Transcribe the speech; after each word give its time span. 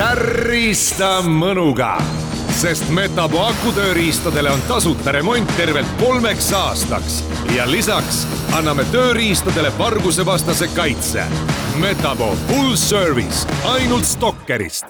tärista 0.00 1.18
mõnuga, 1.20 1.98
sest 2.56 2.86
Metapo 2.94 3.42
akutööriistadele 3.50 4.48
on 4.48 4.62
tasuta 4.68 5.12
remont 5.12 5.50
tervelt 5.58 5.90
kolmeks 6.00 6.46
aastaks 6.56 7.18
ja 7.52 7.66
lisaks 7.68 8.22
anname 8.56 8.86
tööriistadele 8.94 9.72
vargusevastase 9.78 10.70
kaitse. 10.72 11.26
Metapo 11.82 12.32
full 12.46 12.78
service 12.80 13.44
ainult 13.74 14.08
Stalkerist 14.08 14.88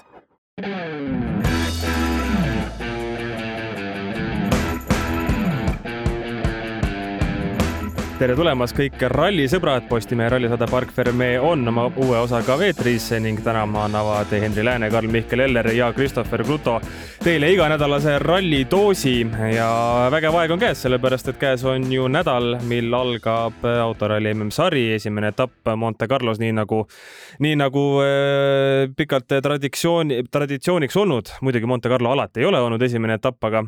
tere 8.21 8.35
tulemast 8.37 8.77
kõik 8.77 9.01
rallisõbrad, 9.09 9.87
Postimehe 9.89 10.29
Rallisada 10.29 10.67
Park 10.69 10.91
Ferme 10.93 11.31
on 11.41 11.63
oma 11.71 11.87
uue 12.03 12.19
osaga 12.21 12.59
veetris 12.61 13.07
ning 13.25 13.41
täna 13.41 13.63
annavad 13.65 14.29
Henri 14.43 14.65
Lääne, 14.67 14.91
Karl-Mihkel 14.93 15.41
Eller 15.47 15.71
ja 15.73 15.89
Christopher 15.97 16.45
Gruto 16.45 16.75
teile 17.25 17.49
iganädalase 17.55 18.19
rallidoosi 18.21 19.15
ja 19.55 19.71
vägev 20.13 20.37
aeg 20.37 20.53
on 20.53 20.61
käes, 20.61 20.85
sellepärast 20.85 21.33
et 21.33 21.41
käes 21.41 21.65
on 21.65 21.89
ju 21.89 22.11
nädal, 22.13 22.59
mil 22.69 22.93
algab 22.93 23.65
autoralli 23.87 24.35
MM-sari 24.37 24.91
esimene 24.99 25.33
etapp 25.33 25.73
Monte 25.81 26.09
Carlos, 26.11 26.43
nii 26.45 26.53
nagu, 26.61 26.85
nii 27.41 27.57
nagu 27.57 27.89
äh, 28.05 28.85
pikalt 29.01 29.33
traditsiooni, 29.41 30.27
traditsiooniks 30.29 31.01
olnud. 31.01 31.39
muidugi 31.41 31.73
Monte 31.73 31.89
Carlo 31.89 32.13
alati 32.13 32.45
ei 32.45 32.53
ole 32.53 32.61
olnud 32.61 32.83
esimene 32.85 33.17
etapp, 33.17 33.41
aga 33.49 33.65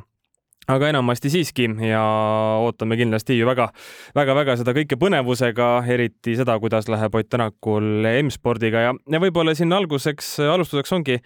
aga 0.70 0.88
enamasti 0.92 1.30
siiski 1.32 1.66
ja 1.88 2.02
ootame 2.62 2.96
kindlasti 2.96 3.34
ju 3.38 3.46
väga, 3.48 3.68
väga-väga 4.14 4.54
seda 4.60 4.74
kõike 4.76 4.98
põnevusega, 5.00 5.70
eriti 5.90 6.36
seda, 6.38 6.54
kuidas 6.62 6.86
läheb 6.92 7.14
Ott 7.18 7.30
Tänakul 7.32 8.06
M-spordiga 8.22 8.84
ja, 8.84 8.92
ja 9.10 9.20
võib-olla 9.22 9.56
siin 9.58 9.72
alguseks, 9.74 10.36
alustuseks 10.52 10.94
ongi, 10.94 11.18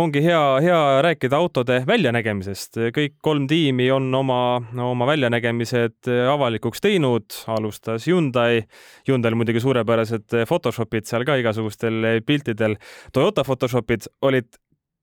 ongi 0.00 0.22
hea, 0.24 0.40
hea 0.64 0.80
rääkida 1.06 1.38
autode 1.38 1.80
väljanägemisest. 1.86 2.80
kõik 2.96 3.18
kolm 3.22 3.46
tiimi 3.50 3.90
on 3.94 4.08
oma, 4.14 4.40
oma 4.82 5.06
väljanägemised 5.10 6.10
avalikuks 6.32 6.82
teinud, 6.82 7.28
alustas 7.46 8.08
Hyundai, 8.10 8.64
Hyundai'l 9.08 9.38
muidugi 9.38 9.62
suurepärased 9.62 10.40
Photoshopid 10.48 11.06
seal 11.06 11.26
ka 11.28 11.38
igasugustel 11.38 12.24
piltidel. 12.26 12.76
Toyota 13.14 13.46
Photoshopid 13.46 14.10
olid 14.26 14.50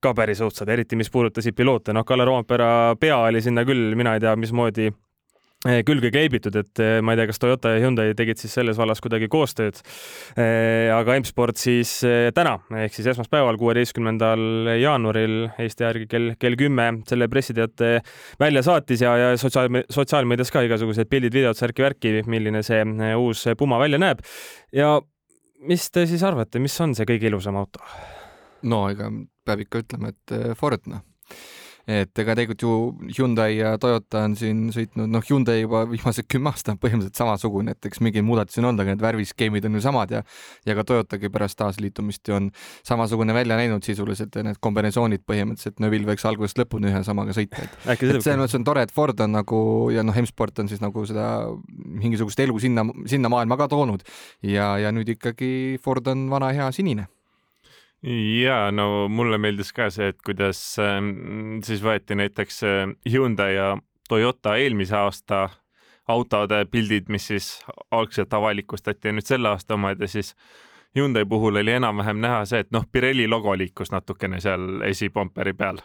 ka 0.08 0.16
päris 0.18 0.44
õudsad, 0.44 0.70
eriti 0.72 1.00
mis 1.00 1.12
puudutasid 1.14 1.56
piloote, 1.58 1.96
noh, 1.96 2.06
Kalle 2.08 2.28
Roompere 2.28 2.96
pea 3.02 3.20
oli 3.28 3.44
sinna 3.44 3.66
küll, 3.68 3.92
mina 4.00 4.16
ei 4.16 4.24
tea, 4.24 4.34
mismoodi 4.40 4.88
eh, 4.88 5.82
külge 5.88 6.12
kleibitud, 6.14 6.56
et 6.62 6.82
eh, 6.84 7.00
ma 7.04 7.14
ei 7.14 7.20
tea, 7.20 7.28
kas 7.30 7.42
Toyota 7.42 7.74
ja 7.74 7.82
Hyundai 7.84 8.14
tegid 8.18 8.40
siis 8.40 8.54
selles 8.56 8.80
vallas 8.80 9.02
kuidagi 9.04 9.30
koostööd. 9.32 9.82
Eh, 10.40 10.88
aga 10.94 11.18
M-sport 11.18 11.60
siis 11.60 11.98
täna 12.36 12.56
ehk 12.86 12.96
siis 12.96 13.10
esmaspäeval, 13.14 13.60
kuueteistkümnendal 13.60 14.74
jaanuaril 14.82 15.50
Eesti 15.58 15.88
järgi 15.88 16.08
kell, 16.12 16.32
kell 16.40 16.60
kümme 16.60 16.88
selle 17.10 17.28
pressiteate 17.32 17.92
välja 18.40 18.64
saatis 18.66 19.04
ja, 19.04 19.16
ja 19.22 19.34
sotsiaal, 19.38 19.84
sotsiaalmeedias 19.94 20.54
ka 20.54 20.64
igasugused 20.68 21.12
pildid, 21.12 21.36
videod, 21.36 21.60
särki-värki, 21.60 22.22
milline 22.32 22.64
see 22.66 22.84
uus 23.18 23.46
Puma 23.60 23.82
välja 23.82 24.00
näeb. 24.02 24.24
ja 24.76 24.98
mis 25.68 25.90
te 25.92 26.06
siis 26.08 26.24
arvate, 26.24 26.62
mis 26.62 26.78
on 26.84 26.96
see 26.98 27.08
kõige 27.10 27.32
ilusam 27.32 27.58
auto? 27.60 27.84
No 28.64 28.88
ega 28.92 29.12
peab 29.48 29.64
ikka 29.64 29.86
ütlema, 29.86 30.14
et 30.14 30.36
eh, 30.36 30.52
Ford 30.58 30.92
noh. 30.92 31.06
Et 31.88 32.20
ega 32.20 32.34
tegelikult 32.36 32.64
ju 32.66 32.72
Hyundai 33.16 33.62
ja 33.62 33.70
Toyota 33.80 34.26
on 34.28 34.34
siin 34.36 34.66
sõitnud, 34.76 35.08
noh, 35.08 35.24
Hyundai 35.24 35.62
juba 35.62 35.86
viimased 35.88 36.28
kümme 36.28 36.52
aastat 36.52 36.74
on 36.74 36.82
põhimõtteliselt 36.84 37.22
samasugune, 37.22 37.72
et 37.72 37.88
eks 37.88 38.02
mingeid 38.04 38.28
muudatusi 38.28 38.60
on 38.60 38.68
olnud, 38.68 38.84
aga 38.84 38.92
need 38.92 39.06
värviskeemid 39.06 39.70
on 39.70 39.78
ju 39.80 39.84
samad 39.86 40.12
ja 40.12 40.22
ja 40.68 40.76
ka 40.76 40.84
Toyotagi 40.84 41.32
pärast 41.32 41.56
taasliitumist 41.62 42.28
ju 42.28 42.36
on 42.36 42.52
samasugune 42.84 43.32
välja 43.38 43.56
näinud 43.56 43.88
sisuliselt 43.88 44.36
ja 44.36 44.44
need 44.44 44.60
kombinesoonid 44.60 45.24
põhimõtteliselt, 45.24 45.80
Neville 45.80 46.12
võiks 46.12 46.28
algusest 46.28 46.60
lõpuni 46.60 46.92
ühe 46.92 47.04
samaga 47.08 47.32
sõita, 47.38 47.64
et 47.64 47.92
et 47.96 48.04
selles 48.04 48.42
mõttes 48.44 48.60
on 48.60 48.68
tore, 48.68 48.84
et 48.84 48.92
Ford 48.92 49.24
on 49.24 49.38
nagu 49.40 49.60
ja 49.96 50.04
noh, 50.04 50.24
M-sport 50.28 50.60
on 50.60 50.68
siis 50.68 50.84
nagu 50.84 51.08
seda 51.08 51.30
mingisugust 51.72 52.44
elu 52.44 52.60
sinna, 52.68 52.84
sinna 53.08 53.32
maailma 53.32 53.56
ka 53.56 53.72
toonud. 53.72 54.04
Ja, 54.44 54.74
ja 54.76 54.92
nüüd 54.92 55.16
ikkagi 55.16 55.80
Ford 55.80 56.12
on 56.12 56.28
vana 56.34 56.52
hea 56.52 56.68
sinine 56.76 57.08
ja 58.04 58.72
no 58.72 59.08
mulle 59.10 59.38
meeldis 59.42 59.72
ka 59.74 59.90
see, 59.94 60.12
et 60.14 60.20
kuidas 60.26 60.60
äh, 60.82 61.00
siis 61.66 61.82
võeti 61.84 62.18
näiteks 62.18 62.64
äh, 62.68 62.84
Hyundai 63.12 63.56
ja 63.56 63.72
Toyota 64.10 64.56
eelmise 64.56 64.96
aasta 64.96 65.48
autode 66.08 66.62
pildid, 66.72 67.10
mis 67.12 67.28
siis 67.28 67.50
algselt 67.92 68.34
avalikustati 68.34 69.10
ja 69.10 69.16
nüüd 69.18 69.28
selle 69.28 69.50
aasta 69.52 69.76
omad 69.76 70.02
ja 70.02 70.08
siis 70.08 70.36
Hyundai 70.96 71.26
puhul 71.26 71.60
oli 71.60 71.74
enam-vähem 71.76 72.22
näha 72.24 72.46
see, 72.48 72.62
et 72.64 72.72
noh, 72.72 72.86
Pirelli 72.92 73.28
logo 73.28 73.52
liikus 73.58 73.92
natukene 73.92 74.40
seal 74.42 74.82
esipumperi 74.88 75.54
peal. 75.54 75.82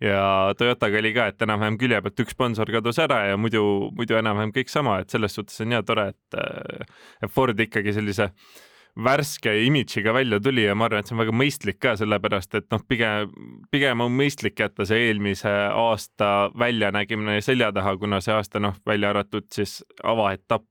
ja 0.00 0.52
Toyotaga 0.58 0.98
oli 0.98 1.14
ka, 1.14 1.26
et 1.32 1.42
enam-vähem 1.42 1.78
külje 1.80 2.00
pealt 2.02 2.20
üks 2.24 2.36
sponsor 2.36 2.70
kadus 2.70 3.00
ära 3.02 3.24
ja 3.30 3.40
muidu, 3.40 3.90
muidu 3.96 4.20
enam-vähem 4.20 4.52
kõik 4.52 4.70
sama, 4.70 5.00
et 5.00 5.10
selles 5.10 5.34
suhtes 5.34 5.60
on 5.64 5.72
hea 5.72 5.82
tore, 5.82 6.12
et 6.12 6.38
äh, 6.38 7.28
Ford 7.28 7.60
ikkagi 7.60 7.96
sellise 7.96 8.30
äh, 8.30 8.62
värske 8.96 9.54
imidžiga 9.64 10.12
välja 10.12 10.40
tuli 10.40 10.66
ja 10.66 10.74
ma 10.74 10.84
arvan, 10.84 11.00
et 11.00 11.08
see 11.08 11.16
on 11.16 11.22
väga 11.22 11.34
mõistlik 11.36 11.78
ka, 11.80 11.94
sellepärast 11.96 12.58
et 12.58 12.66
noh, 12.74 12.82
pigem, 12.88 13.32
pigem 13.72 14.04
on 14.04 14.12
mõistlik 14.12 14.60
jätta 14.60 14.84
see 14.88 15.08
eelmise 15.08 15.52
aasta 15.72 16.50
väljanägimine 16.58 17.40
selja 17.44 17.72
taha, 17.72 17.96
kuna 18.00 18.20
see 18.20 18.34
aasta 18.36 18.60
noh, 18.60 18.76
välja 18.86 19.14
arvatud 19.14 19.48
siis 19.54 19.80
avaetapp 20.04 20.68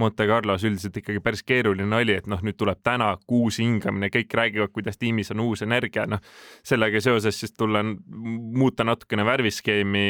Monte 0.00 0.24
Carlos 0.26 0.62
üldiselt 0.64 0.96
ikkagi 0.96 1.20
päris 1.20 1.42
keeruline 1.44 1.96
oli, 1.98 2.14
et 2.16 2.28
noh, 2.30 2.40
nüüd 2.44 2.56
tuleb 2.58 2.78
täna 2.86 3.10
uus 3.36 3.58
hingamine, 3.60 4.08
kõik 4.12 4.32
räägivad, 4.38 4.72
kuidas 4.72 4.96
tiimis 5.00 5.32
on 5.34 5.42
uus 5.44 5.64
energia, 5.66 6.06
noh 6.08 6.22
sellega 6.66 7.02
seoses 7.04 7.36
siis 7.42 7.52
tulla, 7.52 7.82
muuta 7.84 8.86
natukene 8.86 9.26
värviskeemi, 9.28 10.06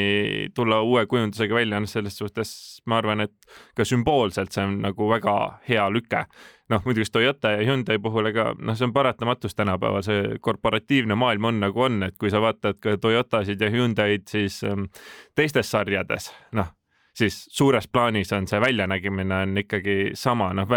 tulla 0.55 0.79
uue 0.85 1.03
kujundusega 1.11 1.59
välja, 1.59 1.81
noh 1.81 1.91
selles 1.91 2.17
suhtes 2.21 2.53
ma 2.87 3.01
arvan, 3.01 3.25
et 3.27 3.35
ka 3.75 3.87
sümboolselt 3.87 4.55
see 4.55 4.63
on 4.69 4.79
nagu 4.85 5.09
väga 5.11 5.35
hea 5.67 5.89
lüke 5.91 6.25
noh, 6.71 6.83
muidugi 6.85 7.11
Toyota 7.11 7.55
ja 7.55 7.65
Hyundai 7.67 7.99
puhul, 8.01 8.31
ega 8.31 8.51
noh, 8.57 8.77
see 8.77 8.87
on 8.87 8.93
paratamatus 8.95 9.55
tänapäeval, 9.57 10.03
see 10.05 10.37
korporatiivne 10.41 11.17
maailm 11.19 11.49
on 11.51 11.59
nagu 11.65 11.87
on, 11.87 12.03
et 12.07 12.17
kui 12.19 12.31
sa 12.33 12.41
vaatad 12.43 12.79
ka 12.81 12.97
Toyotasid 13.01 13.61
ja 13.61 13.71
Hyundai'd, 13.73 14.27
siis 14.31 14.61
ähm, 14.67 14.87
teistes 15.35 15.71
sarjades, 15.71 16.31
noh, 16.57 16.71
siis 17.17 17.43
suures 17.51 17.87
plaanis 17.91 18.31
on 18.33 18.47
see 18.47 18.61
väljanägimine 18.61 19.35
on 19.45 19.61
ikkagi 19.63 19.97
sama, 20.17 20.51
noh, 20.57 20.67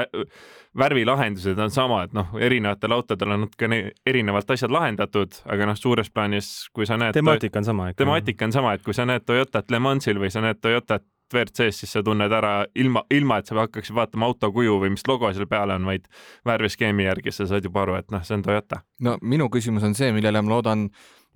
värvilahendused 0.78 1.58
on 1.62 1.70
samad, 1.70 2.14
noh, 2.16 2.34
erinevatel 2.40 2.96
autodel 2.96 3.36
on 3.36 3.44
natukene 3.46 3.80
erinevalt 4.06 4.50
asjad 4.50 4.74
lahendatud, 4.74 5.38
aga 5.46 5.70
noh, 5.70 5.78
suures 5.78 6.10
plaanis, 6.10 6.50
kui 6.74 6.86
sa 6.90 6.98
näed 7.00 7.14
temaatika 7.14 7.62
on 7.62 7.70
sama 7.70 7.92
temaatika 7.96 8.48
on 8.48 8.56
sama, 8.56 8.74
et 8.74 8.82
kui 8.86 8.96
sa 8.96 9.06
näed 9.06 9.26
Toyotat 9.26 9.70
Le 9.70 9.82
Mansil 9.82 10.18
või 10.20 10.32
sa 10.34 10.42
näed 10.44 10.62
Toyotat 10.62 11.06
WRC-s, 11.34 11.82
siis 11.82 11.92
sa 11.96 12.02
tunned 12.06 12.32
ära 12.32 12.54
ilma, 12.78 13.04
ilma 13.14 13.40
et 13.40 13.50
sa 13.50 13.58
hakkaksid 13.58 13.96
vaatama 13.96 14.30
auto 14.30 14.52
kuju 14.54 14.78
või 14.82 14.94
mis 14.94 15.06
logo 15.08 15.32
seal 15.32 15.48
peal 15.50 15.74
on, 15.74 15.88
vaid 15.88 16.08
värviskeemi 16.46 17.08
järgi 17.08 17.34
sa 17.34 17.48
saad 17.50 17.66
juba 17.66 17.84
aru, 17.84 17.98
et 18.00 18.14
noh, 18.14 18.24
see 18.24 18.38
on 18.38 18.46
Toyota. 18.46 18.82
no 19.04 19.18
minu 19.22 19.50
küsimus 19.52 19.84
on 19.86 19.98
see, 19.98 20.12
millele 20.14 20.42
ma 20.42 20.56
loodan 20.56 20.88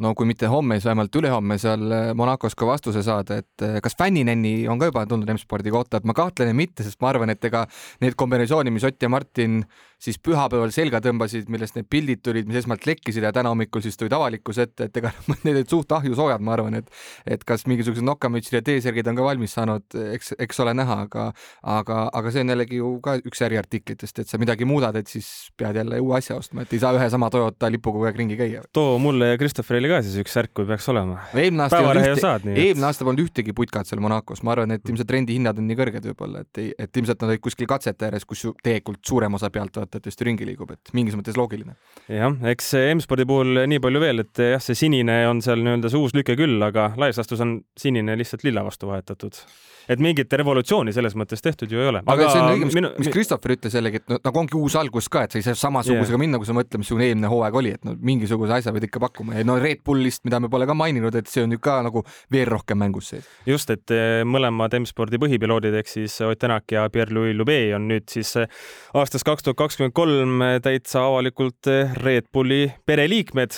no 0.02 0.14
kui 0.14 0.28
mitte 0.30 0.46
homme, 0.50 0.78
siis 0.78 0.86
vähemalt 0.88 1.18
ülehomme 1.20 1.58
seal 1.60 1.92
eh, 1.92 2.12
Monacos 2.18 2.56
ka 2.58 2.68
vastuse 2.68 3.02
saada, 3.06 3.40
et 3.42 3.66
eh, 3.66 3.78
kas 3.84 3.96
fänninänni 3.98 4.54
on 4.70 4.80
ka 4.80 4.90
juba 4.92 5.04
tulnud 5.10 5.30
M-spordi 5.34 5.72
kohta, 5.74 5.98
et 5.98 6.08
ma 6.08 6.14
kahtlen 6.16 6.54
mitte, 6.56 6.86
sest 6.86 7.00
ma 7.02 7.12
arvan, 7.12 7.32
et 7.34 7.44
ega 7.44 7.64
need 8.04 8.18
kombinatsioonid, 8.18 8.74
mis 8.74 8.86
Ott 8.88 9.02
ja 9.02 9.10
Martin 9.12 9.62
siis 9.98 10.18
pühapäeval 10.22 10.70
selga 10.74 11.00
tõmbasid, 11.02 11.48
millest 11.50 11.74
need 11.74 11.88
pildid 11.90 12.22
tulid, 12.22 12.46
mis 12.48 12.60
esmalt 12.60 12.86
lekkisid 12.86 13.24
ja 13.26 13.32
täna 13.34 13.50
hommikul 13.50 13.82
siis 13.82 13.98
tulid 13.98 14.14
avalikkuse 14.14 14.68
ette, 14.68 14.86
et 14.86 15.00
ega 15.00 15.10
need 15.44 15.56
olid 15.56 15.72
suht 15.72 15.92
ahjusoojad, 15.98 16.44
ma 16.44 16.54
arvan, 16.54 16.78
et 16.78 16.92
et 17.26 17.42
kas 17.46 17.66
mingisugused 17.68 18.06
nokamütsid 18.06 18.60
ja 18.60 18.62
T-särgid 18.64 19.10
on 19.10 19.18
ka 19.18 19.26
valmis 19.26 19.56
saanud, 19.58 19.98
eks, 20.14 20.36
eks 20.38 20.62
ole 20.64 20.76
näha, 20.78 21.00
aga 21.08 21.28
aga, 21.62 21.98
aga 22.14 22.32
see 22.34 22.46
on 22.46 22.54
jällegi 22.54 22.78
ju 22.78 22.92
ka 23.04 23.18
üks 23.18 23.42
äriartiklitest, 23.48 24.22
et 24.22 24.30
sa 24.30 24.38
midagi 24.40 24.68
muudad, 24.68 24.96
et 24.96 25.10
siis 25.10 25.28
pead 25.58 25.80
jälle 25.82 25.98
uue 26.04 26.18
asja 26.20 26.38
ostma, 26.38 26.62
et 26.62 26.72
ei 26.72 26.82
saa 26.82 26.94
ühe 26.94 27.10
sama 27.10 27.30
Toyota 27.34 27.70
lipuga 27.72 27.98
kogu 27.98 28.06
aeg 28.06 28.22
ringi 28.22 28.38
käia. 28.38 28.62
too 28.72 28.98
mulle 29.02 29.32
ja 29.32 29.38
Christopherile 29.40 29.87
ka 29.90 30.00
siis 30.04 30.18
üks 30.22 30.34
särk, 30.36 30.52
kui 30.56 30.66
peaks 30.68 30.88
olema. 30.92 31.18
eelmine 31.34 31.64
aasta 31.64 31.80
ei 31.80 31.88
olnud 31.88 32.08
ühte, 32.12 32.54
eelmine 32.54 32.88
aasta 32.88 33.06
polnud 33.08 33.22
ühtegi 33.24 33.54
putkat 33.56 33.88
seal 33.88 34.02
Monacos, 34.04 34.42
ma 34.46 34.54
arvan, 34.54 34.74
et 34.76 34.92
ilmselt 34.92 35.14
rendihinnad 35.16 35.60
on 35.60 35.68
nii 35.70 35.78
kõrged 35.78 36.10
võib-olla, 36.10 36.44
et 36.46 36.62
ei, 36.62 36.72
et 36.86 37.00
ilmselt 37.02 37.24
nad 37.24 37.34
olid 37.34 37.44
kuskil 37.44 37.70
katsete 37.70 38.08
ääres, 38.08 38.26
kus 38.28 38.44
ju 38.46 38.54
tegelikult 38.64 39.02
suurem 39.08 39.38
osa 39.38 39.50
pealtvaatajatest 39.54 40.22
ju 40.22 40.28
ringi 40.30 40.48
liigub 40.48 40.74
et 40.74 40.92
mingis 40.96 41.16
mõttes 41.18 41.38
loogiline. 41.38 41.78
jah, 42.12 42.36
eks 42.52 42.74
M-spordi 42.98 43.28
puhul 43.28 43.64
nii 43.70 43.82
palju 43.84 44.04
veel, 44.04 44.24
et 44.26 44.44
jah, 44.54 44.62
see 44.62 44.78
sinine 44.78 45.20
on 45.30 45.42
seal 45.44 45.64
nii-öelda 45.64 45.92
see 45.92 46.02
uus 46.02 46.16
lüke 46.16 46.38
küll, 46.38 46.60
aga 46.64 46.92
laias 47.00 47.20
laastus 47.20 47.44
on 47.44 47.58
sinine 47.78 48.16
lihtsalt 48.18 48.46
lilla 48.46 48.66
vastu 48.66 48.90
vahetatud 48.90 49.42
et 49.88 50.02
mingit 50.02 50.32
revolutsiooni 50.40 50.92
selles 50.94 51.16
mõttes 51.18 51.42
tehtud 51.44 51.72
ju 51.72 51.80
ei 51.80 51.90
ole. 51.90 52.02
aga 52.04 52.28
see 52.28 52.42
on 52.42 52.52
õige, 52.52 52.68
mis 52.68 52.76
minu... 52.76 52.90
mis 53.00 53.10
Christopher 53.12 53.54
ütles 53.56 53.76
jällegi, 53.78 54.02
et 54.02 54.12
no, 54.12 54.18
nagu 54.24 54.42
ongi 54.42 54.56
uus 54.58 54.76
algus 54.78 55.08
ka, 55.12 55.24
et 55.24 55.34
sa 55.34 55.40
ei 55.40 55.46
saa 55.46 55.58
samasugusega 55.58 56.14
yeah. 56.14 56.22
minna, 56.24 56.40
kui 56.40 56.48
sa 56.48 56.56
mõtled, 56.56 56.82
missugune 56.82 57.08
eelmine 57.08 57.30
hooaeg 57.32 57.58
oli, 57.60 57.72
et 57.78 57.88
no 57.88 57.94
mingisuguse 57.96 58.58
asja 58.58 58.74
pead 58.74 58.88
ikka 58.88 59.02
pakkuma 59.02 59.38
ja 59.38 59.46
no 59.48 59.58
Red 59.60 59.82
Bullist, 59.86 60.24
mida 60.28 60.40
me 60.44 60.50
pole 60.52 60.68
ka 60.68 60.76
maininud, 60.76 61.16
et 61.18 61.30
see 61.30 61.44
on 61.46 61.54
ju 61.56 61.62
ka 61.62 61.78
nagu 61.86 62.04
veel 62.34 62.48
rohkem 62.50 62.80
mängus 62.82 63.12
sees. 63.14 63.28
just, 63.48 63.72
et 63.74 63.94
eh, 63.94 64.22
mõlemad 64.28 64.76
M-spordi 64.80 65.20
põhipiloodid 65.22 65.78
ehk 65.80 65.90
siis 65.90 66.18
Ott 66.26 66.38
Tänak 66.38 66.70
ja 66.70 66.84
Pierre-Louis 66.92 67.36
Loubet 67.36 67.74
on 67.76 67.88
nüüd 67.90 68.06
siis 68.12 68.34
eh, 68.38 68.50
aastast 68.98 69.26
kaks 69.26 69.46
tuhat 69.46 69.58
kakskümmend 69.58 69.96
kolm 69.96 70.44
täitsa 70.64 71.06
avalikult 71.08 71.70
eh, 71.72 71.96
Red 72.04 72.28
Bulli 72.32 72.66
pereliikmed. 72.86 73.56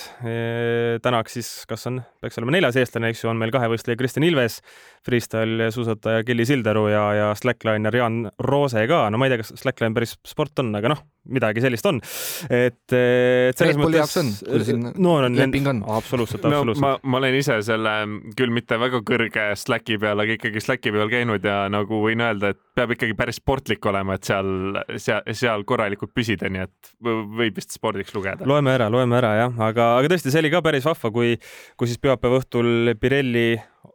Tänak 1.03 1.29
siis, 1.32 1.49
kas 1.69 1.87
on, 1.88 2.00
peaks 2.23 2.38
olema 2.38 2.55
neljas 2.55 2.77
eestlane, 2.81 3.11
eks 3.12 3.25
ju, 3.25 3.31
on 3.32 3.38
meil 3.41 3.53
kahevõistleja 3.55 3.99
Kristjan 3.99 4.25
Ilves, 4.27 4.61
freestyle 5.06 5.71
suusataja 5.75 6.19
Kelly 6.26 6.46
Sildaru 6.49 6.87
ja, 6.93 7.05
ja 7.17 7.28
slackliner 7.38 7.96
Jaan 7.96 8.22
Roose 8.46 8.87
ka. 8.90 9.02
no 9.11 9.20
ma 9.20 9.28
ei 9.28 9.34
tea, 9.34 9.43
kas 9.43 9.55
slackline 9.61 9.96
päris 9.96 10.17
sport 10.26 10.62
on, 10.62 10.72
aga 10.78 10.94
noh, 10.94 11.02
midagi 11.28 11.62
sellist 11.64 11.87
on. 11.90 12.00
et, 12.49 12.81
et 12.96 13.58
selles 13.58 13.76
Red 13.76 13.82
mõttes. 13.82 14.14
on, 14.20 14.31
kui 14.46 14.64
siin 14.67 14.87
no, 14.88 15.17
on, 15.19 15.37
leping 15.37 15.69
on. 15.70 15.82
absoluutselt, 15.96 16.44
absoluutselt 16.44 16.84
no,. 16.84 16.94
ma, 17.02 17.12
ma 17.12 17.20
olen 17.20 17.37
ise 17.38 17.58
selle 17.67 17.94
küll 18.38 18.55
mitte 18.55 18.78
väga 18.81 19.02
kõrge 19.06 19.46
Slacki 19.61 19.99
peal, 20.00 20.22
aga 20.25 20.37
ikkagi 20.38 20.62
Slacki 20.64 20.93
peal 20.94 21.12
käinud 21.12 21.44
ja 21.44 21.62
nagu 21.72 22.00
võin 22.05 22.25
öelda, 22.25 22.55
et 22.55 22.61
peab 22.76 22.94
ikkagi 22.96 23.17
päris 23.19 23.40
sportlik 23.43 23.84
olema, 23.90 24.17
et 24.17 24.28
seal, 24.28 24.81
seal, 24.96 25.26
seal 25.37 25.67
korralikult 25.69 26.14
püsida, 26.17 26.49
nii 26.52 26.64
et 26.64 26.94
võib 27.00 27.58
vist 27.58 27.76
spordiks 27.76 28.14
lugeda. 28.17 28.49
loeme 28.49 28.72
ära, 28.76 28.88
loeme 28.93 29.20
ära 29.20 29.34
jah, 29.43 29.61
aga, 29.69 29.93
aga 29.99 30.14
tõesti, 30.14 30.32
see 30.32 30.43
oli 30.43 30.55
ka 30.55 30.64
päris 30.64 30.88
vahva, 30.88 31.12
kui, 31.14 31.37
kui 31.76 31.90
siis 31.90 32.00
pühapäeva 32.00 32.40
õhtul 32.40 32.94
Pirelli 33.00 33.50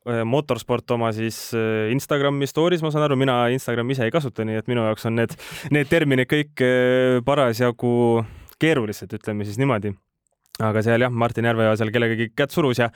Äh, 0.06 0.22
motorsport 0.22 0.92
oma 0.94 1.08
siis 1.14 1.38
äh, 1.58 1.92
Instagrami 1.94 2.46
story's, 2.46 2.82
ma 2.86 2.92
saan 2.94 3.08
aru, 3.08 3.16
mina 3.18 3.40
Instagrami 3.54 3.96
ise 3.96 4.06
ei 4.06 4.14
kasuta, 4.14 4.44
nii 4.46 4.60
et 4.60 4.68
minu 4.70 4.84
jaoks 4.86 5.08
on 5.10 5.16
need, 5.18 5.34
need 5.74 5.90
terminid 5.90 6.30
kõik 6.30 6.62
äh, 6.62 7.15
parasjagu 7.26 8.26
keerulised, 8.60 9.14
ütleme 9.14 9.46
siis 9.48 9.60
niimoodi. 9.62 9.94
Aga 10.64 10.80
seal 10.86 11.04
jah, 11.04 11.12
Martin 11.12 11.44
Järveoja 11.50 11.76
seal 11.76 11.90
kellegagi 11.92 12.30
kätt 12.32 12.54
surus 12.56 12.80
ja 12.80 12.88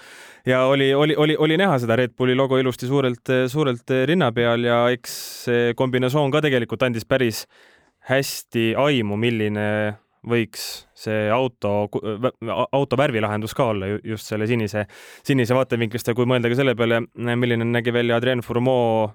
ja 0.47 0.61
oli, 0.71 0.93
oli, 0.95 1.15
oli, 1.19 1.35
oli 1.35 1.57
näha 1.59 1.75
seda 1.83 1.97
Red 1.99 2.13
Bulli 2.15 2.35
logo 2.35 2.57
ilusti 2.57 2.87
suurelt, 2.87 3.31
suurelt 3.51 3.91
rinna 4.07 4.31
peal 4.31 4.63
ja 4.63 4.85
eks 4.95 5.17
see 5.45 5.73
kombinatsioon 5.75 6.31
ka 6.31 6.39
tegelikult 6.45 6.87
andis 6.87 7.03
päris 7.03 7.43
hästi 8.07 8.71
aimu, 8.79 9.19
milline 9.19 9.65
võiks 10.29 10.65
see 10.95 11.27
auto, 11.31 11.89
auto 12.71 12.97
värvilahendus 12.99 13.55
ka 13.55 13.69
olla 13.73 13.91
just 14.03 14.27
selle 14.31 14.47
sinise, 14.47 14.85
sinise 15.27 15.55
vaatevinklist 15.55 16.07
ja 16.07 16.15
kui 16.15 16.27
mõelda 16.27 16.51
ka 16.51 16.59
selle 16.59 16.75
peale, 16.79 17.03
milline 17.15 17.67
nägi 17.67 17.93
välja 17.95 18.19
Adrien 18.19 18.43
Fourmeau 18.43 19.09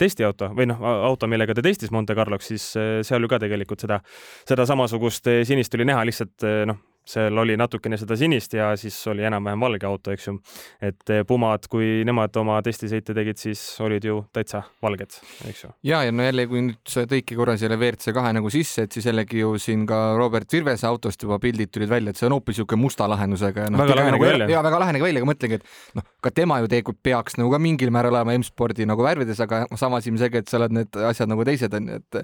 testiauto 0.00 0.50
või 0.56 0.68
noh, 0.70 0.80
auto, 1.10 1.28
millega 1.30 1.56
ta 1.56 1.64
testis 1.64 1.92
Monte 1.94 2.16
Carloks, 2.16 2.48
siis 2.52 2.66
eh, 2.80 2.96
seal 3.06 3.24
ju 3.24 3.30
ka 3.30 3.38
tegelikult 3.42 3.84
seda, 3.84 4.00
seda 4.48 4.66
samasugust 4.68 5.28
eh, 5.32 5.42
sinist 5.48 5.76
oli 5.76 5.88
näha, 5.90 6.04
lihtsalt 6.08 6.46
noh, 6.70 6.80
seal 7.08 7.38
oli 7.38 7.56
natukene 7.60 7.98
seda 8.00 8.16
sinist 8.16 8.54
ja 8.56 8.70
siis 8.80 8.96
oli 9.12 9.24
enam-vähem 9.28 9.60
valge 9.60 9.86
auto, 9.88 10.12
eks 10.14 10.28
ju. 10.28 10.34
et 10.80 11.12
eh, 11.12 11.22
Pumad, 11.28 11.66
kui 11.70 12.02
nemad 12.06 12.36
oma 12.40 12.56
testisõite 12.64 13.14
tegid, 13.16 13.38
siis 13.40 13.60
olid 13.84 14.04
ju 14.08 14.22
täitsa 14.34 14.62
valged, 14.82 15.18
eks 15.50 15.64
ju. 15.66 15.72
ja, 15.90 16.00
ja 16.06 16.14
no 16.14 16.24
jälle, 16.24 16.46
kui 16.48 16.62
nüüd 16.70 16.80
sa 16.88 17.04
tõidki 17.10 17.36
korra 17.36 17.56
selle 17.60 17.76
WRC 17.76 18.14
kahe 18.16 18.32
nagu 18.36 18.52
sisse, 18.52 18.86
et 18.86 18.96
siis 18.96 19.08
jällegi 19.10 19.42
ju 19.42 19.52
siin 19.60 19.84
ka 19.88 20.00
Robert 20.18 20.48
Virvese 20.52 20.88
autost 20.88 21.22
juba 21.22 21.38
pildid 21.42 21.72
tulid 21.74 21.92
välja, 21.92 22.14
et 22.14 22.20
see 22.20 22.28
on 22.30 22.38
hoopis 22.38 22.56
niisugune 22.56 22.80
musta 22.80 23.08
lahendusega 23.10 23.68
ja 23.68 23.74
noh, 23.74 23.84
väga 23.84 23.98
lahe 24.00 24.16
nägi 24.16 24.28
välja. 24.28 24.48
ja 24.54 24.64
väga 24.64 24.80
lahe 24.84 24.96
nägi 24.96 25.08
välja, 25.08 25.22
aga 25.22 25.30
mõtlengi, 25.32 25.60
et 25.60 26.00
noh, 26.00 26.08
ka 26.24 26.32
tema 26.32 26.60
ju 26.62 26.72
tegelikult 26.72 27.02
peaks 27.04 27.36
nagu 27.40 27.52
ka 27.52 27.60
mingil 27.60 27.92
määral 27.94 28.14
olema 28.14 28.38
M-spordi 28.38 28.88
nagu 28.88 29.04
värvides, 29.04 29.44
aga 29.44 29.64
samas 29.80 30.08
ilmselge, 30.08 30.44
et 30.44 30.52
seal 30.52 30.64
on 30.68 30.78
need 30.80 31.00
asjad 31.10 31.28
nagu 31.28 31.44
teised 31.44 31.76
on 31.76 31.92
ju, 31.92 32.00
et 32.00 32.20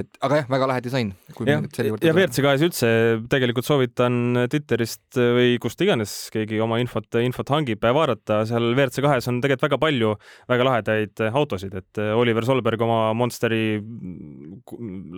et 0.00 0.22
aga 0.22 0.42
jah, 0.42 0.50
väga 0.54 0.70
lahe 0.70 0.84
disain. 0.84 1.12
ja, 1.46 1.58
ja 1.58 2.14
WRC 2.14 2.44
kahes 2.44 2.64
üldse 2.68 2.90
tegelikult 3.32 3.66
soovitan 3.66 4.19
Twitterist 4.50 5.18
või 5.18 5.56
kust 5.62 5.80
iganes 5.84 6.12
keegi 6.34 6.60
oma 6.62 6.78
infot, 6.82 7.08
infot 7.22 7.50
hangib, 7.54 7.82
vaadata, 7.82 8.42
seal 8.48 8.70
WRC 8.72 9.04
kahes 9.04 9.28
on 9.30 9.40
tegelikult 9.42 9.66
väga 9.68 9.80
palju 9.82 10.12
väga 10.50 10.66
lahedaid 10.68 11.24
autosid, 11.30 11.74
et 11.80 12.00
Oliver 12.14 12.46
Solberg 12.46 12.82
oma 12.86 13.12
Monsteri 13.16 13.80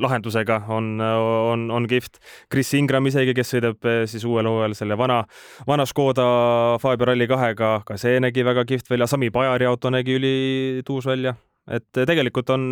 lahendusega 0.03 0.63
on, 0.73 0.95
on, 1.03 1.69
on 1.71 1.87
kihvt. 1.91 2.21
Chris 2.53 2.73
Ingram 2.79 3.07
isegi, 3.11 3.37
kes 3.37 3.55
sõidab 3.55 3.93
siis 4.11 4.27
uuel 4.29 4.49
hooajal 4.51 4.77
selle 4.79 4.99
vana, 4.99 5.23
vana 5.69 5.87
Škoda 5.89 6.27
Fabia 6.83 7.13
Rally 7.13 7.29
kahega, 7.31 7.79
ka 7.87 8.01
see 8.01 8.21
nägi 8.23 8.45
väga 8.47 8.67
kihvt 8.69 8.93
välja, 8.93 9.11
Sami 9.11 9.33
Pajari 9.35 9.69
auto 9.69 9.93
nägi 9.93 10.19
ülituus 10.19 11.09
välja 11.09 11.37
et 11.71 11.87
tegelikult 11.95 12.51
on, 12.55 12.67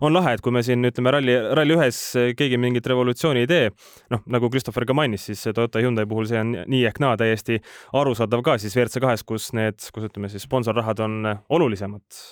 on 0.00 0.14
lahe, 0.14 0.34
et 0.36 0.44
kui 0.44 0.54
me 0.54 0.62
siin 0.64 0.84
ütleme 0.88 1.12
ralli, 1.14 1.36
ralli 1.56 1.76
ühes 1.76 2.00
keegi 2.38 2.60
mingit 2.60 2.86
revolutsiooni 2.90 3.44
ei 3.44 3.50
tee, 3.50 3.70
noh, 4.14 4.24
nagu 4.32 4.50
Christopher 4.52 4.86
ka 4.88 4.96
mainis, 4.96 5.28
siis 5.28 5.44
Toyota 5.54 5.82
Hyundai 5.82 6.08
puhul 6.08 6.28
see 6.30 6.40
on 6.40 6.56
nii 6.64 6.82
ehk 6.88 7.00
naa 7.02 7.16
täiesti 7.20 7.60
arusaadav 8.00 8.44
ka 8.46 8.58
siis 8.62 8.76
WRC 8.76 9.04
kahes, 9.04 9.24
kus 9.28 9.50
need, 9.56 9.80
kus 9.92 10.08
ütleme 10.10 10.32
siis 10.32 10.46
sponsorrahad 10.48 11.04
on 11.04 11.34
olulisemad 11.52 12.22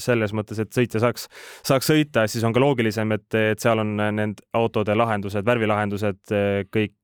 selles 0.00 0.32
mõttes, 0.32 0.56
et 0.62 0.70
sõitja 0.72 1.02
saaks, 1.02 1.26
saaks 1.68 1.90
sõita, 1.90 2.24
siis 2.32 2.44
on 2.48 2.54
ka 2.56 2.62
loogilisem, 2.62 3.12
et, 3.12 3.26
et 3.36 3.60
seal 3.60 3.82
on 3.82 3.92
need 4.16 4.40
autode 4.56 4.96
lahendused, 4.96 5.44
värvilahendused 5.44 6.32
kõik 6.72 6.94
Eh, 6.94 6.99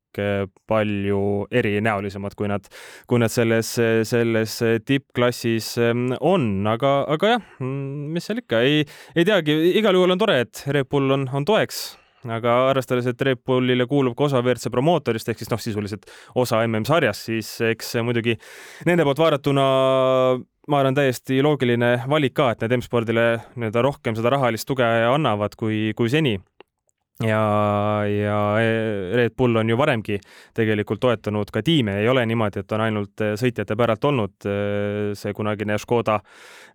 palju 0.69 1.21
erinäolisemad, 1.51 2.37
kui 2.39 2.51
nad, 2.51 2.67
kui 3.11 3.21
nad 3.23 3.33
selles, 3.33 3.75
selles 4.09 4.57
tippklassis 4.87 5.75
ehm, 5.83 6.09
on, 6.21 6.49
aga, 6.71 6.97
aga 7.17 7.37
jah, 7.37 7.47
mm, 7.61 8.09
mis 8.17 8.27
seal 8.29 8.43
ikka, 8.43 8.65
ei, 8.67 8.83
ei 9.17 9.29
teagi, 9.29 9.57
igal 9.79 9.99
juhul 9.99 10.17
on 10.17 10.25
tore, 10.25 10.41
et 10.47 10.65
Red 10.73 10.91
Bull 10.91 11.15
on, 11.17 11.29
on 11.35 11.47
toeks. 11.47 11.87
Aga 12.27 12.57
arvestades, 12.73 13.07
et 13.07 13.21
Red 13.23 13.45
Bullile 13.47 13.87
kuulub 13.87 14.17
ka 14.19 14.27
osa 14.27 14.41
WRC 14.43 14.71
promootorist 14.75 15.29
ehk 15.31 15.39
siis 15.39 15.51
noh, 15.53 15.61
sisuliselt 15.63 16.09
osa 16.35 16.59
MM-sarjast, 16.67 17.29
siis 17.29 17.53
eks 17.69 17.95
muidugi 18.03 18.35
nende 18.89 19.07
poolt 19.07 19.23
vaadatuna 19.23 19.67
ma 20.67 20.81
arvan, 20.81 20.97
täiesti 20.97 21.39
loogiline 21.45 21.93
valik 22.11 22.35
ka, 22.35 22.51
et 22.53 22.65
need 22.65 22.81
M-spordile 22.81 23.27
nii-öelda 23.55 23.85
rohkem 23.87 24.19
seda 24.19 24.33
rahalist 24.35 24.67
tuge 24.67 24.87
annavad 24.87 25.55
kui, 25.59 25.93
kui 25.99 26.11
seni 26.11 26.35
ja, 27.25 28.05
ja 28.05 28.39
Red 29.17 29.33
Bull 29.37 29.57
on 29.57 29.71
ju 29.71 29.77
varemgi 29.79 30.19
tegelikult 30.57 31.01
toetanud 31.01 31.51
ka 31.53 31.63
tiime, 31.65 32.01
ei 32.03 32.09
ole 32.09 32.27
niimoodi, 32.29 32.61
et 32.61 32.77
on 32.77 32.85
ainult 32.85 33.25
eh, 33.25 33.35
sõitjate 33.41 33.77
päralt 33.79 34.05
olnud 34.05 34.49
eh, 34.51 35.15
see 35.17 35.33
kunagine 35.37 35.79
Škoda, 35.81 36.19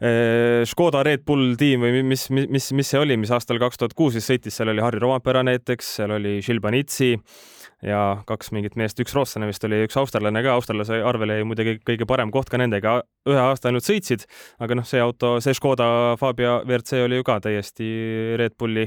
eh, 0.02 0.64
Škoda 0.70 1.04
Red 1.06 1.26
Bull 1.28 1.56
tiim 1.60 1.86
või 1.86 2.02
mis, 2.14 2.28
mis, 2.34 2.50
mis, 2.50 2.72
mis 2.78 2.94
see 2.94 3.02
oli, 3.02 3.20
mis 3.22 3.34
aastal 3.34 3.62
kaks 3.62 3.82
tuhat 3.82 3.98
kuus 3.98 4.18
siis 4.18 4.30
sõitis, 4.32 4.58
seal 4.58 4.74
oli 4.74 4.82
Harri 4.82 5.02
Romapera 5.04 5.46
näiteks, 5.46 5.96
seal 6.00 6.18
oli 6.18 6.40
Šilbanitsi 6.46 7.14
ja 7.86 8.00
kaks 8.30 8.52
mingit 8.54 8.76
meest, 8.78 9.00
üks 9.02 9.14
rootslane 9.16 9.48
vist 9.50 9.64
oli, 9.66 9.82
üks 9.88 9.98
austerlane 9.98 10.44
ka, 10.46 10.54
austerlase 10.58 11.00
arvele 11.08 11.40
jäi 11.40 11.46
muidugi 11.50 11.76
kõige 11.86 12.06
parem 12.10 12.32
koht 12.34 12.52
ka 12.52 12.60
nendega, 12.62 13.00
ühe 13.30 13.42
aasta 13.42 13.70
ainult 13.70 13.86
sõitsid, 13.86 14.28
aga 14.62 14.78
noh, 14.78 14.86
see 14.88 15.02
auto, 15.02 15.34
see 15.42 15.56
Škoda 15.58 15.88
Fabia 16.22 16.60
WRC 16.62 17.02
oli 17.08 17.20
ju 17.20 17.26
ka 17.26 17.40
täiesti 17.42 17.88
Red 18.40 18.58
Bulli 18.62 18.86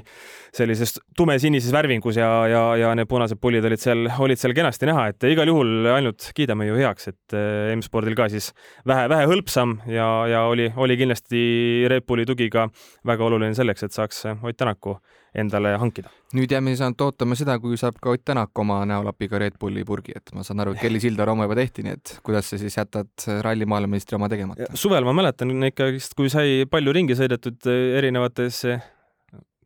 sellises 0.55 0.97
tumesinises 1.19 1.75
värvingus 1.75 2.21
ja, 2.21 2.31
ja, 2.51 2.63
ja 2.79 2.93
need 2.95 3.11
punased 3.11 3.41
pullid 3.43 3.67
olid 3.67 3.83
seal, 3.83 4.07
olid 4.27 4.41
seal 4.41 4.55
kenasti 4.57 4.91
näha, 4.91 5.09
et 5.11 5.29
igal 5.31 5.51
juhul 5.51 5.91
ainult 5.95 6.31
kiidame 6.37 6.69
ju 6.71 6.79
heaks, 6.79 7.11
et 7.11 7.37
eh, 7.39 7.75
M-spordil 7.75 8.15
ka 8.19 8.31
siis 8.33 8.53
vähe, 8.87 9.09
vähe 9.11 9.27
hõlpsam 9.31 9.81
ja, 9.91 10.09
ja 10.31 10.47
oli, 10.51 10.71
oli 10.79 10.99
kindlasti 11.03 11.45
Red 11.91 12.07
Bulli 12.07 12.29
tugi 12.31 12.51
ka 12.53 12.69
väga 13.07 13.27
oluline 13.27 13.59
selleks, 13.59 13.87
et 13.87 13.95
saaks 13.95 14.25
Ott 14.35 14.57
Tänaku 14.59 14.99
endale 15.35 15.75
hankida. 15.81 16.11
nüüd 16.35 16.51
jääme 16.51 16.73
siis 16.73 16.83
ainult 16.83 17.03
ootama 17.05 17.37
seda, 17.39 17.57
kui 17.63 17.79
saab 17.79 17.99
ka 18.03 18.11
Ott 18.15 18.25
Tänak 18.27 18.59
oma 18.59 18.81
näolapiga 18.89 19.39
Red 19.39 19.59
Bulli 19.61 19.85
purgi, 19.87 20.15
et 20.17 20.33
ma 20.35 20.43
saan 20.47 20.63
aru, 20.65 20.75
et 20.75 20.83
Kelly 20.83 21.03
Sildaru 21.03 21.35
oma 21.35 21.47
juba 21.47 21.59
tehti, 21.59 21.85
nii 21.87 21.95
et 21.99 22.15
kuidas 22.27 22.49
sa 22.51 22.59
siis 22.61 22.79
jätad 22.79 23.27
ralli 23.47 23.69
maailmameistri 23.71 24.19
oma 24.19 24.31
tegemata? 24.33 24.71
suvel 24.79 25.07
ma 25.07 25.15
mäletan 25.17 25.53
ikkagist, 25.71 26.17
kui 26.19 26.33
sai 26.33 26.65
palju 26.71 26.95
ringi 26.97 27.19
sõidetud 27.19 27.71
eh, 27.71 27.99
erinevates 28.01 28.65
eh, 28.71 28.91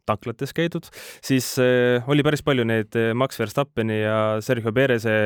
tanklates 0.09 0.55
käidud, 0.57 0.89
siis 1.25 1.51
äh, 1.61 2.05
oli 2.09 2.25
päris 2.25 2.41
palju 2.45 2.65
neid 2.69 2.97
Max 3.19 3.37
Verstappeni 3.41 4.01
ja 4.01 4.19
Sergio 4.45 4.73
Perez'e 4.73 5.17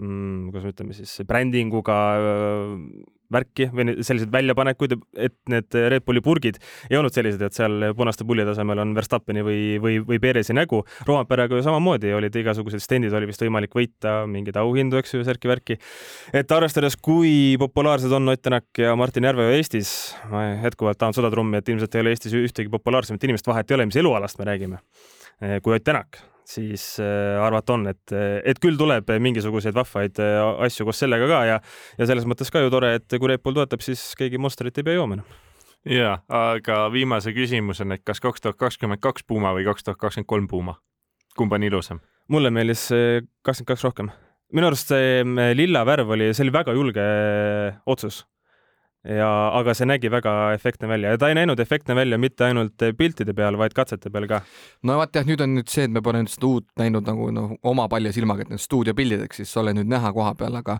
mm, 0.00 0.50
kuidas 0.50 0.64
me 0.66 0.74
ütleme 0.74 0.96
siis, 0.96 1.18
brändinguga 1.28 1.98
äh, 2.20 3.12
värki 3.34 3.68
või 3.74 3.94
selliseid 4.04 4.32
väljapanekuid, 4.32 4.94
et 5.26 5.34
need 5.50 5.76
Red 5.92 6.04
Bulli 6.06 6.22
purgid 6.24 6.58
ei 6.90 6.98
olnud 6.98 7.14
sellised, 7.14 7.42
et 7.42 7.56
seal 7.56 7.88
punaste 7.96 8.26
pullide 8.26 8.52
asemel 8.52 8.82
on 8.82 8.94
Verstappeni 8.96 9.44
või, 9.46 9.60
või, 9.82 9.98
või 10.04 10.20
Perezi 10.22 10.56
nägu. 10.56 10.82
Roomperega 11.08 11.58
ju 11.58 11.64
samamoodi 11.66 12.12
olid 12.16 12.36
igasugused 12.40 12.82
stendid, 12.84 13.14
oli 13.16 13.30
vist 13.30 13.42
võimalik 13.44 13.74
võita 13.76 14.16
mingeid 14.30 14.58
auhindu, 14.60 15.00
eks 15.00 15.16
ju, 15.16 15.24
särki-värki. 15.26 15.78
et 16.36 16.52
arvestades, 16.54 16.96
kui 17.00 17.56
populaarsed 17.60 18.12
on 18.12 18.34
Ott 18.34 18.44
Tänak 18.44 18.78
ja 18.78 18.94
Martin 18.96 19.24
Järveoja 19.24 19.56
Eestis, 19.56 19.88
ma 20.30 20.44
jätkuvalt 20.66 21.00
tahan 21.00 21.16
sudatrummi, 21.16 21.58
et 21.58 21.72
ilmselt 21.72 21.94
ei 21.94 22.04
ole 22.04 22.14
Eestis 22.14 22.36
ühtegi 22.36 22.70
populaarsemat 22.72 23.24
inimest, 23.24 23.48
vahet 23.48 23.70
ei 23.70 23.78
ole, 23.78 23.88
mis 23.88 23.98
elualast 24.00 24.38
me 24.38 24.50
räägime, 24.52 24.84
kui 25.62 25.74
Ott 25.78 25.84
Tänak 25.84 26.33
siis 26.48 26.84
äh, 27.02 27.40
arvata 27.40 27.76
on, 27.76 27.86
et, 27.90 28.14
et 28.44 28.60
küll 28.62 28.78
tuleb 28.80 29.08
mingisuguseid 29.22 29.76
vahvaid 29.76 30.20
äh, 30.22 30.40
asju 30.66 30.86
koos 30.88 31.00
sellega 31.02 31.28
ka 31.30 31.40
ja, 31.48 31.60
ja 31.98 32.08
selles 32.08 32.26
mõttes 32.28 32.52
ka 32.52 32.62
ju 32.64 32.72
tore, 32.72 32.94
et 32.98 33.16
kui 33.16 33.30
Red 33.30 33.44
Bull 33.44 33.56
toetab, 33.56 33.84
siis 33.84 34.02
keegi 34.18 34.40
Monsterit 34.40 34.80
ei 34.80 34.86
pea 34.86 34.98
jooma 34.98 35.18
enam 35.18 35.38
ja, 35.88 36.18
aga 36.28 36.82
viimase 36.92 37.34
küsimusena, 37.36 37.98
et 37.98 38.04
kas 38.06 38.20
kaks 38.24 38.44
tuhat 38.44 38.60
kakskümmend 38.60 39.02
kaks 39.04 39.26
Puma 39.28 39.54
või 39.56 39.66
kaks 39.68 39.86
tuhat 39.86 40.00
kakskümmend 40.00 40.30
kolm 40.30 40.50
Puma, 40.50 40.78
kumb 41.38 41.56
on 41.56 41.66
ilusam? 41.66 42.02
mulle 42.28 42.52
meeldis 42.52 42.86
kakskümmend 43.44 43.72
kaks 43.72 43.88
rohkem. 43.88 44.12
minu 44.52 44.70
arust 44.70 44.92
see 44.92 45.24
lilla 45.56 45.84
värv 45.88 46.16
oli, 46.16 46.32
see 46.36 46.46
oli 46.46 46.56
väga 46.60 46.76
julge 46.76 47.08
otsus 47.84 48.24
ja, 49.04 49.28
aga 49.58 49.74
see 49.76 49.88
nägi 49.88 50.10
väga 50.12 50.32
efektne 50.54 50.88
välja 50.88 51.12
ja 51.14 51.20
ta 51.20 51.28
ei 51.28 51.36
näinud 51.36 51.60
efektne 51.60 51.96
välja 51.96 52.18
mitte 52.20 52.46
ainult 52.46 52.84
piltide 52.98 53.34
peal, 53.36 53.58
vaid 53.60 53.74
katsete 53.76 54.10
peal 54.12 54.26
ka. 54.30 54.40
no 54.82 54.96
vaat 55.00 55.16
jah, 55.18 55.26
nüüd 55.28 55.42
on 55.44 55.54
nüüd 55.58 55.68
see, 55.72 55.84
et 55.88 55.92
me 55.92 56.02
pole 56.04 56.22
nüüd 56.22 56.32
seda 56.32 56.48
uut 56.48 56.66
näinud 56.80 57.06
nagu 57.08 57.28
noh, 57.34 57.52
oma 57.62 57.86
palja 57.92 58.14
silmaga, 58.16 58.46
et 58.46 58.54
need 58.54 58.62
stuudiopildideks 58.64 59.42
siis 59.42 59.52
ole 59.60 59.74
nüüd 59.76 59.90
näha 59.90 60.12
koha 60.16 60.32
peal, 60.40 60.56
aga 60.60 60.78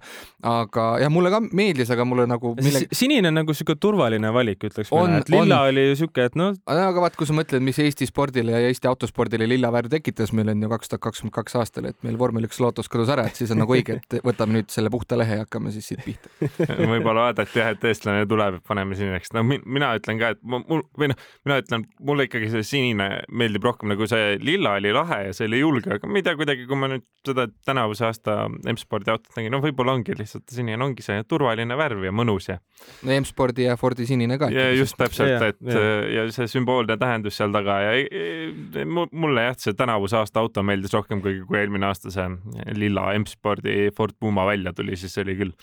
aga 0.48 0.86
jah, 1.02 1.12
mulle 1.12 1.32
ka 1.34 1.42
meeldis, 1.44 1.92
aga 1.92 2.06
mulle 2.08 2.26
nagu 2.30 2.54
millegi... 2.60 2.88
sinine 2.96 3.28
on 3.32 3.38
nagu 3.42 3.56
sihuke 3.56 3.76
turvaline 3.80 4.32
valik, 4.34 4.64
ütleks 4.70 4.92
mina, 4.94 5.20
et 5.20 5.32
lilla 5.34 5.60
on. 5.60 5.74
oli 5.74 5.86
sihuke, 5.98 6.28
et 6.30 6.40
noh. 6.40 6.56
aga 6.70 7.04
vaat, 7.04 7.18
kui 7.20 7.28
sa 7.28 7.36
mõtled, 7.36 7.64
mis 7.64 7.80
Eesti 7.84 8.08
spordile 8.08 8.56
ja 8.56 8.72
Eesti 8.72 8.88
autospordile 8.88 9.48
lilla 9.50 9.72
värv 9.74 9.92
tekitas, 9.92 10.32
meil 10.36 10.52
on 10.54 10.64
ju 10.64 10.72
kaks 10.72 10.92
tuhat 10.92 11.04
kakskümmend 11.10 11.36
kaks 11.36 11.60
aastal, 11.60 11.90
et 11.92 12.00
meil 12.06 12.16
vormel 12.20 12.48
üks 12.48 12.60
lootus 12.62 12.88
kadus 12.92 13.12
ära, 13.12 13.26
et 13.28 13.36
siis 13.36 13.52
on 13.52 13.60
nagu 13.60 13.76
õige, 13.76 14.00
et 14.00 14.18
võtame 14.24 14.60
nüüd 14.60 14.72
selle 14.72 14.92
puhta 14.92 15.18
lehe 15.20 15.40
ja 15.40 15.44
hakkame 15.44 15.74
siis 15.74 15.92
siit 15.92 16.04
pihta 16.06 16.32
võib-olla 16.92 17.28
vaadati 17.28 17.60
jah, 17.60 17.72
et 17.74 17.88
eestlane 17.90 18.13
eestlane 18.14 18.28
tuleb, 18.28 18.60
paneme 18.66 18.96
siniseks. 18.96 19.32
no 19.34 19.42
mina 19.44 19.92
ütlen 19.98 20.18
ka, 20.20 20.32
et 20.34 20.40
mul 20.42 20.82
või 20.98 21.10
noh, 21.10 21.18
mina 21.44 21.58
ütlen, 21.62 21.86
mulle 22.00 22.26
ikkagi 22.28 22.50
see 22.52 22.64
sinine 22.66 23.08
meeldib 23.30 23.64
rohkem, 23.64 23.90
nagu 23.92 24.06
see 24.10 24.38
lilla 24.42 24.76
oli 24.78 24.92
lahe 24.94 25.20
ja 25.28 25.34
see 25.36 25.48
oli 25.48 25.60
julge, 25.60 25.90
aga 25.98 26.08
ma 26.08 26.20
ei 26.20 26.26
tea 26.26 26.36
kuidagi, 26.38 26.66
kui 26.68 26.78
ma 26.78 26.90
nüüd 26.92 27.04
seda 27.24 27.46
tänavuse 27.66 28.06
aasta 28.08 28.36
M-spordi 28.48 29.12
autot 29.12 29.38
nägin, 29.38 29.54
no 29.54 29.60
võib-olla 29.64 29.96
ongi 29.96 30.16
lihtsalt 30.18 30.48
sinine 30.52 30.82
ongi 30.84 31.04
see 31.04 31.22
turvaline 31.28 31.76
värv 31.78 32.04
ja 32.04 32.12
mõnus 32.14 32.50
ja. 32.50 32.58
no 33.02 33.14
M-spordi 33.16 33.68
ja 33.68 33.78
Fordi 33.80 34.06
sinine 34.08 34.38
ka. 34.40 34.50
ja 34.52 34.70
just 34.74 34.96
täpselt, 35.00 35.42
et 35.42 35.72
ja. 35.72 35.84
ja 36.12 36.26
see 36.34 36.48
sümboolne 36.50 36.98
tähendus 37.00 37.38
seal 37.40 37.52
taga 37.54 37.80
ja 37.82 38.84
mulle 38.84 39.48
jah, 39.48 39.58
see 39.60 39.76
tänavuse 39.76 40.18
aasta 40.20 40.42
auto 40.44 40.64
meeldis 40.66 40.94
rohkem 40.94 41.22
kui, 41.24 41.40
kui 41.48 41.60
eelmine 41.60 41.88
aasta 41.88 42.12
see 42.14 42.28
lilla 42.76 43.10
M-spordi 43.18 43.90
Ford 43.96 44.16
Puma 44.20 44.46
välja 44.48 44.74
tuli, 44.76 44.96
siis 45.00 45.16
oli 45.22 45.36
küll 45.40 45.54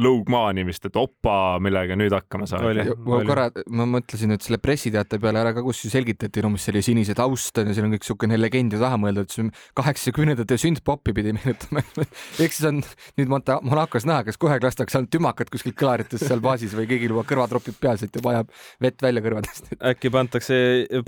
lõug 0.00 0.28
maani 0.32 0.64
vist, 0.68 0.84
et 0.88 0.96
opa, 1.00 1.56
millega 1.62 1.96
nüüd 1.98 2.12
hakkama 2.12 2.48
saada. 2.48 2.84
ma 3.06 3.20
korra, 3.26 3.46
ma 3.72 3.86
mõtlesin 3.88 4.30
nüüd 4.32 4.44
selle 4.44 4.58
pressiteate 4.62 5.18
peale 5.22 5.40
ära 5.40 5.54
ka, 5.56 5.64
kus 5.64 5.84
ju 5.84 5.90
selgitati, 5.92 6.42
no 6.44 6.52
mis 6.52 6.66
see 6.66 6.74
oli, 6.74 6.84
sinised 6.84 7.20
aust 7.22 7.60
on 7.62 7.70
ja 7.70 7.76
siin 7.76 7.88
on 7.88 7.94
kõik 7.94 8.04
niisugune 8.04 8.38
legend 8.40 8.76
ju 8.76 8.80
taha 8.82 9.00
mõeldud, 9.00 9.32
kaheksakümnendate 9.78 10.58
sündpopi 10.60 11.14
pidi 11.16 11.34
meenutama 11.36 11.84
ehk 12.42 12.56
siis 12.56 12.68
on 12.68 12.82
nüüd 13.18 13.32
Monta-, 13.32 13.58
Monacos 13.64 14.08
näha, 14.08 14.26
kas 14.28 14.40
kohe 14.40 14.58
lastakse 14.62 15.00
ainult 15.00 15.12
tümakat 15.14 15.52
kuskil 15.52 15.74
kõlarites 15.76 16.24
seal 16.26 16.44
baasis 16.44 16.76
või 16.76 16.88
kõigil 16.90 17.14
juba 17.14 17.26
kõrvatropid 17.28 17.80
peas, 17.80 18.04
et 18.04 18.16
juba 18.16 18.34
ajab 18.34 18.52
vett 18.84 19.06
välja 19.08 19.24
kõrvadest. 19.24 19.72
äkki 19.92 20.12
pantakse, 20.12 20.58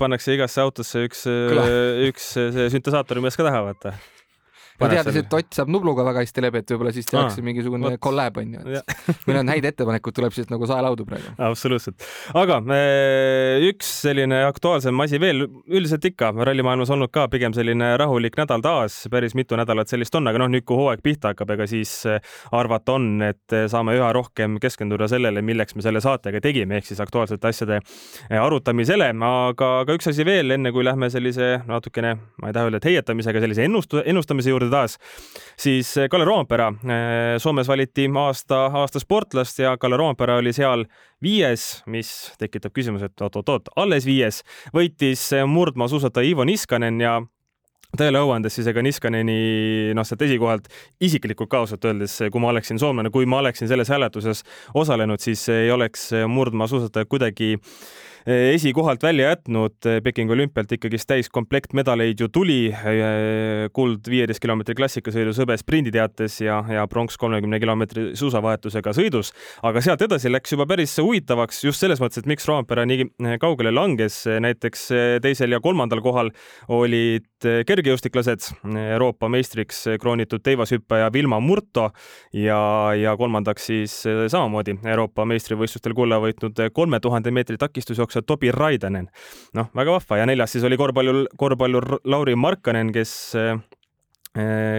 pannakse 0.01 0.37
igasse 0.37 0.63
autosse 0.65 1.05
üks, 1.07 1.27
üks 2.09 2.31
see 2.37 2.71
süntesaatori 2.73 3.23
mees 3.23 3.37
ka 3.37 3.45
taha, 3.45 3.67
vaata 3.69 3.97
ma 4.79 4.91
teades, 4.91 5.19
et 5.23 5.37
Ott 5.39 5.55
saab 5.55 5.69
Nubluga 5.71 6.03
väga 6.07 6.23
hästi 6.25 6.43
läbi, 6.43 6.61
et 6.63 6.73
võib-olla 6.73 6.93
siis 6.95 7.07
tehakse 7.09 7.43
mingisugune 7.45 7.95
kolläb 8.01 8.39
onju, 8.41 8.63
et 8.79 9.27
meil 9.27 9.39
on 9.43 9.51
häid 9.53 9.67
ettepanekuid, 9.69 10.15
tuleb 10.17 10.35
siis 10.35 10.49
nagu 10.51 10.67
saelaudu 10.69 11.05
praegu. 11.07 11.33
absoluutselt, 11.49 12.05
aga 12.37 12.59
üks 13.69 13.91
selline 14.05 14.41
aktuaalsem 14.47 15.05
asi 15.05 15.19
veel, 15.21 15.45
üldiselt 15.67 16.05
ikka 16.09 16.31
rallimaailmas 16.49 16.91
olnud 16.93 17.11
ka 17.13 17.27
pigem 17.31 17.55
selline 17.55 17.91
rahulik 17.99 18.37
nädal 18.39 18.63
taas, 18.63 19.01
päris 19.11 19.35
mitu 19.37 19.57
nädalat 19.59 19.91
sellist 19.91 20.15
on, 20.17 20.27
aga 20.29 20.41
noh, 20.43 20.51
nüüd 20.51 20.65
kui 20.67 20.77
hooaeg 20.79 21.03
pihta 21.05 21.33
hakkab, 21.33 21.53
ega 21.55 21.67
siis 21.69 21.93
eh, 22.09 22.19
arvata 22.55 22.97
on, 22.97 23.09
et 23.25 23.57
saame 23.71 23.95
üha 23.97 24.11
rohkem 24.15 24.57
keskenduda 24.61 25.09
sellele, 25.11 25.43
milleks 25.45 25.77
me 25.77 25.85
selle 25.85 26.01
saatega 26.03 26.41
tegime, 26.43 26.79
ehk 26.79 26.89
siis 26.89 27.01
aktuaalsete 27.03 27.51
asjade 27.51 27.79
eh, 27.79 28.39
arutamisele, 28.39 29.11
aga, 29.29 29.71
aga 29.83 29.97
üks 29.99 30.11
asi 30.11 30.25
veel, 30.27 30.55
enne 30.57 30.73
kui 30.75 30.85
lähme 30.87 31.11
sellise 31.13 31.59
natukene, 31.69 32.15
ma 32.41 32.51
ei 32.51 32.55
taha 32.55 32.69
öelda, 32.69 32.81
et 32.81 32.89
heietamisega 32.91 33.43
sellise 33.43 33.65
ennustu-, 33.67 34.03
ennustamise 34.05 34.53
juurde 34.53 34.68
taas, 34.73 34.97
siis 35.59 35.91
eh, 35.97 36.09
Kalle 36.11 36.27
Roompere, 36.27 36.69
eh, 36.83 37.37
Soomes 37.41 37.67
valiti 37.67 38.07
aasta, 38.21 38.65
aasta 38.81 38.99
sportlast 38.99 39.59
ja 39.59 39.75
Kalle 39.77 39.97
Roompere 39.97 40.39
oli 40.39 40.53
seal 40.55 40.85
viies, 41.23 41.83
mis 41.87 42.11
tekitab 42.39 42.73
küsimuse, 42.75 43.09
et 43.09 43.25
oot-oot-oot, 43.25 43.73
alles 43.75 44.07
viies, 44.07 44.43
võitis 44.75 45.27
eh, 45.33 45.45
murdmaasuusataja 45.45 46.29
Ivo 46.29 46.47
Niskanen 46.47 47.01
ja 47.01 47.19
tõele 47.97 48.19
au 48.21 48.29
andes 48.35 48.53
siis 48.53 48.67
ega 48.69 48.83
Niskaneni 48.85 49.93
noh, 49.97 50.05
sealt 50.05 50.21
esikohalt 50.21 50.67
isiklikult 51.01 51.49
ka 51.49 51.63
ausalt 51.63 51.85
öeldes, 51.89 52.19
kui 52.29 52.41
ma 52.41 52.51
oleksin 52.53 52.77
soomlane, 52.79 53.09
kui 53.09 53.25
ma 53.25 53.41
oleksin 53.41 53.67
selles 53.71 53.89
hääletuses 53.89 54.43
osalenud, 54.77 55.19
siis 55.23 55.47
ei 55.49 55.71
oleks 55.73 56.11
murdmaasuusataja 56.29 57.09
kuidagi 57.09 57.55
äh, 57.57 57.81
esikohalt 58.25 59.03
välja 59.03 59.29
jätnud. 59.29 59.77
Eh, 59.85 60.01
Pekingi 60.03 60.33
olümpialt 60.33 60.71
ikkagist 60.71 61.07
täiskomplekt 61.07 61.73
medaleid 61.73 62.19
ju 62.19 62.27
tuli. 62.27 62.67
Eh, 62.67 63.69
kuld 63.73 64.09
viieteist 64.09 64.41
kilomeetri 64.43 64.75
klassikasõidus 64.75 65.39
hõbe 65.39 65.57
sprinditeates 65.59 66.39
ja, 66.41 66.59
ja 66.69 66.85
pronks 66.87 67.17
kolmekümne 67.17 67.59
kilomeetri 67.59 68.09
suusavahetusega 68.19 68.93
sõidus. 68.97 69.33
aga 69.63 69.81
sealt 69.81 70.01
edasi 70.01 70.31
läks 70.31 70.51
juba 70.51 70.65
päris 70.65 70.97
huvitavaks 70.97 71.63
just 71.63 71.79
selles 71.79 71.99
mõttes, 71.99 72.19
et 72.19 72.29
miks 72.29 72.47
Roompere 72.47 72.85
nii 72.85 73.37
kaugele 73.39 73.71
langes. 73.71 74.25
näiteks 74.25 74.89
teisel 75.21 75.51
ja 75.51 75.59
kolmandal 75.59 76.01
kohal 76.01 76.31
olid 76.67 77.28
kergejõustiklased, 77.45 78.49
Euroopa 78.91 79.29
meistriks 79.31 79.85
kroonitud 80.01 80.43
teivashüppaja 80.43 81.09
Vilma 81.13 81.39
Murto 81.39 81.89
ja, 82.35 82.59
ja 82.99 83.15
kolmandaks 83.17 83.69
siis 83.71 83.95
samamoodi 84.03 84.75
Euroopa 84.83 85.25
meistrivõistlustel 85.29 85.95
kulla 85.97 86.19
võitnud 86.23 86.59
kolme 86.73 86.99
tuhande 86.99 87.31
meetri 87.31 87.57
takistusjooks 87.57 88.09
jooksja 88.09 88.21
Tobi 88.21 88.51
Raidanen. 88.51 89.09
noh, 89.53 89.69
väga 89.75 89.91
vahva 89.91 90.17
ja 90.17 90.25
neljas 90.25 90.51
siis 90.51 90.63
oli 90.63 90.77
korvpallur, 90.77 91.27
korvpallur 91.37 91.99
Lauri 92.05 92.35
Markkanen, 92.35 92.91
kes 92.93 93.35
Eh, 93.39 93.57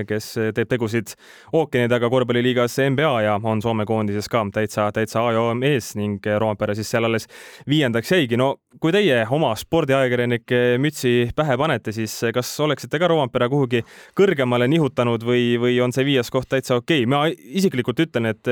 kes 0.06 0.26
teeb 0.54 0.68
tegusid 0.70 1.10
ookeani 1.58 1.90
taga 1.90 2.06
korvpalliliigas 2.10 2.76
NBA 2.92 3.22
ja 3.24 3.32
on 3.42 3.62
Soome 3.62 3.82
koondises 3.86 4.28
ka 4.30 4.44
täitsa, 4.54 4.86
täitsa 4.94 5.24
A 5.26 5.32
ja 5.34 5.40
O 5.42 5.54
ees 5.66 5.96
ning 5.98 6.22
Roompere 6.38 6.76
siis 6.78 6.90
seal 6.90 7.04
alles 7.04 7.26
viiendaks 7.68 8.12
jäigi. 8.12 8.36
no 8.36 8.60
kui 8.80 8.92
teie 8.94 9.24
oma 9.30 9.50
spordiajakirjanike 9.58 10.78
mütsi 10.78 11.30
pähe 11.36 11.56
panete, 11.58 11.92
siis 11.92 12.14
kas 12.34 12.52
oleksite 12.60 12.98
ka 12.98 13.08
Roompere 13.10 13.48
kuhugi 13.50 13.82
kõrgemale 14.18 14.68
nihutanud 14.70 15.24
või, 15.26 15.58
või 15.58 15.80
on 15.82 15.92
see 15.92 16.06
viies 16.06 16.30
koht 16.30 16.48
täitsa 16.48 16.78
okei 16.78 17.02
okay.? 17.02 17.10
ma 17.10 17.24
isiklikult 17.30 18.00
ütlen, 18.06 18.30
et 18.30 18.46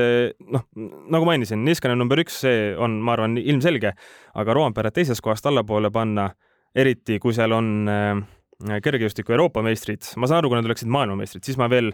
noh, 0.51 0.67
nagu 1.09 1.25
mainisin, 1.25 1.63
Niskanen 1.63 1.99
number 1.99 2.19
üks, 2.19 2.41
see 2.43 2.73
on, 2.75 2.99
ma 2.99 3.15
arvan, 3.15 3.37
ilmselge, 3.39 3.93
aga 4.35 4.57
Roompere 4.57 4.91
teisest 4.91 5.23
kohast 5.23 5.47
allapoole 5.47 5.91
panna, 5.91 6.29
eriti 6.75 7.19
kui 7.23 7.33
seal 7.33 7.55
on 7.55 7.71
äh, 7.89 8.19
kergejõustiku 8.59 9.35
Euroopa 9.35 9.63
meistrid, 9.65 10.03
ma 10.19 10.27
saan 10.27 10.41
aru, 10.41 10.51
kui 10.51 10.59
nad 10.59 10.67
oleksid 10.67 10.89
maailmameistrid, 10.91 11.45
siis 11.47 11.59
ma 11.59 11.69
veel 11.71 11.93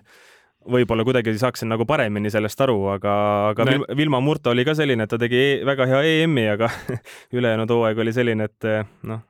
võib-olla 0.65 1.05
kuidagi 1.05 1.35
saaksin 1.37 1.69
nagu 1.69 1.85
paremini 1.85 2.31
sellest 2.33 2.61
aru, 2.65 2.79
aga, 2.95 3.13
aga 3.51 3.67
no. 3.69 3.85
Vilma 3.97 4.21
Murto 4.23 4.49
oli 4.49 4.65
ka 4.65 4.73
selline, 4.77 5.05
et 5.05 5.11
ta 5.13 5.19
tegi 5.21 5.37
e 5.37 5.53
väga 5.67 5.85
hea 5.91 6.01
EM-i, 6.23 6.47
aga 6.55 6.71
ülejäänud 7.37 7.69
hooaeg 7.69 8.01
oli 8.01 8.15
selline, 8.15 8.49
et 8.49 8.69
noh, 9.05 9.21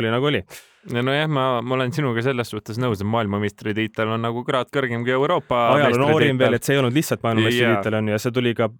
oli 0.00 0.12
nagu 0.12 0.30
oli. 0.30 0.42
nojah, 0.96 1.28
ma, 1.28 1.46
ma 1.60 1.76
olen 1.76 1.92
sinuga 1.92 2.24
selles 2.24 2.48
suhtes 2.54 2.80
nõus, 2.80 3.02
et 3.02 3.10
maailmameistritiitel 3.10 4.16
on 4.16 4.24
nagu 4.24 4.44
kraad 4.46 4.72
kõrgem 4.72 5.04
kui 5.04 5.12
Euroopa 5.12 5.66
ajaloo 5.76 6.08
noorim 6.08 6.40
veel, 6.40 6.56
et 6.56 6.64
see 6.64 6.78
ei 6.78 6.82
olnud 6.82 6.96
lihtsalt 6.96 7.24
maailmameistritiitel 7.26 8.00
on 8.00 8.08
ju, 8.08 8.16
ja 8.16 8.22
see 8.24 8.36
tuli 8.40 8.56
ka 8.56 8.72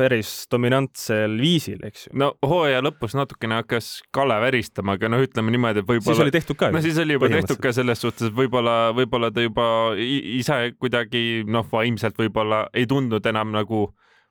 päris 0.00 0.32
dominantsel 0.52 1.36
viisil, 1.40 1.80
eks 1.86 2.08
ju. 2.08 2.16
no 2.20 2.32
hooaja 2.46 2.80
lõpus 2.84 3.16
natukene 3.18 3.60
hakkas 3.60 3.92
Kalle 4.14 4.38
väristama, 4.42 4.96
aga 4.98 5.10
noh, 5.12 5.22
ütleme 5.24 5.52
niimoodi, 5.54 5.84
et 5.84 5.88
võib-olla. 5.88 6.16
siis 6.16 6.24
oli 6.24 6.34
tehtud 6.34 6.58
ka. 6.60 6.70
no 6.74 6.82
siis 6.84 6.98
oli 7.02 7.16
juba 7.18 7.30
tehtud 7.32 7.60
ka 7.62 7.74
selles 7.76 8.02
suhtes, 8.02 8.30
et 8.30 8.36
võib-olla, 8.36 8.76
võib-olla 8.96 9.32
ta 9.34 9.44
juba 9.44 9.66
ise 10.00 10.60
kuidagi 10.80 11.42
noh, 11.48 11.66
vaimselt 11.72 12.18
võib-olla 12.20 12.66
ei 12.74 12.88
tundnud 12.90 13.26
enam 13.30 13.52
nagu 13.54 13.88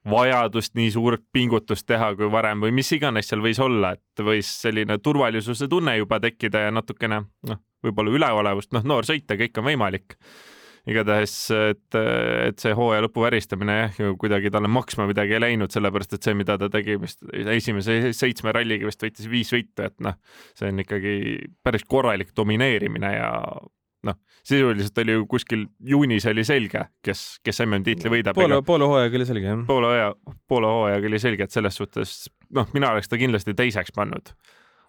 vajadust 0.09 0.75
nii 0.79 0.91
suurt 0.95 1.25
pingutust 1.35 1.85
teha 1.89 2.13
kui 2.17 2.29
varem 2.31 2.63
või 2.63 2.71
mis 2.75 2.91
iganes 2.95 3.27
seal 3.29 3.43
võis 3.43 3.59
olla, 3.61 3.93
et 3.97 4.23
võis 4.23 4.47
selline 4.63 4.97
turvalisuse 5.03 5.67
tunne 5.71 5.97
juba 5.99 6.21
tekkida 6.23 6.67
ja 6.67 6.71
natukene 6.73 7.23
noh, 7.49 7.59
võib-olla 7.83 8.15
üleolevust, 8.15 8.71
noh, 8.75 8.85
noor 8.87 9.07
sõita, 9.07 9.37
kõik 9.39 9.59
on 9.59 9.69
võimalik 9.69 10.15
igatahes, 10.89 11.33
et, 11.55 11.97
et 11.97 12.61
see 12.61 12.75
hooaja 12.77 13.03
lõpu 13.05 13.23
väristamine 13.25 13.75
jah, 13.79 13.97
kuidagi 14.19 14.51
talle 14.53 14.71
maksma 14.71 15.07
midagi 15.09 15.35
ei 15.37 15.43
läinud, 15.43 15.73
sellepärast 15.73 16.15
et 16.15 16.27
see, 16.27 16.37
mida 16.37 16.57
ta 16.61 16.69
tegi 16.71 16.99
vist 17.01 17.25
esimese 17.57 18.13
seitsme 18.15 18.53
ralliga 18.55 18.87
vist 18.89 19.03
võitis 19.03 19.27
viis 19.31 19.51
võitu, 19.55 19.85
et 19.85 19.97
noh, 20.03 20.15
see 20.57 20.71
on 20.71 20.85
ikkagi 20.85 21.17
päris 21.65 21.85
korralik 21.89 22.31
domineerimine 22.37 23.11
ja 23.15 23.33
noh, 24.07 24.15
sisuliselt 24.47 24.97
oli 25.03 25.17
ju 25.17 25.25
kuskil 25.29 25.65
juunis 25.91 26.27
oli 26.31 26.45
selge, 26.47 26.85
kes, 27.05 27.25
kes 27.43 27.63
MM-tiitli 27.65 28.13
võidab. 28.13 28.37
poole, 28.37 28.61
poole 28.65 28.87
hooajaga 28.87 29.19
oli 29.19 29.27
selge, 29.27 29.51
jah. 29.51 29.65
poole 29.67 29.91
hooaja, 29.91 30.13
poole 30.47 30.71
hooajaga 30.71 31.11
oli 31.11 31.19
selge, 31.21 31.49
et 31.49 31.55
selles 31.55 31.79
suhtes 31.81 32.15
noh, 32.55 32.69
mina 32.75 32.93
oleks 32.93 33.11
ta 33.11 33.19
kindlasti 33.19 33.57
teiseks 33.57 33.95
pannud 33.95 34.31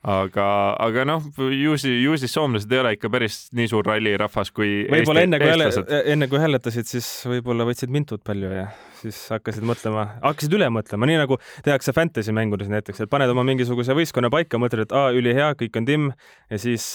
aga, 0.00 0.47
aga 0.80 1.04
noh, 1.09 1.25
ju 1.37 1.76
siis, 1.80 1.99
ju 2.04 2.16
siis 2.21 2.33
soomlased 2.33 2.73
ei 2.73 2.83
ole 2.83 2.95
ikka 2.97 3.11
päris 3.12 3.42
nii 3.57 3.69
suur 3.69 3.87
rallirahvas 3.87 4.52
kui 4.57 4.85
võib-olla 4.90 5.26
enne 5.26 5.40
kui 5.42 5.99
enne 6.14 6.30
kui 6.30 6.40
hääletasid, 6.40 6.88
siis 6.88 7.09
võib-olla 7.28 7.69
võtsid 7.69 7.92
mintud 7.92 8.25
palju 8.25 8.54
ja 8.54 8.71
siis 9.00 9.19
hakkasid 9.33 9.64
mõtlema, 9.66 10.07
hakkasid 10.23 10.54
üle 10.57 10.69
mõtlema, 10.73 11.09
nii 11.09 11.19
nagu 11.23 11.38
tehakse 11.66 11.95
fantasy 11.97 12.35
mängudes 12.37 12.71
näiteks, 12.73 13.04
et 13.04 13.12
paned 13.12 13.30
oma 13.33 13.45
mingisuguse 13.49 13.97
võistkonna 13.97 14.30
paika, 14.33 14.61
mõtled, 14.61 14.87
et 14.87 14.97
aa, 14.97 15.11
ülihea, 15.16 15.52
kõik 15.61 15.78
on 15.80 15.88
timm 15.88 16.11
ja 16.50 16.61
siis 16.61 16.87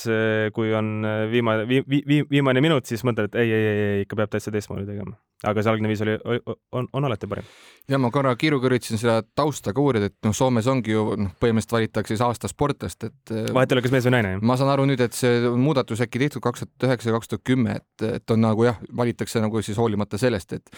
kui 0.56 0.74
on 0.76 1.06
viimane 1.32 1.66
vi,, 1.70 1.82
vi, 1.88 2.22
viimane 2.30 2.64
minut, 2.64 2.88
siis 2.90 3.06
mõtled, 3.08 3.32
et 3.32 3.40
ei, 3.42 3.54
ei, 3.54 3.70
ei, 3.70 3.86
ei, 3.86 4.04
ikka 4.06 4.20
peab 4.20 4.34
täitsa 4.36 4.54
teistmoodi 4.54 4.88
tegema. 4.90 5.18
aga 5.46 5.62
see 5.62 5.70
algne 5.70 5.90
viis 5.92 6.02
oli, 6.02 6.16
on, 6.74 6.88
on 6.94 7.06
alati 7.06 7.28
parim. 7.30 7.48
ja 7.92 8.00
ma 8.02 8.12
korra 8.14 8.36
kiiruga 8.40 8.70
üritasin 8.70 9.02
seda 9.02 9.20
tausta 9.36 9.74
ka 9.76 9.82
uurida, 9.82 10.10
et 10.12 10.18
noh, 10.26 10.36
Soomes 10.36 10.68
ongi 10.72 10.94
ju 10.96 11.08
noh, 11.20 11.34
põhimõtteliselt 11.42 11.78
valitakse 11.78 12.16
siis 12.16 12.24
aasta 12.26 12.52
sportlast, 12.52 13.10
et 13.10 13.36
vahet 13.54 13.72
ei 13.72 13.78
ole, 13.78 13.86
kas 13.86 13.96
mees 13.96 14.08
või 14.10 14.16
naine. 14.18 14.36
ma 14.42 14.58
saan 14.60 14.72
aru 14.74 14.88
nüüd, 14.90 15.02
et 15.06 15.18
see 15.18 15.50
muudatus 15.50 16.06
äkki 16.06 16.22
tehtud 16.26 16.46
kaks 16.46 16.66
tuhat 16.66 16.90
üheksa 16.90 17.12
ja 17.12 17.18
kaks 17.18 17.34
tuhat 17.34 17.46
kümme, 17.48 17.82
et, 17.82 18.08
et 18.20 18.36
on 18.36 18.42
nagu 18.46 18.68
jah, 18.68 18.80
valitakse 18.96 19.44
nagu 19.44 19.62
siis 19.66 19.80
hoolimata 19.82 20.22
sellest, 20.22 20.58
et 20.58 20.72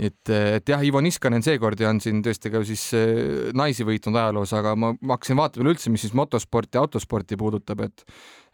et, 0.00 0.32
et 0.32 0.72
jah, 0.72 0.82
Ivo 0.86 1.02
Niskanen 1.04 1.44
seekord 1.44 1.80
ja 1.80 1.90
on 1.92 2.00
siin 2.02 2.22
tõesti 2.24 2.52
ka 2.52 2.62
siis 2.66 2.86
äh, 2.96 3.50
naisi 3.56 3.84
võitnud 3.86 4.16
ajaloos, 4.16 4.52
aga 4.56 4.74
ma, 4.78 4.94
hakkasin 5.12 5.38
vaatama 5.40 5.66
üleüldse, 5.66 5.92
mis 5.92 6.06
siis 6.06 6.14
motosporti 6.16 6.80
autosporti 6.80 7.38
puudutab, 7.40 7.84
et 7.86 8.06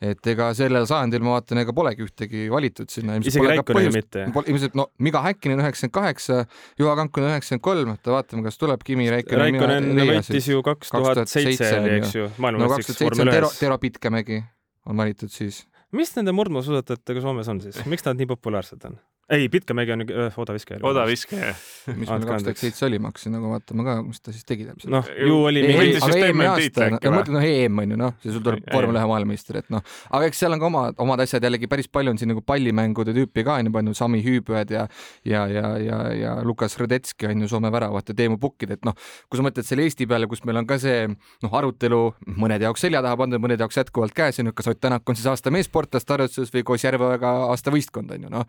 et 0.05 0.29
ega 0.29 0.51
sellel 0.53 0.85
sajandil 0.85 1.23
ma 1.25 1.39
vaatan, 1.39 1.63
ega 1.63 1.73
polegi 1.73 2.05
ühtegi 2.05 2.51
valitud 2.53 2.91
sinna. 2.93 3.15
isegi 3.17 3.47
Raikkonen 3.49 3.95
mitte? 3.95 4.27
ilmselt 4.45 4.77
no 4.77 4.91
Miga 5.01 5.23
Häkkinen 5.25 5.63
üheksakümmend 5.63 5.95
kaheksa, 5.95 6.43
Juha 6.77 6.97
Kankunen 6.99 7.33
üheksakümmend 7.33 7.65
kolm, 7.65 7.95
et 7.97 8.11
vaatame, 8.13 8.45
kas 8.45 8.61
tuleb 8.61 8.85
Kimi 8.85 9.09
Raikkonen. 9.13 9.57
Raikkonen 9.57 9.89
võitis 10.13 10.51
ju 10.53 10.61
kaks 10.67 10.93
tuhat 10.93 11.33
seitse, 11.33 11.73
eks 11.97 12.13
ju. 12.19 12.29
no 12.37 12.61
tuhat 12.67 12.85
seitse 12.91 13.09
on 13.09 13.33
Tero, 13.33 13.51
Tero 13.57 13.81
Pitkämägi 13.81 14.43
on 14.87 15.01
valitud 15.01 15.33
siis. 15.33 15.65
mis 15.97 16.13
nende 16.19 16.37
murdmaasuusatajatega 16.37 17.25
Soomes 17.25 17.49
on 17.49 17.65
siis, 17.65 17.81
miks 17.89 18.05
nad 18.05 18.21
nii 18.21 18.29
populaarsed 18.37 18.85
on? 18.91 19.01
Ei, 19.31 19.49
Pitkämägi 19.49 19.93
on 19.93 20.01
äh, 20.01 20.39
odaviskaja. 20.39 20.81
odaviskaja. 20.83 21.55
mis 21.97 22.09
meil 22.09 22.27
kaks 22.27 22.43
tuhat 22.43 22.61
seitse 22.61 22.87
oli, 22.87 22.99
ma 23.03 23.11
hakkasin 23.11 23.33
nagu 23.35 23.49
vaatama 23.51 23.85
ka, 23.87 23.95
mis 24.07 24.21
ta 24.23 24.35
siis 24.35 24.47
tegi 24.47 24.67
täpselt. 24.69 24.93
noh, 24.95 25.09
ju 25.27 25.39
oli 25.49 25.65
mingi. 25.67 25.97
aasta, 25.99 26.89
no 26.95 27.01
ma 27.11 27.17
mõtlen, 27.19 27.35
noh, 27.35 27.47
EM 27.47 27.81
on 27.83 27.95
ju 27.95 27.99
noh, 27.99 28.15
see 28.23 28.35
sul 28.37 28.45
tuleb 28.47 28.69
vormel 28.71 29.01
ühe 29.01 29.09
maailmameister, 29.11 29.59
et 29.63 29.73
noh, 29.75 29.83
aga 30.15 30.31
eks 30.31 30.43
seal 30.45 30.55
on 30.55 30.63
ka 30.63 30.69
oma, 30.71 30.83
omad 31.03 31.25
asjad 31.27 31.47
jällegi 31.49 31.71
päris 31.71 31.91
palju 31.91 32.15
on 32.15 32.21
siin 32.23 32.31
nagu 32.31 32.45
pallimängude 32.47 33.17
tüüpi 33.17 33.43
ka 33.47 33.59
on 33.59 33.71
ju 33.71 33.75
pannud, 33.75 33.99
Sami 33.99 34.23
Hüübööd 34.23 34.71
ja 34.77 34.87
ja, 35.27 35.43
ja, 35.51 35.75
ja, 35.83 35.99
ja 36.15 36.37
Lukas 36.47 36.79
Radetski 36.79 37.27
on 37.27 37.43
ju 37.43 37.51
Soome 37.51 37.73
väravat 37.75 38.15
ja 38.15 38.19
Teemu 38.23 38.39
Pukkid, 38.39 38.77
et 38.79 38.87
noh, 38.87 38.95
kui 39.27 39.41
sa 39.41 39.47
mõtled 39.47 39.67
selle 39.67 39.89
Eesti 39.89 40.07
peale, 40.07 40.31
kus 40.31 40.45
meil 40.47 40.63
on 40.63 40.71
ka 40.71 40.79
see 40.83 41.03
noh, 41.11 41.51
arutelu 41.51 42.01
mõnede 42.39 42.69
jaoks 42.69 42.87
selja 42.87 43.03
taha 43.03 43.19
pandud, 43.19 43.43
mõnede 43.43 43.67
jaoks 43.67 43.83
jätkuvalt 43.83 44.15
käes 44.15 44.39
on 44.39 44.53
ju, 44.53 44.55
kas 44.55 44.71
Ott 44.71 44.83
Tänak 44.87 45.09
on 45.09 45.19
siis 45.19 45.27
aasta 45.27 45.51
meessportlast 45.51 46.11
arvestuses 46.15 46.55
või 46.55 46.63
koos 46.69 46.85
Järveojaga 46.85 47.33
aasta 47.51 47.75
võistkond 47.75 48.13
on 48.15 48.29
ju 48.29 48.31
noh 48.31 48.47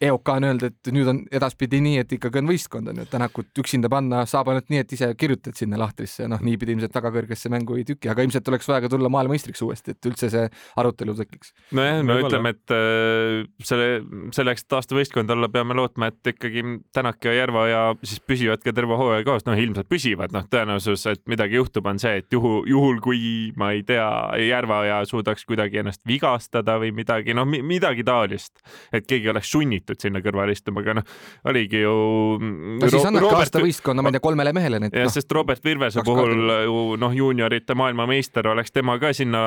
EOK 0.00 0.30
on 0.32 0.46
öelnud, 0.48 0.64
et 0.68 0.90
nüüd 0.94 1.08
on 1.10 1.20
edaspidi 1.34 1.80
nii, 1.82 2.00
et 2.02 2.12
ikkagi 2.16 2.40
on 2.40 2.50
võistkond 2.50 2.90
on 2.92 3.02
ju, 3.02 3.06
Tänakut 3.12 3.60
üksinda 3.62 3.90
panna 3.92 4.22
saab 4.28 4.50
ainult 4.52 4.70
nii, 4.72 4.82
et 4.84 4.92
ise 4.96 5.08
kirjutad 5.18 5.56
sinna 5.58 5.78
lahtrisse, 5.80 6.26
noh, 6.30 6.40
niipidi 6.44 6.76
ilmselt 6.76 6.94
väga 6.96 7.12
kõrgesse 7.14 7.50
mängu 7.52 7.76
ei 7.78 7.86
tüki, 7.88 8.10
aga 8.12 8.24
ilmselt 8.24 8.48
oleks 8.52 8.68
vaja 8.70 8.84
ka 8.84 8.90
tulla 8.92 9.10
maailmameistriks 9.12 9.62
uuesti, 9.66 9.96
et 9.96 10.10
üldse 10.10 10.30
see 10.32 10.44
arutelu 10.80 11.14
tekiks. 11.18 11.52
nojah, 11.76 12.00
me 12.06 12.18
ütleme, 12.22 12.54
et 12.54 12.74
äh, 12.76 13.42
selle, 13.66 13.88
selleks, 14.34 14.64
et 14.66 14.78
aasta 14.78 14.96
võistkond 14.96 15.34
olla, 15.34 15.50
peame 15.52 15.76
lootma, 15.78 16.12
et 16.12 16.32
ikkagi 16.34 16.64
Tänak 16.92 17.24
ja 17.24 17.34
Järveoja 17.36 17.82
siis 18.02 18.20
püsivad 18.24 18.62
ka 18.64 18.74
terve 18.74 18.96
hooaja 18.98 19.24
koos, 19.26 19.46
noh, 19.48 19.58
ilmselt 19.58 19.88
püsivad, 19.90 20.32
noh, 20.34 20.46
tõenäosus, 20.52 21.04
et 21.10 21.22
midagi 21.30 21.58
juhtub, 21.58 21.86
on 21.90 22.00
see, 22.02 22.22
et 22.22 22.32
juhul, 22.32 22.62
juhul 22.70 23.00
kui 23.04 23.52
ma 23.58 23.72
ei 23.76 23.84
tea, 23.86 24.08
Järveoja 24.46 25.02
suudaks 25.08 25.46
kuidagi 25.48 25.82
ennast 25.82 26.02
vigastada 26.08 26.78
või 26.82 26.92
midagi, 26.96 27.36
noh, 27.36 27.48
midagi 27.48 28.04
taolist, 28.06 28.62
et 28.94 29.06
keegi 29.08 29.30
oleks 29.32 29.41
sunnitud 29.46 30.00
sinna 30.02 30.22
kõrvale 30.24 30.54
istuma, 30.56 30.82
aga 30.84 30.98
noh, 31.00 31.14
oligi 31.50 31.82
ju. 31.82 31.94
no 32.40 32.88
siis 32.88 33.06
annabki 33.08 33.26
Robert... 33.26 33.40
aasta 33.46 33.62
võistkonna, 33.64 34.04
ma 34.04 34.12
ei 34.12 34.16
tea, 34.16 34.24
kolmele 34.24 34.54
mehele 34.56 34.82
nüüd. 34.82 34.96
jah 34.96 35.08
no., 35.08 35.14
sest 35.14 35.32
Robert 35.36 35.64
Virvese 35.64 36.04
puhul 36.06 36.54
ju 36.66 36.84
noh, 37.00 37.16
juuniorite 37.16 37.76
maailmameister 37.78 38.48
oleks 38.52 38.74
tema 38.74 38.98
ka 39.02 39.12
sinna 39.16 39.42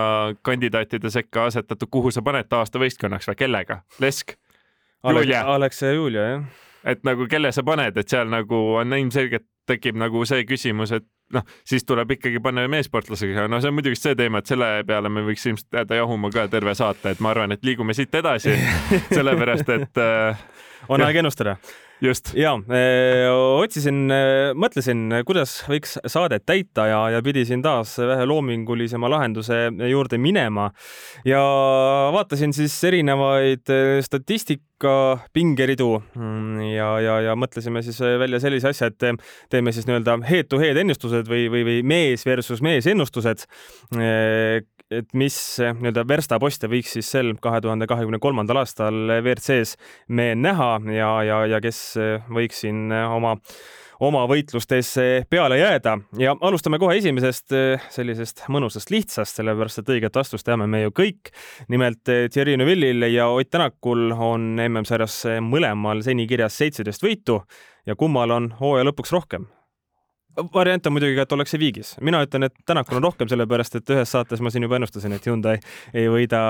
kandidaatide 0.46 1.12
sekka 1.14 1.50
asetatud, 1.52 1.90
kuhu 1.92 2.14
sa 2.14 2.26
paned 2.26 2.52
aasta 2.60 2.82
võistkonnaks 2.82 3.32
või 3.32 3.42
kellega? 3.46 3.82
Lesk? 4.04 4.38
Julia? 5.06 5.44
Ja 5.46 5.94
Julia, 5.94 6.22
jah. 6.22 6.46
et 6.84 7.04
nagu 7.06 7.28
kelle 7.30 7.52
sa 7.54 7.64
paned, 7.66 7.98
et 7.98 8.10
seal 8.10 8.30
nagu 8.32 8.62
on 8.80 8.94
ilmselgelt 8.98 9.46
tekib 9.70 9.98
nagu 9.98 10.22
see 10.30 10.46
küsimus, 10.46 10.94
et 10.94 11.06
noh, 11.34 11.46
siis 11.66 11.86
tuleb 11.86 12.12
ikkagi 12.18 12.40
panna 12.44 12.68
meessportlasega, 12.72 13.48
no 13.52 13.62
see 13.62 13.72
on 13.72 13.78
muidugi 13.80 14.00
see 14.00 14.18
teema, 14.18 14.42
et 14.42 14.52
selle 14.52 14.70
peale 14.88 15.10
me 15.10 15.26
võiks 15.26 15.48
ilmselt 15.50 15.80
jääda 15.80 16.02
jahuma 16.02 16.30
ka 16.34 16.48
terve 16.52 16.76
saate, 16.78 17.16
et 17.16 17.24
ma 17.24 17.34
arvan, 17.34 17.56
et 17.56 17.66
liigume 17.66 17.96
siit 17.98 18.14
edasi. 18.16 18.54
Sellepärast 19.18 19.74
et 19.76 20.02
äh, 20.02 20.46
on 20.90 21.02
aeg 21.02 21.24
ennustada 21.24 21.58
just. 22.04 22.34
ja 22.38 22.56
otsisin, 23.62 24.06
mõtlesin, 24.60 25.08
kuidas 25.28 25.58
võiks 25.70 25.98
saadet 26.12 26.46
täita 26.48 26.88
ja, 26.90 27.02
ja 27.16 27.22
pidisin 27.26 27.64
taas 27.66 27.96
vähe 28.00 28.28
loomingulisema 28.28 29.10
lahenduse 29.12 29.68
juurde 29.90 30.20
minema 30.22 30.70
ja 31.28 31.42
vaatasin 32.16 32.54
siis 32.56 32.76
erinevaid 32.88 33.72
statistika 34.06 34.92
pingeridu 35.34 35.94
mm, 36.16 36.62
ja, 36.74 36.90
ja, 37.04 37.18
ja 37.30 37.36
mõtlesime 37.40 37.84
siis 37.86 38.00
välja 38.20 38.42
sellise 38.44 38.74
asja, 38.74 38.92
et 38.92 39.26
teeme 39.50 39.74
siis 39.76 39.88
nii-öelda 39.88 40.20
head-to-head 40.28 40.84
ennustused 40.84 41.32
või, 41.32 41.48
või, 41.52 41.66
või 41.68 41.82
mees 41.88 42.26
versus 42.28 42.64
mees 42.66 42.88
ennustused 42.92 43.48
et 44.94 45.08
mis 45.18 45.38
eh, 45.64 45.74
nii-öelda 45.74 46.06
verstaposte 46.08 46.70
võiks 46.70 46.94
siis 46.96 47.08
sel 47.16 47.34
kahe 47.42 47.62
tuhande 47.64 47.88
kahekümne 47.90 48.20
kolmandal 48.22 48.62
aastal 48.62 48.98
WRC-s 49.18 49.80
me 50.14 50.34
näha 50.38 50.76
ja, 50.94 51.10
ja, 51.26 51.40
ja 51.56 51.62
kes 51.64 51.80
eh, 52.02 52.30
võiks 52.30 52.62
siin 52.66 52.92
eh, 52.94 53.16
oma 53.18 53.36
oma 54.06 54.26
võitlustes 54.28 54.90
peale 55.32 55.56
jääda 55.56 55.94
ja 56.20 56.34
alustame 56.44 56.76
kohe 56.84 56.98
esimesest 57.00 57.54
sellisest 57.96 58.42
mõnusast 58.52 58.92
lihtsast, 58.92 59.40
sellepärast 59.40 59.80
et 59.80 59.92
õiget 59.96 60.20
vastust 60.20 60.44
teame 60.44 60.68
me 60.68 60.82
ju 60.82 60.92
kõik. 60.92 61.32
nimelt 61.72 62.04
Thierry 62.04 62.58
Neuvillil 62.60 63.08
ja 63.08 63.30
Ott 63.32 63.54
Tänakul 63.56 64.12
on 64.12 64.60
MM-sarjas 64.60 65.22
mõlemal 65.40 66.04
seni 66.04 66.28
kirjas 66.28 66.60
seitseteist 66.60 67.08
võitu 67.08 67.40
ja 67.88 67.96
kummal 67.96 68.36
on 68.36 68.52
hooaja 68.60 68.90
lõpuks 68.92 69.16
rohkem 69.16 69.48
variant 70.54 70.88
on 70.88 70.96
muidugi 70.96 71.16
ka, 71.18 71.26
et 71.26 71.34
ollakse 71.36 71.60
viigis. 71.60 71.94
mina 72.04 72.22
ütlen, 72.26 72.48
et 72.48 72.56
Tänakul 72.68 73.00
on 73.00 73.06
rohkem, 73.08 73.30
sellepärast 73.32 73.78
et 73.80 73.92
ühes 73.96 74.12
saates 74.12 74.42
ma 74.44 74.52
siin 74.54 74.66
juba 74.66 74.80
ennustasin, 74.80 75.14
et 75.16 75.28
Hyundai 75.28 75.60
ei 75.96 76.10
võida, 76.12 76.42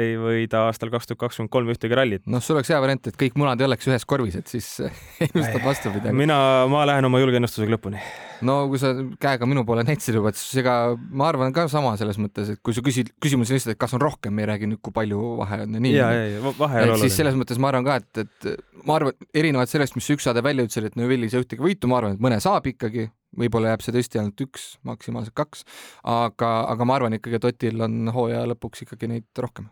ei 0.00 0.16
võida 0.20 0.66
aastal 0.68 0.92
kaks 0.92 1.10
tuhat 1.10 1.20
kakskümmend 1.24 1.52
kolm 1.52 1.72
ühtegi 1.72 1.96
rallit. 1.98 2.24
noh, 2.26 2.42
see 2.44 2.54
oleks 2.56 2.72
hea 2.72 2.80
variant, 2.82 3.08
et 3.08 3.18
kõik 3.18 3.38
munad 3.40 3.60
ei 3.60 3.68
oleks 3.68 3.88
ühes 3.88 4.06
korvis, 4.08 4.36
et 4.38 4.52
siis 4.52 4.68
ennustad 5.28 5.62
vastupidi. 5.64 6.12
mina, 6.16 6.36
ma 6.70 6.84
lähen 6.88 7.08
oma 7.08 7.22
julge 7.22 7.40
ennustusega 7.40 7.76
lõpuni. 7.76 8.02
no 8.48 8.58
kui 8.72 8.80
sa 8.82 8.92
käega 9.22 9.48
minu 9.48 9.64
poole 9.68 9.86
näitasid 9.88 10.18
juba, 10.18 10.32
et 10.32 10.40
siis 10.40 10.60
ega 10.64 10.76
ma 10.98 11.30
arvan 11.30 11.54
ka 11.56 11.68
sama 11.72 11.94
selles 12.00 12.20
mõttes, 12.20 12.52
et 12.52 12.62
kui 12.64 12.76
sa 12.76 12.84
küsid, 12.84 13.14
küsimus 13.22 13.52
on 13.52 13.58
lihtsalt, 13.58 13.76
et 13.76 13.80
kas 13.80 13.96
on 13.96 14.02
rohkem, 14.02 14.42
ei 14.42 14.50
räägi 14.52 14.68
nüüd, 14.68 14.82
kui 14.84 14.94
palju 14.94 15.36
vahe 15.40 15.62
on 15.66 15.78
ja 15.78 15.86
nii. 15.86 15.96
ja, 15.96 16.12
ja, 16.12 16.54
vahe 16.58 16.82
ei 16.82 16.88
ole 16.88 16.98
oluline. 16.98 17.16
selles 17.16 17.38
mõttes 17.38 17.60
ma 17.62 17.72
arvan 17.72 17.88
ka, 17.88 17.98
et, 18.02 18.26
et 18.26 18.86
ma 18.86 18.98
arvan, 18.98 19.16
erinevalt 19.34 19.72
sellest, 19.72 19.96
mis 19.96 20.10
üks 20.12 20.28
saade 20.28 20.44
välja 20.44 20.66
ütles, 20.66 20.90
et 20.90 20.98
Neuvilli 20.98 21.30
ei 21.30 21.42
ühtegi 21.42 21.64
võitu, 21.64 21.90
ma 21.90 22.02
arvan, 22.02 22.18
et 22.18 22.22
mõne 22.22 22.40
saab 22.42 22.66
ikkagi 22.68 23.08
võib-olla 23.38 23.72
jääb 23.72 23.84
see 23.84 23.96
tõesti 23.96 24.22
ainult 24.22 24.46
üks, 24.46 24.66
maksimaalselt 24.88 25.36
kaks, 25.38 25.66
aga, 26.02 26.50
aga 26.72 26.88
ma 26.88 26.98
arvan 26.98 27.18
ikkagi, 27.18 27.40
et 27.40 27.48
Otil 27.52 27.86
on 27.86 28.12
hooaja 28.14 28.44
lõpuks 28.52 28.86
ikkagi 28.86 29.10
neid 29.10 29.44
rohkem 29.44 29.70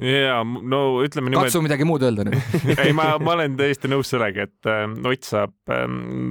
ja 0.00 0.38
no 0.40 1.02
ütleme 1.04 1.28
niimoodi. 1.28 1.50
katsu 1.50 1.60
midagi 1.64 1.84
muud 1.84 2.04
öelda 2.06 2.24
nüüd 2.24 2.62
ei, 2.82 2.94
ma, 2.96 3.10
ma 3.20 3.34
olen 3.34 3.58
täiesti 3.58 3.90
nõus 3.92 4.08
sellega, 4.14 4.46
et 4.48 4.68
äh, 4.70 4.86
Ott 4.88 5.28
saab 5.28 5.52
äh, 5.72 5.84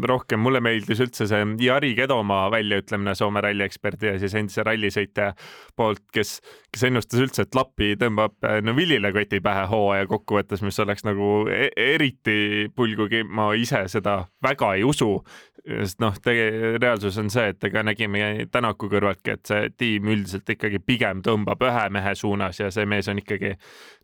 rohkem, 0.09 0.41
mulle 0.41 0.63
meeldis 0.65 1.03
üldse 1.05 1.27
see 1.29 1.43
Jari 1.61 1.93
Kedomaa 1.97 2.47
väljaütlemine 2.53 3.13
Soome 3.17 3.43
rallieksperdi 3.45 4.09
ja 4.09 4.15
siis 4.21 4.33
endise 4.39 4.65
rallisõitja 4.65 5.29
poolt, 5.77 6.01
kes, 6.15 6.39
kes 6.71 6.85
ennustas 6.87 7.19
üldse, 7.19 7.43
et 7.45 7.55
Lappi 7.55 7.93
tõmbab 7.99 8.37
äh, 8.47 8.59
Nevillile 8.63 9.11
koti 9.15 9.41
pähe 9.43 9.65
hooaja 9.71 10.07
kokkuvõttes, 10.07 10.63
mis 10.63 10.79
oleks 10.79 11.03
nagu 11.07 11.45
e 11.51 11.67
eriti 11.75 12.69
pull, 12.75 12.95
kuigi 12.99 13.25
ma 13.27 13.49
ise 13.59 13.83
seda 13.91 14.21
väga 14.43 14.73
ei 14.77 14.85
usu, 14.87 15.09
sest 15.65 15.99
noh, 16.01 16.15
reaalsus 16.25 17.19
on 17.21 17.29
see, 17.33 17.51
et 17.51 17.69
ega 17.69 17.83
nägime 17.85 18.47
Tänaku 18.51 18.89
kõrvaltki, 18.91 19.35
et 19.35 19.51
see 19.51 19.69
tiim 19.77 20.09
üldiselt 20.13 20.49
ikkagi 20.55 20.79
pigem 20.85 21.21
tõmbab 21.25 21.61
ühe 21.67 21.87
mehe 21.93 22.15
suunas 22.15 22.63
ja 22.63 22.71
see 22.73 22.87
mees 22.89 23.11
on 23.11 23.19
ikkagi 23.21 23.57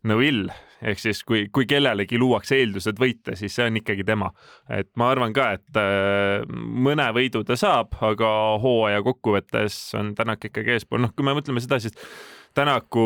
Neville 0.08 0.54
ehk 0.84 1.00
siis 1.02 1.24
kui, 1.26 1.46
kui 1.52 1.66
kellelegi 1.66 2.18
luuakse 2.20 2.58
eeldused 2.60 3.00
võita, 3.00 3.34
siis 3.38 3.54
see 3.56 3.66
on 3.66 3.80
ikkagi 3.80 4.04
tema. 4.06 4.30
et 4.70 4.90
ma 5.00 5.10
arvan 5.10 5.32
ka, 5.34 5.50
et 5.58 5.80
äh, 5.80 6.44
mõne 6.54 7.08
võidu 7.16 7.42
ta 7.46 7.56
saab, 7.58 7.96
aga 8.04 8.30
hooaja 8.62 9.02
kokkuvõttes 9.06 9.78
on 9.98 10.14
Tänak 10.18 10.44
ikkagi 10.50 10.76
eespool, 10.76 11.02
noh, 11.02 11.14
kui 11.16 11.26
me 11.26 11.34
mõtleme 11.36 11.62
seda, 11.62 11.80
siis 11.82 11.96
Tänaku 12.58 13.04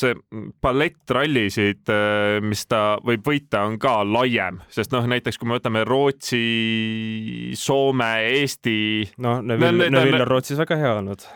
see 0.00 0.14
palett 0.62 1.10
rallisid, 1.12 1.82
äh, 1.90 2.38
mis 2.44 2.62
ta 2.70 2.96
võib 3.04 3.26
võita, 3.26 3.64
on 3.66 3.76
ka 3.82 4.00
laiem, 4.06 4.60
sest 4.72 4.94
noh, 4.94 5.06
näiteks 5.10 5.40
kui 5.40 5.50
me 5.50 5.58
võtame 5.58 5.84
Rootsi, 5.88 6.42
Soome, 7.58 8.10
Eesti. 8.38 8.78
noh, 9.24 9.42
Neville, 9.42 9.90
Neville 9.90 10.24
on 10.24 10.30
Rootsis 10.30 10.60
väga 10.62 10.78
hea 10.80 10.96
olnud 11.02 11.26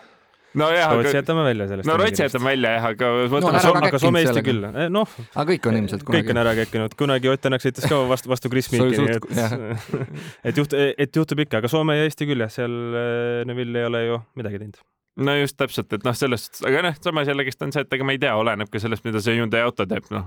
nojah, 0.55 0.93
Rootsi 0.95 1.11
aga 1.11 1.19
jätame 1.19 1.45
välja 1.49 1.67
sellest. 1.71 1.89
no 1.91 1.97
Rootsi 1.99 2.23
jätame 2.23 2.51
välja 2.53 2.73
jah, 2.77 2.89
aga 2.93 3.11
No 3.11 3.27
võtame 3.33 3.59
ära 3.59 3.65
Soome- 3.67 3.91
aga 3.91 4.01
Soome 4.03 4.23
Eesti 4.23 4.45
küll, 4.47 4.69
noh, 4.95 5.15
aga 5.35 5.47
kõik 5.51 5.69
on 5.71 5.79
ilmselt 5.81 6.07
kõik 6.07 6.23
on 6.23 6.31
kunagi. 6.31 6.43
ära 6.45 6.55
käkkinud, 6.63 6.97
kunagi 7.01 7.33
Ott 7.35 7.43
Tänak 7.45 7.65
sõitis 7.65 7.91
ka 7.91 8.01
vastu, 8.09 8.31
vastu 8.31 8.49
oli 8.55 8.63
Meeki, 8.79 9.03
nii 9.03 9.17
et, 9.19 9.87
et 10.53 10.63
juht, 10.63 10.79
et 10.79 11.21
juhtub 11.23 11.43
ikka, 11.45 11.59
aga 11.59 11.71
Soome 11.73 11.99
ja 11.99 12.07
Eesti 12.07 12.31
küll 12.31 12.47
jah, 12.47 12.53
seal 12.55 12.75
äh, 12.95 13.43
Neville 13.51 13.83
ei 13.83 13.91
ole 13.91 14.05
ju 14.07 14.21
midagi 14.39 14.63
teinud. 14.63 14.79
No 15.17 15.35
just 15.39 15.57
täpselt, 15.59 15.93
et 15.95 16.05
noh, 16.07 16.15
sellest, 16.17 16.59
aga 16.67 16.81
noh, 16.89 16.97
samas 17.03 17.29
jällegist 17.31 17.63
on 17.63 17.73
see, 17.75 17.85
et 17.85 17.93
ega 17.95 18.07
ma 18.07 18.15
ei 18.15 18.21
tea, 18.23 18.33
oleneb 18.39 18.71
ka 18.71 18.81
sellest, 18.83 19.05
mida 19.07 19.21
see 19.23 19.37
Hyundai 19.39 19.63
auto 19.63 19.87
teeb, 19.87 20.09
noh. 20.15 20.27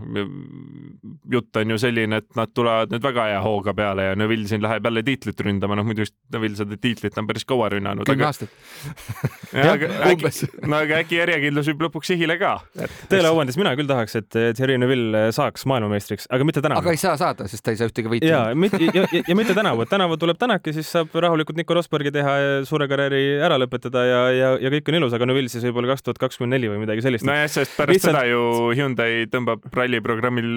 jutt 1.31 1.59
on 1.59 1.73
ju 1.73 1.79
selline, 1.81 2.21
et 2.21 2.29
nad 2.39 2.53
tulevad 2.55 2.93
nüüd 2.93 3.03
väga 3.03 3.27
hea 3.31 3.41
hooga 3.43 3.73
peale 3.77 4.09
ja 4.09 4.15
Neville 4.19 4.47
siin 4.47 4.63
läheb 4.63 4.87
jälle 4.87 5.03
tiitlit 5.07 5.43
ründama, 5.47 5.75
noh 5.79 5.87
muidu 5.87 6.07
Neville 6.33 6.59
seda 6.59 6.77
tiitlit 6.79 7.17
on 7.19 7.27
päris 7.27 7.45
kaua 7.47 7.69
rünnanud. 7.73 8.07
kümme 8.07 8.27
aastat. 8.29 8.53
no 10.71 10.79
aga 10.79 11.01
äkki 11.01 11.19
järjekindlus 11.19 11.71
viib 11.71 11.83
lõpuks 11.87 12.13
sihile 12.13 12.37
ka. 12.39 12.55
Tõele 13.11 13.31
au 13.31 13.41
andes 13.43 13.59
mina 13.59 13.75
küll 13.79 13.89
tahaks, 13.89 14.15
et 14.21 14.29
Thierry 14.31 14.79
Neville 14.79 15.27
saaks 15.35 15.67
maailmameistriks, 15.69 16.29
aga 16.31 16.47
mitte 16.47 16.63
tänavu 16.63 16.85
aga. 16.85 16.95
ei 16.95 17.01
saa 17.01 17.17
saada, 17.19 17.47
sest 17.51 17.65
ta 17.65 17.75
ei 17.75 17.81
saa 17.81 17.91
ühtegi 17.91 18.11
võitu. 18.11 18.29
ja, 18.29 18.45
ja, 18.53 19.03
ja, 19.03 19.23
ja 19.27 19.37
mitte 19.37 19.55
tänavu, 19.57 19.83
et 19.83 19.91
tänavu 19.91 20.19
tuleb 20.21 20.37
Tänak 20.37 20.67
ja 20.69 20.73
siis 20.75 20.89
saab 20.93 21.15
rahulikult 21.17 21.57
Nico 21.57 21.73
Rosbergi 21.73 22.11
teha 22.13 22.33
ja 22.37 22.49
suure 22.67 22.85
karjääri 22.87 23.39
ära 23.41 23.57
lõpetada 23.57 24.03
ja, 24.05 24.19
ja, 24.35 24.49
ja 24.61 24.69
kõik 24.77 24.91
on 24.91 24.99
ilus, 25.01 25.15
aga 25.17 25.27
Neville 25.29 25.51
siis 25.51 25.65
võib-olla 25.67 25.91
kaks 25.93 26.05
tuhat 26.05 26.21
kakskümmend 26.21 26.55
neli 26.55 26.71
või 26.71 26.81
midagi 26.83 27.03
sellist. 27.05 27.25
nojah, 27.27 27.49
sest 27.51 27.75
pärast 27.77 27.97
Lihtsalt- 27.97 28.15
seda 28.15 28.23
ju 28.29 28.71
Hyundai 28.77 29.27
tõmbab 29.33 29.67
ralliprogrammil 29.73 30.49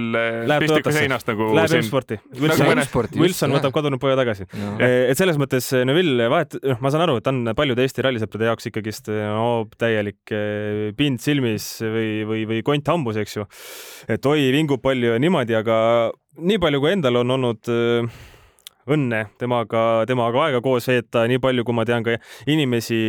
Läheb 0.51 0.67
pistiku 0.67 0.95
seinast 0.95 1.29
nagu 1.31 1.51
Läheb. 1.57 1.77
M-sporti. 1.81 2.21
Nagu 2.35 2.47
Wilson. 2.47 3.21
Wilson 3.21 3.57
võtab 3.57 3.75
kadunud 3.77 4.01
poja 4.03 4.19
tagasi. 4.21 4.47
et 4.81 5.19
selles 5.19 5.41
mõttes 5.41 5.71
Neville 5.87 6.29
vahet, 6.33 6.57
noh, 6.63 6.81
ma 6.81 6.93
saan 6.93 7.07
aru, 7.07 7.19
et 7.21 7.27
ta 7.27 7.35
on 7.35 7.55
paljude 7.57 7.85
Eesti 7.85 8.05
rallisõprade 8.07 8.51
jaoks 8.51 8.71
ikkagist 8.71 9.11
no, 9.11 9.67
täielik 9.81 10.35
eh, 10.35 10.91
pind 10.97 11.23
silmis 11.23 11.67
või, 11.83 12.11
või, 12.29 12.45
või 12.51 12.65
kont 12.67 12.91
hambus, 12.93 13.19
eks 13.21 13.39
ju. 13.39 13.47
et 14.11 14.27
oi, 14.27 14.51
vingub 14.55 14.83
palju 14.85 15.15
ja 15.15 15.23
niimoodi, 15.23 15.57
aga 15.59 15.77
nii 16.41 16.61
palju, 16.63 16.83
kui 16.83 16.93
endal 16.95 17.23
on 17.23 17.37
olnud 17.37 17.73
eh, 17.73 18.21
õnne 18.91 19.25
temaga, 19.41 20.05
temaga 20.09 20.47
aega 20.47 20.61
koos 20.65 20.89
veeta, 20.91 21.27
nii 21.31 21.41
palju, 21.43 21.65
kui 21.67 21.77
ma 21.77 21.85
tean 21.89 22.07
ka 22.07 22.17
inimesi, 22.51 23.01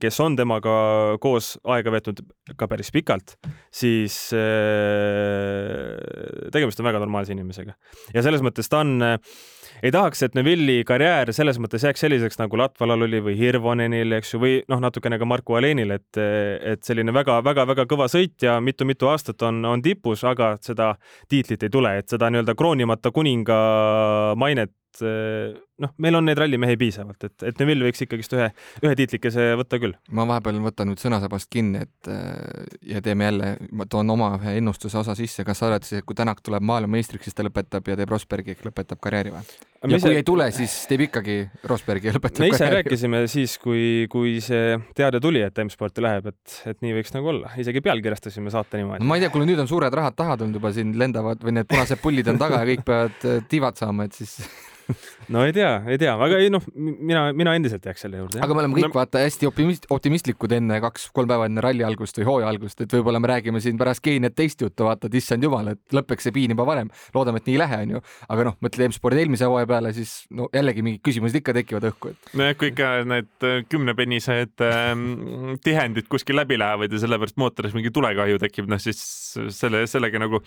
kes 0.00 0.20
on 0.24 0.36
temaga 0.38 0.76
koos 1.22 1.54
aega 1.64 1.94
veetnud 1.94 2.22
ka 2.58 2.68
päris 2.70 2.92
pikalt, 2.94 3.36
siis 3.74 4.16
eh, 4.36 5.96
tegemist 6.54 6.80
on 6.80 6.88
väga 6.90 7.02
normaalse 7.02 7.34
inimesega. 7.34 7.76
Ja 8.14 8.24
selles 8.26 8.44
mõttes 8.44 8.70
ta 8.70 8.84
on 8.84 8.96
eh, 9.02 9.16
ei 9.84 9.92
tahaks, 9.92 10.22
et 10.24 10.36
Neville'i 10.36 10.84
karjäär 10.88 11.32
selles 11.36 11.58
mõttes 11.60 11.84
jääks 11.84 12.04
selliseks 12.04 12.40
nagu 12.40 12.58
Latvalal 12.60 13.06
oli 13.06 13.20
või 13.24 13.36
Hirvonenil, 13.38 14.16
eks 14.18 14.34
ju, 14.34 14.40
või 14.42 14.54
noh, 14.72 14.80
natukene 14.82 15.18
ka 15.20 15.28
Marko 15.28 15.58
Alenil, 15.58 15.92
et, 15.98 16.20
et 16.20 16.86
selline 16.86 17.14
väga-väga-väga 17.16 17.86
kõva 17.90 18.08
sõitja 18.12 18.56
mitu-mitu 18.64 19.10
aastat 19.10 19.42
on, 19.48 19.62
on 19.68 19.84
tipus, 19.84 20.24
aga 20.28 20.54
seda 20.64 20.94
tiitlit 21.28 21.66
ei 21.66 21.72
tule, 21.72 21.96
et 22.00 22.08
seda 22.12 22.30
nii-öelda 22.32 22.56
kroonimata 22.56 23.12
kuninga 23.14 23.60
mainet 24.40 24.72
uh, 25.02 25.54
noh, 25.82 25.92
meil 26.02 26.16
on 26.16 26.24
neid 26.26 26.38
rallimehi 26.40 26.78
piisavalt, 26.80 27.28
et, 27.28 27.36
et 27.50 27.60
Neville 27.60 27.86
võiks 27.86 28.00
ikkagist 28.04 28.32
ühe, 28.36 28.48
ühe 28.82 28.94
tiitlikese 28.98 29.48
võtta 29.60 29.80
küll. 29.82 29.96
ma 30.16 30.24
vahepeal 30.28 30.58
võtan 30.64 30.90
nüüd 30.90 31.02
sõnasabast 31.02 31.50
kinni, 31.52 31.84
et 31.84 32.10
äh, 32.12 32.32
ja 32.94 33.02
teeme 33.04 33.28
jälle, 33.28 33.52
ma 33.76 33.88
toon 33.90 34.10
oma 34.14 34.32
ühe 34.38 34.56
ennustuse 34.60 34.98
osa 35.02 35.16
sisse, 35.18 35.44
kas 35.46 35.60
sa 35.60 35.70
arvad 35.70 35.86
siis, 35.86 36.00
et 36.00 36.08
kui 36.08 36.16
Tänak 36.16 36.40
tuleb 36.44 36.64
maailmameistriks, 36.64 37.28
siis 37.28 37.36
ta 37.36 37.44
lõpetab 37.44 37.88
ja 37.90 37.96
teeb 37.98 38.12
Rosbergi 38.12 38.54
ehk 38.54 38.64
lõpetab 38.64 39.00
karjääri 39.04 39.34
või? 39.34 39.56
ja 39.92 40.00
kui 40.00 40.16
ei 40.16 40.24
tule, 40.26 40.48
siis 40.56 40.74
teeb 40.88 41.04
ikkagi 41.06 41.38
Rosbergi 41.68 42.08
ja 42.08 42.16
lõpetab 42.16 42.46
me 42.46 42.48
ise 42.50 42.62
karjääri. 42.62 42.78
rääkisime 42.80 43.20
siis, 43.30 43.58
kui, 43.60 43.82
kui 44.12 44.38
see 44.44 44.78
teade 44.96 45.20
tuli, 45.22 45.42
et 45.44 45.60
M-sporti 45.66 46.04
läheb, 46.04 46.30
et, 46.32 46.60
et 46.72 46.80
nii 46.84 46.96
võiks 46.96 47.12
nagu 47.16 47.32
olla, 47.34 47.52
isegi 47.60 47.84
pealkirjastasime 47.84 48.52
saate 48.54 48.80
niimoodi 48.80 49.04
no. 49.04 49.10
ma 49.10 49.18
ei 49.20 49.26
tea, 49.26 49.34
kuule 49.34 49.48
nüüd 49.48 49.60
on 49.60 49.68
suured 49.68 49.92
rahad 49.92 50.16
taha 50.16 50.38
tulnud 50.40 50.56
juba 50.56 50.72
siin 50.72 50.96
lendavad 50.98 51.44
või 51.44 51.58
need 51.58 51.68
punased 51.68 52.00
pullid 52.00 52.32
on 52.32 52.40
taga 52.40 52.62
ja 52.64 52.70
kõik 52.72 52.86
peavad 52.88 53.28
äh, 53.28 53.44
tiivad 53.50 53.76
saama, 53.76 54.08
et 54.08 54.16
siis 54.16 54.38
no 55.32 55.44
ei 55.46 55.54
tea, 55.56 55.65
ei 55.90 55.98
tea, 56.00 56.14
aga 56.26 56.38
ei 56.42 56.50
noh, 56.52 56.64
mina, 56.76 57.26
mina 57.36 57.54
endiselt 57.58 57.84
jääks 57.86 58.04
selle 58.06 58.20
juurde. 58.20 58.40
aga 58.42 58.56
me 58.56 58.62
oleme 58.62 58.76
kõik 58.78 58.86
No- 58.86 58.92
no, 58.92 58.98
vaata 58.98 59.22
hästi 59.22 59.48
optimist, 59.48 59.86
optimistlikud 59.92 60.52
enne 60.56 60.78
kaks-kolm 60.84 61.30
päeva 61.30 61.48
enne 61.48 61.64
ralli 61.64 61.84
algust 61.86 62.20
või 62.20 62.28
hooaja 62.28 62.50
algust, 62.52 62.80
et 62.84 62.92
võib-olla 62.96 63.20
me 63.22 63.30
räägime 63.32 63.62
siin 63.64 63.78
pärast 63.80 64.04
Keeniat 64.04 64.36
teist 64.38 64.62
juttu, 64.62 64.86
vaata, 64.86 65.10
et 65.10 65.16
issand 65.18 65.42
jumal, 65.42 65.72
et 65.72 65.96
lõpeks 65.96 66.28
see 66.28 66.34
piin 66.36 66.54
juba 66.54 66.66
varem. 66.68 66.90
loodame, 67.14 67.40
et 67.42 67.48
nii 67.48 67.56
ei 67.56 67.62
lähe, 67.62 67.80
onju. 67.86 68.02
aga 68.28 68.46
noh, 68.50 68.58
mõtle 68.64 68.88
M-spordi 68.90 69.22
eelmise 69.24 69.48
hooaja 69.48 69.70
peale, 69.70 69.92
siis 69.96 70.14
no 70.30 70.48
jällegi 70.54 70.84
mingid 70.86 71.02
küsimused 71.06 71.40
ikka 71.40 71.56
tekivad 71.56 71.88
õhku, 71.90 72.12
et 72.14 72.36
nojah, 72.38 72.58
kui 72.60 72.70
ikka 72.72 72.92
need 73.08 73.48
äh, 73.48 73.58
kümnepennised 73.70 74.66
ähm, 74.66 75.56
tihendid 75.64 76.10
kuskil 76.12 76.38
läbi 76.38 76.58
lähevad 76.60 76.92
ja 76.92 77.02
sellepärast 77.02 77.40
mootoris 77.40 77.74
mingi 77.76 77.92
tulekahju 77.94 78.42
tekib, 78.42 78.70
noh 78.70 78.82
siis 78.82 79.00
selle, 79.56 79.86
sellega 79.90 80.20
nagu 80.22 80.42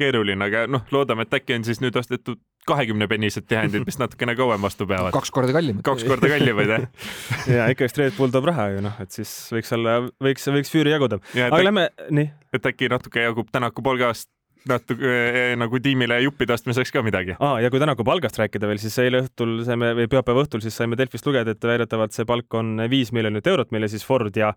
keeruline, 0.00 0.48
aga 0.48 0.66
noh, 0.70 0.86
loodame, 0.94 1.26
et 1.26 1.40
äkki 1.40 1.58
on 1.58 1.66
siis 1.68 1.82
nüüd 1.84 1.96
ostetud 1.98 2.40
kahekümnepennised 2.68 3.46
tihendid, 3.50 3.86
mis 3.86 3.98
natukene 3.98 4.36
kauem 4.38 4.62
vastu 4.62 4.86
peavad. 4.86 5.14
kaks 5.14 5.32
korda 5.34 5.54
kallimad. 5.56 5.82
kaks 5.86 6.04
korda 6.06 6.30
kallimad 6.30 6.74
jah. 6.74 6.86
ja 7.56 7.70
ikkagist 7.72 7.98
Red 7.98 8.14
Bull 8.18 8.34
toob 8.34 8.46
raha 8.50 8.68
ju 8.76 8.84
noh, 8.84 9.00
et 9.02 9.10
siis 9.14 9.32
võiks 9.54 9.74
olla, 9.76 9.98
võiks, 10.22 10.46
võiks 10.54 10.70
füüri 10.74 10.94
jaguda. 10.94 11.18
ja 11.38 11.50
aga 11.50 11.64
lähme, 11.66 11.88
nii, 12.10 12.30
et 12.54 12.70
äkki 12.72 12.92
natuke 12.92 13.26
jagub 13.26 13.50
Tänaku 13.52 13.84
palgast 13.84 14.30
natuke 14.68 15.10
eh, 15.10 15.52
nagu 15.58 15.80
tiimile 15.82 16.20
juppide 16.22 16.54
ostmiseks 16.54 16.92
ka 16.94 17.02
midagi. 17.02 17.36
aa 17.42 17.58
ja 17.64 17.70
kui 17.70 17.82
Tänaku 17.82 18.06
palgast 18.06 18.38
rääkida 18.38 18.70
veel, 18.70 18.80
siis 18.82 18.98
eile 19.02 19.24
õhtul 19.24 19.60
saime 19.66 19.92
või 19.98 20.08
pühapäeva 20.10 20.44
õhtul 20.46 20.62
siis 20.64 20.76
saime 20.78 20.98
Delfist 20.98 21.26
lugeda, 21.26 21.54
et 21.54 21.66
väidetavalt 21.66 22.14
see 22.14 22.28
palk 22.28 22.54
on 22.58 22.76
viis 22.90 23.12
miljonit 23.12 23.46
eurot, 23.46 23.72
mille 23.74 23.90
siis 23.90 24.06
Ford 24.06 24.36
ja 24.38 24.52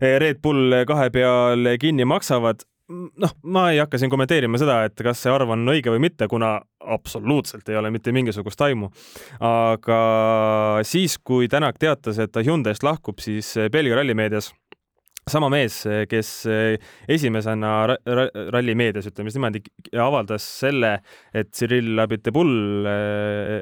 eh, 0.00 0.18
Red 0.20 0.42
Bull 0.44 0.82
kahe 0.88 1.08
peal 1.14 1.76
kinni 1.80 2.04
maksavad 2.08 2.66
noh, 2.88 3.32
ma 3.42 3.70
ei 3.72 3.80
hakka 3.80 3.98
siin 3.98 4.10
kommenteerima 4.12 4.58
seda, 4.60 4.80
et 4.86 5.02
kas 5.02 5.22
see 5.22 5.32
arv 5.32 5.50
on 5.54 5.66
õige 5.72 5.92
või 5.92 6.02
mitte, 6.06 6.28
kuna 6.30 6.56
absoluutselt 6.86 7.68
ei 7.68 7.78
ole 7.80 7.90
mitte 7.94 8.14
mingisugust 8.14 8.60
aimu. 8.62 8.90
aga 9.40 10.00
siis, 10.86 11.18
kui 11.18 11.48
Tänak 11.48 11.78
teatas, 11.82 12.18
et 12.18 12.32
ta 12.32 12.44
Hyundai'st 12.46 12.86
lahkub, 12.86 13.18
siis 13.22 13.54
Belgia 13.72 13.98
rallimeedias 13.98 14.52
sama 15.26 15.48
mees, 15.50 15.80
kes 16.06 16.28
esimesena 17.10 17.70
ra- 17.90 17.96
ra- 18.06 18.44
rallimeedias, 18.54 19.08
ütleme 19.10 19.32
siis 19.32 19.40
niimoodi, 19.40 19.62
avaldas 19.98 20.46
selle, 20.62 20.92
et 21.34 21.50
Cyril 21.50 21.98
Abiteboul, 21.98 22.86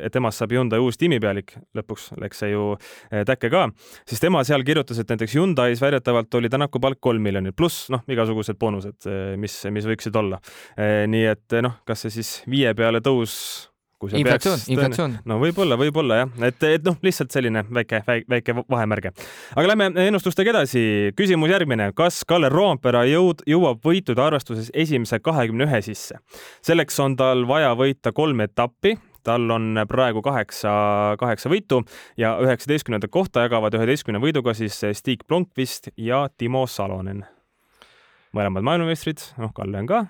et 0.05 0.13
temast 0.13 0.43
saab 0.43 0.53
Hyundai 0.53 0.83
uus 0.85 1.01
tiimipealik, 1.01 1.57
lõpuks 1.79 2.11
läks 2.21 2.45
see 2.45 2.53
ju 2.53 2.75
eh, 2.77 3.25
täkke 3.25 3.49
ka, 3.55 3.65
siis 4.05 4.21
tema 4.21 4.45
seal 4.45 4.67
kirjutas, 4.69 5.01
et 5.01 5.09
näiteks 5.09 5.39
Hyundai's 5.39 5.81
väidetavalt 5.81 6.37
oli 6.37 6.53
Tänaku 6.53 6.85
palk 6.85 7.01
kolm 7.01 7.25
miljonit 7.25 7.57
pluss 7.57 7.89
noh, 7.95 8.05
igasugused 8.13 8.61
boonused, 8.61 9.09
mis, 9.41 9.63
mis 9.73 9.89
võiksid 9.89 10.21
olla. 10.21 10.43
nii 10.77 11.29
et 11.33 11.63
noh, 11.65 11.81
kas 11.89 12.05
see 12.05 12.19
siis 12.21 12.37
viie 12.51 12.77
peale 12.77 13.01
tõus 13.05 13.73
kui 14.05 14.13
see 14.13 14.23
inflatsioon, 14.23 14.61
peaks 14.61 14.73
inflatsioon. 14.75 15.17
no 15.31 15.39
võib-olla, 15.43 15.79
võib-olla 15.81 16.21
jah, 16.23 16.35
et, 16.51 16.67
et 16.69 16.85
noh, 16.87 16.99
lihtsalt 17.05 17.33
selline 17.35 17.65
väike, 17.69 18.03
väike, 18.07 18.29
väike 18.37 18.57
vahemärge. 18.63 19.15
aga 19.55 19.71
lähme 19.73 19.91
ennustustega 20.07 20.55
edasi. 20.55 20.85
küsimus 21.17 21.53
järgmine, 21.55 21.91
kas 21.97 22.23
Kalle 22.29 22.53
Roompere 22.53 23.07
jõud, 23.11 23.43
jõuab 23.49 23.83
võitude 23.85 24.23
arvestuses 24.25 24.71
esimese 24.75 25.21
kahekümne 25.25 25.69
ühe 25.69 25.83
sisse? 25.87 26.21
selleks 26.65 27.01
on 27.03 27.17
tal 27.19 27.47
vaja 27.49 27.75
võita 27.79 28.15
kolm 28.15 28.45
etappi 28.45 28.97
tal 29.25 29.51
on 29.51 29.81
praegu 29.89 30.23
kaheksa, 30.25 30.73
kaheksa 31.21 31.51
võitu 31.53 31.81
ja 32.21 32.35
üheksateistkümnendat 32.45 33.13
kohta 33.13 33.47
jagavad 33.47 33.75
üheteistkümne 33.79 34.21
võiduga 34.23 34.55
siis 34.57 34.77
Stig 34.99 35.25
Blomqvist 35.29 35.89
ja 35.97 36.27
Timo 36.39 36.67
Salonen. 36.67 37.25
mõlemad 38.35 38.67
maailmameistrid, 38.67 39.23
noh, 39.39 39.53
Kalle 39.55 39.79
on 39.79 39.87
ka. 39.87 40.05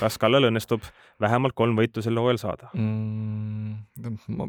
kas 0.00 0.18
Kallel 0.18 0.48
õnnestub 0.50 0.82
vähemalt 1.22 1.56
kolm 1.56 1.78
võitu 1.78 2.04
sel 2.04 2.18
hooajal 2.20 2.42
saada? 2.42 2.70
mm,. 2.74 4.16
ma, 4.36 4.48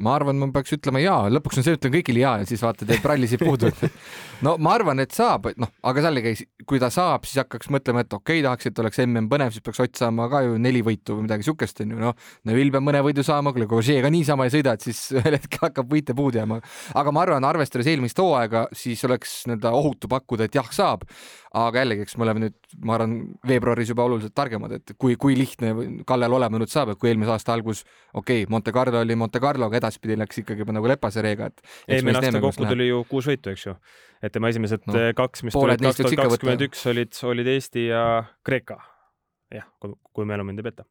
ma 0.00 0.14
arvan, 0.16 0.38
ma 0.40 0.48
peaks 0.54 0.72
ütlema 0.78 1.02
jaa, 1.02 1.28
lõpuks 1.32 1.60
on 1.60 1.66
see, 1.66 1.76
ütlen 1.76 1.92
kõigile 1.92 2.22
jaa 2.22 2.32
ja 2.40 2.46
siis 2.48 2.62
vaata, 2.64 2.86
teeb 2.88 3.04
rallisid 3.06 3.42
puudu. 3.42 3.68
no 4.46 4.54
ma 4.62 4.72
arvan, 4.78 5.02
et 5.04 5.12
saab, 5.12 5.50
noh, 5.60 5.68
aga 5.88 6.04
jällegi, 6.06 6.46
kui 6.68 6.80
ta 6.80 6.88
saab, 6.92 7.26
siis 7.28 7.42
hakkaks 7.42 7.68
mõtlema, 7.74 8.04
et 8.04 8.16
okei 8.16 8.40
okay,, 8.40 8.46
tahaks, 8.46 8.70
et 8.70 8.80
oleks 8.82 9.02
mm 9.04 9.28
põnev, 9.32 9.52
siis 9.52 9.64
peaks 9.66 9.82
Ott 9.82 9.98
saama 9.98 10.28
ka 10.32 10.44
ju 10.46 10.56
neli 10.62 10.80
võitu 10.86 11.18
või 11.18 11.26
midagi 11.26 11.44
siukest 11.44 11.82
onju, 11.84 11.98
noh. 12.00 12.16
Neville 12.48 12.72
peab 12.72 12.86
mõne 12.86 13.02
võidu 13.04 13.24
saama, 13.26 13.52
kui 13.52 13.64
Legožee 13.64 14.00
ka 14.04 14.12
niisama 14.14 14.46
ei 14.48 14.54
sõida, 14.54 14.76
et 14.78 14.86
siis 14.86 15.04
ühel 15.18 15.36
hetkel 15.36 15.66
hakkab 15.66 15.92
võite 15.92 16.16
puudu 16.16 16.40
jääma. 16.40 16.62
aga 16.96 17.12
ma 17.12 17.26
arvan, 17.26 17.48
arvestades 17.48 17.90
eelmist 17.92 18.22
hooaega, 18.22 18.68
siis 18.72 19.04
oleks 19.08 19.42
nii-öelda 19.50 19.74
ohutu 19.76 20.08
pakkuda, 20.12 20.48
et 20.48 20.56
jah, 20.56 20.72
saab. 20.72 21.04
Aga 21.52 21.82
jällegi, 21.82 22.06
eks 22.06 22.16
me 22.16 22.24
oleme 22.26 22.42
nüüd, 22.46 22.54
ma 22.86 22.94
arvan, 22.96 23.16
veebruaris 23.48 23.90
juba 23.92 24.06
oluliselt 24.08 24.34
targemad, 24.36 24.72
et 24.78 24.94
kui, 25.00 25.16
kui 25.20 25.36
lihtne 25.36 25.72
Kallel 26.08 26.32
olema 26.32 26.60
nüüd 26.60 26.72
saab, 26.72 26.94
et 26.94 27.00
kui 27.00 27.10
eelmise 27.10 27.34
aasta 27.34 27.52
algus, 27.56 27.82
okei 28.12 28.42
okay,, 28.42 28.50
Monte 28.52 28.72
Carlo 28.72 29.02
oli 29.04 29.16
Monte 29.18 29.40
Carlo, 29.42 29.68
aga 29.68 29.80
edaspidi 29.82 30.16
läks 30.20 30.40
ikkagi 30.42 30.64
juba 30.64 30.76
nagu 30.76 30.88
lepase 30.88 31.24
reega, 31.24 31.50
et. 31.52 31.60
eelmine 31.88 32.22
aasta 32.22 32.40
kokku 32.44 32.68
tuli 32.70 32.88
ju 32.88 33.02
kuus 33.10 33.28
võitu, 33.28 33.52
eks 33.52 33.66
ju. 33.68 33.76
et 34.22 34.32
tema 34.32 34.52
esimesed 34.52 34.88
No, 34.88 34.96
kaks, 35.18 35.44
mis 35.46 35.56
tulid 35.56 35.84
kaks 35.84 36.00
tuhat 36.00 36.16
kakskümmend 36.24 36.64
üks 36.68 36.86
olid, 36.90 37.20
olid 37.34 37.52
Eesti 37.52 37.86
ja 37.90 38.06
Kreeka. 38.46 38.80
jah, 39.52 39.68
kui 40.12 40.28
mälu 40.28 40.46
mind 40.48 40.62
ei 40.62 40.70
peta. 40.70 40.88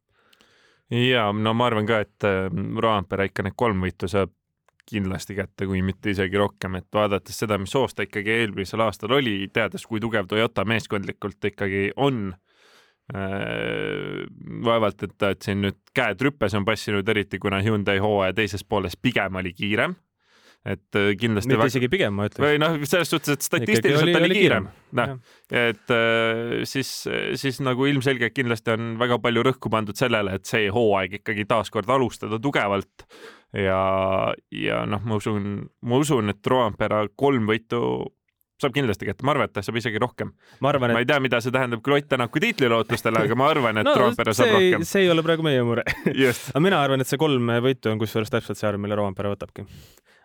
ja 0.94 1.26
no 1.32 1.56
ma 1.58 1.66
arvan 1.72 1.90
ka, 1.90 2.04
et 2.06 2.28
äh, 2.28 2.46
Roompere 2.86 3.26
ikka 3.32 3.48
need 3.48 3.58
kolm 3.58 3.82
võitu 3.82 4.10
saab 4.10 4.30
kindlasti 4.88 5.36
kätte, 5.38 5.66
kui 5.66 5.82
mitte 5.84 6.12
isegi 6.12 6.38
rohkem, 6.40 6.78
et 6.80 6.88
vaadates 6.94 7.38
seda, 7.44 7.58
mis 7.60 7.74
hoos 7.78 7.94
ta 7.94 8.06
ikkagi 8.06 8.34
eelmisel 8.42 8.82
aastal 8.84 9.16
oli, 9.18 9.36
teades, 9.52 9.86
kui 9.86 10.00
tugev 10.02 10.28
Toyota 10.30 10.64
meeskondlikult 10.68 11.50
ikkagi 11.52 11.90
on 11.96 12.30
äh,. 13.14 14.22
vaevalt, 14.64 15.02
et 15.08 15.28
et 15.30 15.42
siin 15.42 15.62
nüüd 15.66 15.80
käed 15.94 16.22
rüppes 16.22 16.54
on 16.58 16.64
passinud, 16.64 17.08
eriti 17.08 17.38
kuna 17.42 17.62
Hyundai 17.62 17.98
hooaja 18.02 18.34
teises 18.34 18.64
pooles 18.64 18.96
pigem 18.96 19.38
oli 19.42 19.54
kiirem 19.54 19.96
et 20.62 20.94
äh, 20.94 21.10
kindlasti 21.18 21.50
mitte 21.50 21.58
väga... 21.58 21.70
isegi 21.72 21.88
pigem, 21.90 22.14
ma 22.14 22.28
ütleks. 22.28 22.44
või 22.44 22.58
noh, 22.62 22.76
selles 22.86 23.10
suhtes, 23.10 23.34
et 23.34 23.46
statistiliselt 23.46 24.04
oli, 24.06 24.14
oli, 24.14 24.28
oli 24.28 24.38
kiirem, 24.38 24.68
noh, 24.98 25.14
et 25.50 25.94
äh, 25.94 26.62
siis, 26.68 26.92
siis 27.40 27.58
nagu 27.66 27.88
ilmselgelt 27.90 28.34
kindlasti 28.36 28.76
on 28.76 28.92
väga 29.00 29.18
palju 29.24 29.42
rõhku 29.48 29.72
pandud 29.74 29.98
sellele, 29.98 30.38
et 30.38 30.46
see 30.46 30.70
hooaeg 30.72 31.18
ikkagi 31.18 31.48
taaskord 31.50 31.90
alustada 31.90 32.38
tugevalt 32.42 33.06
ja, 33.56 33.82
ja 34.54 34.82
noh, 34.88 35.04
ma 35.04 35.20
usun, 35.20 35.54
ma 35.88 36.00
usun, 36.02 36.32
et 36.32 36.52
Roampere 36.52 37.06
kolm 37.16 37.48
võitu 37.50 37.82
saab 38.62 38.74
kindlasti 38.76 39.08
kätte, 39.08 39.26
ma 39.26 39.34
arvan, 39.34 39.50
et 39.50 39.56
ta 39.56 39.64
saab 39.64 39.78
isegi 39.80 40.00
rohkem. 40.02 40.30
ma 40.62 40.70
arvan, 40.70 40.92
et 40.92 40.98
ma 40.98 41.02
ei 41.02 41.08
tea, 41.08 41.18
mida 41.24 41.40
see 41.42 41.54
tähendab 41.54 41.82
küll 41.84 41.98
Ott 41.98 42.08
Tänaku 42.12 42.42
tiitlilootustele, 42.44 43.24
aga 43.26 43.38
ma 43.38 43.50
arvan, 43.50 43.82
et 43.82 43.88
no, 43.88 43.96
Roampere 44.04 44.36
saab 44.36 44.54
rohkem. 44.56 44.86
see 44.88 45.06
ei 45.06 45.10
ole 45.12 45.24
praegu 45.26 45.46
meie 45.46 45.64
mure 45.66 45.84
aga 45.88 46.62
mina 46.62 46.82
arvan, 46.82 47.02
et 47.02 47.10
see 47.10 47.20
kolm 47.20 47.52
võitu 47.64 47.92
on 47.92 48.00
kusjuures 48.02 48.30
täpselt 48.32 48.60
see 48.60 48.70
arv, 48.70 48.82
mille 48.82 48.98
Roampere 48.98 49.34
võtabki 49.34 49.66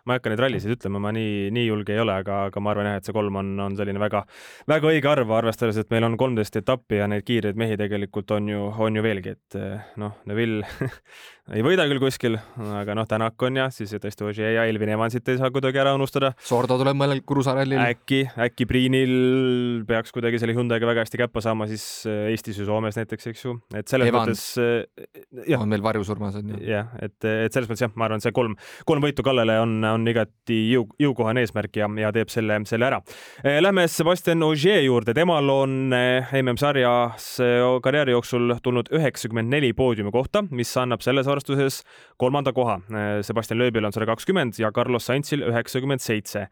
ma 0.08 0.14
ei 0.14 0.22
hakka 0.22 0.32
neid 0.32 0.40
rallisid 0.40 0.72
ütlema, 0.72 1.00
ma 1.04 1.10
nii, 1.12 1.50
nii 1.52 1.66
julge 1.66 1.92
ei 1.92 2.00
ole, 2.00 2.14
aga, 2.22 2.38
aga 2.48 2.62
ma 2.64 2.72
arvan 2.72 2.86
jah, 2.88 3.00
et 3.00 3.08
see 3.08 3.16
kolm 3.16 3.36
on, 3.42 3.50
on 3.60 3.74
selline 3.76 4.00
väga, 4.00 4.22
väga 4.70 4.88
õige 4.88 5.10
arv, 5.10 5.32
arvestades, 5.36 5.76
et 5.82 5.90
meil 5.92 6.06
on 6.06 6.16
kolmteist 6.20 6.56
etappi 6.62 7.02
ja 7.02 7.08
neid 7.10 7.26
kiireid 7.28 7.58
mehi 7.60 7.76
tegelikult 7.80 8.32
on 8.38 8.48
ju, 8.48 8.62
on 8.86 8.96
ju 8.96 9.04
veelgi, 9.04 9.34
et 9.36 9.58
noh, 10.00 10.16
Neville 10.30 10.64
ei 11.54 11.62
võida 11.64 11.86
küll 11.88 12.00
kuskil, 12.02 12.34
aga 12.76 12.94
noh, 12.96 13.06
Tänak 13.08 13.40
on 13.46 13.56
ja 13.56 13.68
siis 13.72 13.94
tõesti 13.96 14.26
Ogier 14.26 14.52
ja 14.52 14.64
Elvin 14.68 14.90
Evansit 14.92 15.28
ei 15.32 15.38
saa 15.40 15.48
kuidagi 15.52 15.80
ära 15.80 15.94
unustada. 15.96 16.34
Sordo 16.44 16.76
tuleb 16.80 16.98
mõnel 16.98 17.22
Kurusa 17.26 17.54
rallil. 17.56 17.80
äkki, 17.80 18.20
äkki 18.44 18.66
Priinil 18.68 19.14
peaks 19.88 20.12
kuidagi 20.12 20.40
selle 20.42 20.52
Hyundai'ga 20.56 20.88
väga 20.90 21.06
hästi 21.06 21.20
käppa 21.22 21.42
saama 21.44 21.68
siis 21.70 21.84
äh, 22.08 22.28
Eestis 22.34 22.58
või 22.60 22.68
Soomes 22.68 22.98
näiteks, 23.00 23.30
eks 23.32 23.44
ju, 23.46 23.54
et 23.72 23.88
selles 23.88 24.12
Evans 24.12 24.28
mõttes. 24.28 25.46
Äh, 25.48 25.56
on 25.56 25.72
veel 25.72 25.84
varjusurmas 25.86 26.36
on 26.40 26.52
ju. 26.52 26.60
jah, 26.68 26.90
et, 27.00 27.16
et 27.24 27.54
selles 27.54 27.70
mõttes 27.70 27.86
jah, 27.86 27.94
ma 27.96 28.08
arvan, 28.10 28.24
see 28.24 28.34
kolm, 28.36 28.58
kolm 28.88 29.08
võitu 29.08 29.24
Kallele 29.24 29.56
on, 29.62 29.78
on 29.88 30.04
igati 30.12 30.60
jõu, 30.74 30.84
jõukohane 31.00 31.46
eesmärk 31.46 31.80
ja, 31.80 31.88
ja 32.04 32.12
teeb 32.12 32.32
selle, 32.34 32.60
selle 32.68 32.90
ära. 32.90 33.00
Äh, 33.40 33.62
lähme 33.64 33.88
Sebastian 33.88 34.44
Ogier 34.44 34.84
juurde, 34.84 35.16
temal 35.16 35.48
on 35.54 35.78
MM-sarjas 35.88 37.32
karjääri 37.84 38.12
jooksul 38.12 38.58
tulnud 38.62 38.92
üheksakümmend 38.92 39.56
neli 39.56 39.72
poodiumi 39.76 40.12
kohta, 40.12 40.44
mis 40.52 40.76
annab 40.76 41.00
selles 41.04 41.24
arvates 41.24 41.37
arvestuses 41.38 41.82
kolmanda 42.18 42.52
koha. 42.52 42.78
Sebastian 43.22 43.58
Loebil 43.58 43.86
on 43.86 43.94
sada 43.94 44.06
kakskümmend 44.08 44.58
ja 44.58 44.70
Carlos 44.74 45.06
Sainzil 45.06 45.44
üheksakümmend 45.46 46.02
seitse. 46.02 46.48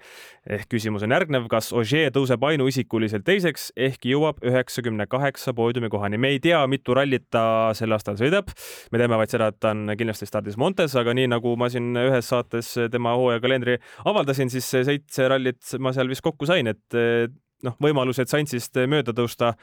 ehk 0.47 0.69
küsimus 0.71 1.03
on 1.03 1.11
järgnev, 1.11 1.49
kas 1.51 1.73
Ogier 1.73 2.13
tõuseb 2.15 2.43
ainuisikuliselt 2.47 3.25
teiseks 3.27 3.73
ehk 3.77 4.07
jõuab 4.07 4.39
üheksakümne 4.47 5.07
kaheksa 5.07 5.55
poodiumi 5.55 5.91
kohani. 5.91 6.19
me 6.19 6.29
ei 6.29 6.41
tea, 6.41 6.67
mitu 6.67 6.95
rallit 6.95 7.27
ta 7.31 7.73
sel 7.75 7.93
aastal 7.93 8.17
sõidab. 8.17 8.49
me 8.93 8.99
teame 8.99 9.17
vaid 9.17 9.31
seda, 9.31 9.49
et 9.49 9.61
ta 9.61 9.71
on 9.71 9.91
kindlasti 9.99 10.27
stardis 10.27 10.57
Montes, 10.57 10.95
aga 10.97 11.15
nii 11.15 11.27
nagu 11.29 11.57
ma 11.57 11.69
siin 11.69 11.95
ühes 11.97 12.29
saates 12.29 12.75
tema 12.91 13.17
hooajakalendri 13.17 13.79
avaldasin, 14.05 14.51
siis 14.51 14.71
seitse 14.71 15.29
rallit 15.29 15.77
ma 15.79 15.93
seal 15.93 16.09
vist 16.09 16.23
kokku 16.23 16.47
sain, 16.47 16.67
et 16.67 17.01
noh, 17.63 17.77
võimalused 17.83 18.29
Sainzist 18.31 18.77
mööda 18.87 19.13
tõusta 19.17 19.55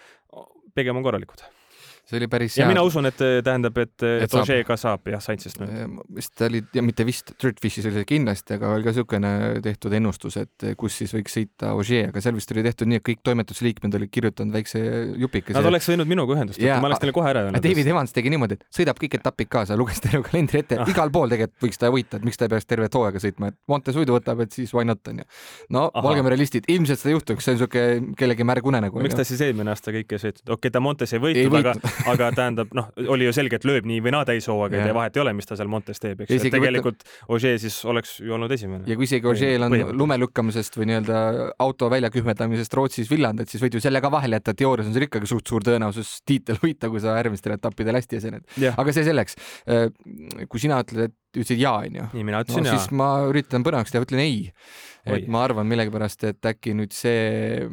pigem 0.75 0.97
on 0.97 1.03
korralikud 1.03 1.62
see 2.03 2.19
oli 2.19 2.27
päris 2.27 2.57
ja 2.57 2.65
hea. 2.65 2.73
mina 2.73 2.83
usun, 2.83 3.07
et 3.07 3.21
äh, 3.23 3.37
tähendab, 3.45 3.77
et, 3.79 3.93
et, 4.03 4.25
et 4.25 4.33
Ožee 4.35 4.63
ka 4.67 4.75
saab 4.79 5.07
jah, 5.07 5.21
Saintsist 5.23 5.59
nüüd. 5.61 6.01
vist 6.17 6.41
oli, 6.43 6.59
ja 6.75 6.83
mitte 6.83 7.05
vist, 7.07 7.31
Dirtfishis 7.39 7.87
oli 7.87 8.01
see 8.01 8.07
kindlasti, 8.09 8.57
aga 8.57 8.73
oli 8.75 8.83
ka 8.83 8.91
niisugune 8.91 9.31
tehtud 9.63 9.95
ennustus, 9.95 10.37
et 10.41 10.67
kus 10.79 10.97
siis 10.99 11.13
võiks 11.15 11.37
sõita 11.37 11.71
Ožee, 11.79 12.09
aga 12.11 12.23
seal 12.23 12.35
vist 12.35 12.51
oli 12.51 12.65
tehtud 12.65 12.91
nii, 12.91 12.99
et 12.99 13.05
kõik 13.07 13.23
toimetusliikmed 13.23 13.95
olid 13.99 14.11
kirjutanud 14.13 14.55
väikse 14.57 14.81
jupikese. 15.23 15.55
Nad 15.57 15.69
oleks 15.71 15.87
võinud 15.93 16.09
minuga 16.09 16.35
ühendust 16.35 16.59
võtta, 16.59 16.81
ma 16.83 16.91
oleks 16.91 17.05
neile 17.05 17.15
kohe 17.15 17.31
ära 17.31 17.45
öelnud. 17.47 17.63
David 17.63 17.91
Evans 17.93 18.15
tegi 18.15 18.33
niimoodi, 18.33 18.59
et 18.59 18.79
sõidab 18.81 18.99
kõik 18.99 19.17
etapid 19.21 19.51
kaasa, 19.55 19.79
luges 19.79 20.03
terve 20.03 20.23
kalendri 20.27 20.63
ette 20.63 20.81
ah., 20.83 20.91
igal 20.91 21.13
pool 21.13 21.31
tegelikult 21.31 21.67
võiks 21.69 21.79
ta 21.79 21.91
võita, 21.93 22.19
et 22.19 22.27
miks 22.27 22.39
ta 22.39 22.49
ei 22.49 22.53
peaks 22.53 22.67
tervet 22.67 22.99
hooaega 22.99 23.23
sõitma, 23.23 23.53
et 23.53 23.59
Monte 23.71 23.95
sõidu 23.95 24.17
võtab, 24.17 24.43
et 24.43 24.51
siis 24.51 24.75
why 24.75 24.83
not 24.87 25.07
onju. 25.07 25.23
no 25.71 25.87
Aha. 25.87 26.03
olgem 26.11 26.27
realistid, 26.33 26.67
ilmselt 26.71 26.99
seda 26.99 27.15
juhtuks, 27.15 27.47
see 27.47 27.55
on 27.55 27.59
niisugune 27.61 28.17
kellegi 28.19 28.47
märg 28.47 28.67
unenägu. 28.67 29.01
miks 29.03 29.15
ta 29.17 29.25
siis 29.27 29.41
eelmine 29.45 29.71
aasta 29.71 29.93
kõike 29.95 30.17
ei 30.17 30.23
sõitnud, 30.27 30.45
okei 30.49 30.57
okay,, 30.57 30.73
ta 30.73 30.83
Montes 30.83 31.15
ei 31.15 31.23
võitnud, 31.23 31.57
aga, 31.61 31.75
aga 32.11 32.29
tähendab, 32.35 32.73
noh, 32.77 32.89
oli 33.13 33.27
ju 33.27 33.33
selge, 33.35 33.59
et 33.59 33.67
lööb 33.67 33.87
nii 33.89 34.01
või 34.03 34.13
naa 34.15 34.27
täishooaega, 34.27 34.79
ei 34.79 34.89
tee 34.89 34.95
vahet 34.97 35.17
ei 35.17 35.23
ole, 35.23 35.33
mis 35.37 35.49
ta 35.49 35.57
seal 35.59 35.71
Montes 35.71 36.01
teeb, 36.03 36.23
eks 36.23 36.33
ju, 36.33 36.39
et 36.39 36.55
tegelikult. 36.55 37.05
Ogier 37.33 37.59
siis 37.61 37.79
oleks 37.89 38.15
ju 38.23 38.35
olnud 38.35 38.51
esimene. 38.55 38.83
ja 38.89 38.97
kui 38.99 39.07
isegi 39.09 39.29
Ogier'l 39.29 39.67
on 39.67 39.77
lume 39.97 40.17
lükkamisest 40.21 40.77
või 40.79 40.89
nii-öelda 40.91 41.23
auto 41.63 41.89
väljakühmetamisest 41.93 42.77
Rootsis 42.79 43.11
villand, 43.11 43.43
et 43.43 43.51
siis 43.51 43.63
võid 43.63 43.77
ju 43.77 43.83
selle 43.83 44.01
ka 44.03 44.11
vahele 44.13 44.39
jätta, 44.39 44.55
teoorias 44.57 44.89
on 44.89 44.95
sul 44.97 45.07
ikkagi 45.07 45.29
suht 45.29 45.49
suur 45.49 45.65
tõenäosus 45.65 46.19
tiitel 46.27 46.59
võita, 46.63 46.91
kui 46.91 47.03
sa 47.03 47.17
järgmistel 47.19 47.57
etappidel 47.57 47.99
hästi 47.99 48.21
esined. 48.21 48.47
aga 48.73 48.95
see 48.95 49.07
selleks. 49.07 49.37
Äh, 49.67 49.89
kui 50.49 50.61
sina 50.61 50.81
ütled, 50.83 51.09
et 51.09 51.17
ütlesid 51.33 51.61
jaa, 51.61 51.83
onju. 51.87 52.09
nii, 52.13 52.25
mina 52.25 52.41
ütlesin 52.43 52.65
no, 52.65 52.69
jaa. 52.69 52.79
siis 52.79 52.93
ma 52.95 53.09
üritan 53.29 53.65
põnevaks 53.65 53.93
teha, 53.93 54.03
ütlen 54.05 54.21
ei. 54.23 54.51
et 55.03 55.25
ma 55.31 55.41
arvan 55.43 55.67
millegipärast, 55.67 56.23
et 56.29 56.47
äkki 56.47 56.75
nüüd 56.77 56.93
see, 56.95 57.65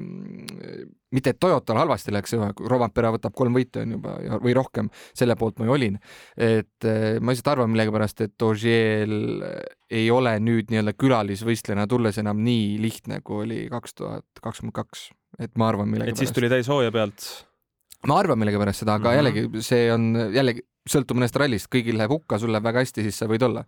mitte 1.15 1.35
et 1.35 1.39
Toyotal 1.43 1.79
halvasti 1.83 2.15
läks, 2.15 2.35
Rovampere 2.73 3.13
võtab 3.15 3.37
kolm 3.39 3.55
võitu 3.59 3.83
on 3.85 3.95
juba 3.97 4.17
või 4.43 4.55
rohkem, 4.57 4.89
selle 5.17 5.37
poolt 5.39 5.61
ma 5.61 5.69
ju 5.69 5.77
olin. 5.77 6.01
et 6.35 6.89
eh, 6.89 7.21
ma 7.21 7.35
lihtsalt 7.35 7.53
arvan 7.55 7.71
millegipärast, 7.75 8.25
et 8.27 8.47
Ogier 8.47 9.15
ei 9.91 10.09
ole 10.15 10.35
nüüd 10.43 10.73
nii-öelda 10.73 10.97
külalisvõistlejana 10.99 11.87
tulles 11.91 12.19
enam 12.23 12.43
nii 12.47 12.81
lihtne, 12.83 13.21
kui 13.23 13.45
oli 13.45 13.63
kaks 13.71 14.01
tuhat 14.01 14.43
kakskümmend 14.43 14.75
kaks, 14.81 15.11
et 15.39 15.55
ma 15.55 15.71
arvan 15.71 15.93
millegipärast. 15.93 16.19
et 16.19 16.27
siis 16.27 16.35
tuli 16.35 16.51
täishooaja 16.51 16.95
pealt 16.95 17.31
ma 18.09 18.17
arvan 18.21 18.39
millegipärast 18.41 18.85
seda, 18.85 18.97
aga 18.97 19.11
mm 19.11 19.13
-hmm. 19.13 19.19
jällegi 19.19 19.63
see 19.63 19.93
on 19.93 20.33
jällegi 20.35 20.65
sõltub 20.89 21.19
mõnest 21.19 21.37
rallist, 21.37 21.69
kõigil 21.73 21.99
läheb 21.99 22.13
hukka, 22.15 22.39
sul 22.41 22.53
läheb 22.55 22.65
väga 22.65 22.85
hästi, 22.85 23.05
siis 23.07 23.19
sa 23.21 23.29
võid 23.31 23.45
olla. 23.45 23.65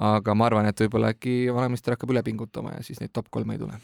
aga 0.00 0.34
ma 0.34 0.48
arvan, 0.48 0.68
et 0.70 0.80
võib-olla 0.84 1.12
äkki 1.14 1.52
vanemeister 1.52 1.96
hakkab 1.96 2.14
üle 2.14 2.22
pingutama 2.24 2.78
ja 2.78 2.82
siis 2.86 3.00
neid 3.02 3.12
top 3.12 3.28
kolme 3.30 3.56
ei 3.56 3.62
tule. 3.62 3.78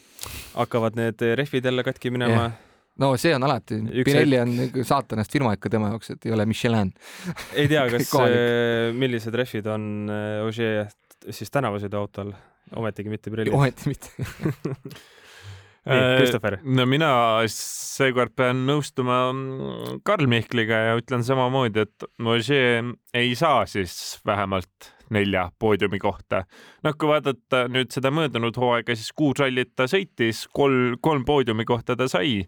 hakkavad 0.55 0.97
need 0.99 1.21
rehvid 1.37 1.65
jälle 1.65 1.83
katki 1.83 2.11
minema 2.11 2.41
yeah.? 2.41 2.59
no 2.99 3.13
see 3.21 3.33
on 3.35 3.43
alati, 3.47 3.79
Pirelli 4.05 4.39
on 4.41 4.55
saatanast 4.87 5.31
firma 5.31 5.53
ikka 5.57 5.69
tema 5.69 5.93
jaoks, 5.93 6.15
et 6.15 6.25
ei 6.25 6.35
ole 6.35 6.45
Michelin. 6.45 6.93
ei 7.53 7.67
tea, 7.71 7.85
kas 7.93 8.13
äh, 8.19 8.91
millised 8.97 9.35
rehvid 9.35 9.69
on 9.71 10.11
Ogier 10.47 10.89
siis 11.29 11.53
tänavasõiduautol, 11.53 12.33
ometigi 12.81 13.13
mitte 13.13 13.33
Pirelli. 13.33 13.53
ometi 13.53 13.93
mitte 13.93 14.09
Christopher? 15.85 16.59
Äh, 16.59 16.65
no 16.77 16.85
mina 16.85 17.11
seekord 17.49 18.35
pean 18.37 18.65
nõustuma 18.67 19.23
Karl 20.05 20.29
Mihkliga 20.29 20.81
ja 20.91 20.97
ütlen 20.99 21.25
samamoodi, 21.25 21.87
et 21.87 22.05
Ogier 22.21 22.93
ei 23.17 23.33
saa 23.39 23.65
siis 23.69 24.19
vähemalt 24.27 24.91
nelja 25.11 25.49
poodiumi 25.59 25.99
kohta. 25.99 26.45
noh, 26.83 26.95
kui 26.97 27.09
vaadata 27.09 27.65
nüüd 27.71 27.91
seda 27.93 28.11
möödunud 28.13 28.57
hooaega, 28.57 28.95
siis 28.95 29.11
kuus 29.15 29.41
rallit 29.41 29.73
ta 29.75 29.89
sõitis, 29.89 30.45
kolm, 30.53 30.97
kolm 31.01 31.25
poodiumi 31.25 31.65
kohta 31.65 31.97
ta 31.97 32.07
sai. 32.11 32.45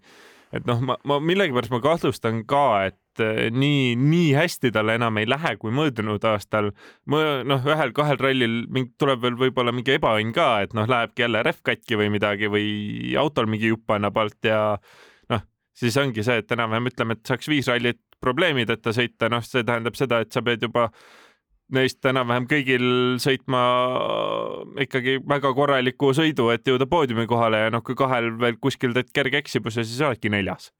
et 0.53 0.69
noh, 0.69 0.79
ma, 0.85 0.97
ma 1.03 1.19
millegipärast 1.19 1.73
ma 1.73 1.81
kahtlustan 1.83 2.43
ka, 2.45 2.85
et 2.91 2.99
Eh, 3.21 3.49
nii, 3.53 3.93
nii 3.99 4.33
hästi 4.33 4.71
tal 4.73 4.89
enam 4.93 5.17
ei 5.21 5.27
lähe 5.29 5.55
kui 5.61 5.71
möödunud 5.75 6.23
aastal. 6.25 6.71
noh, 7.05 7.67
ühel-kahel 7.69 8.19
rallil 8.19 8.61
tuleb 8.97 9.21
veel 9.21 9.37
võib-olla 9.37 9.73
mingi 9.75 9.97
ebaõnn 9.97 10.33
ka, 10.33 10.47
et 10.65 10.73
noh, 10.73 10.87
lähebki 10.89 11.25
jälle 11.25 11.43
rehv 11.45 11.61
katki 11.63 11.99
või 11.99 12.09
midagi 12.13 12.49
või 12.49 13.15
autol 13.19 13.49
mingi 13.51 13.69
jupp 13.69 13.91
annab 13.93 14.17
alt 14.17 14.49
ja 14.49 14.77
noh, 15.29 15.43
siis 15.77 15.97
ongi 15.97 16.23
see, 16.23 16.41
et 16.41 16.51
enam-vähem 16.51 16.89
ütleme, 16.89 17.17
et 17.17 17.27
saaks 17.27 17.49
viis 17.51 17.69
rallit 17.69 18.01
probleemideta 18.23 18.93
sõita, 18.95 19.29
noh, 19.29 19.43
see 19.45 19.63
tähendab 19.67 19.99
seda, 19.99 20.23
et 20.23 20.31
sa 20.31 20.41
pead 20.41 20.63
juba 20.63 20.89
neist 21.73 22.05
enam-vähem 22.05 22.47
kõigil 22.49 22.85
sõitma 23.21 23.63
ikkagi 24.83 25.19
väga 25.27 25.53
korraliku 25.53 26.13
sõidu, 26.17 26.49
et 26.53 26.65
jõuda 26.67 26.89
poodiumi 26.89 27.27
kohale 27.29 27.65
ja 27.65 27.73
noh, 27.73 27.83
kui 27.85 27.97
kahel 27.99 28.33
veel 28.39 28.57
kuskil 28.61 28.95
teed 28.95 29.13
kerge 29.13 29.43
eksimuse, 29.43 29.85
siis 29.85 30.01
oledki 30.01 30.33
neljas 30.33 30.71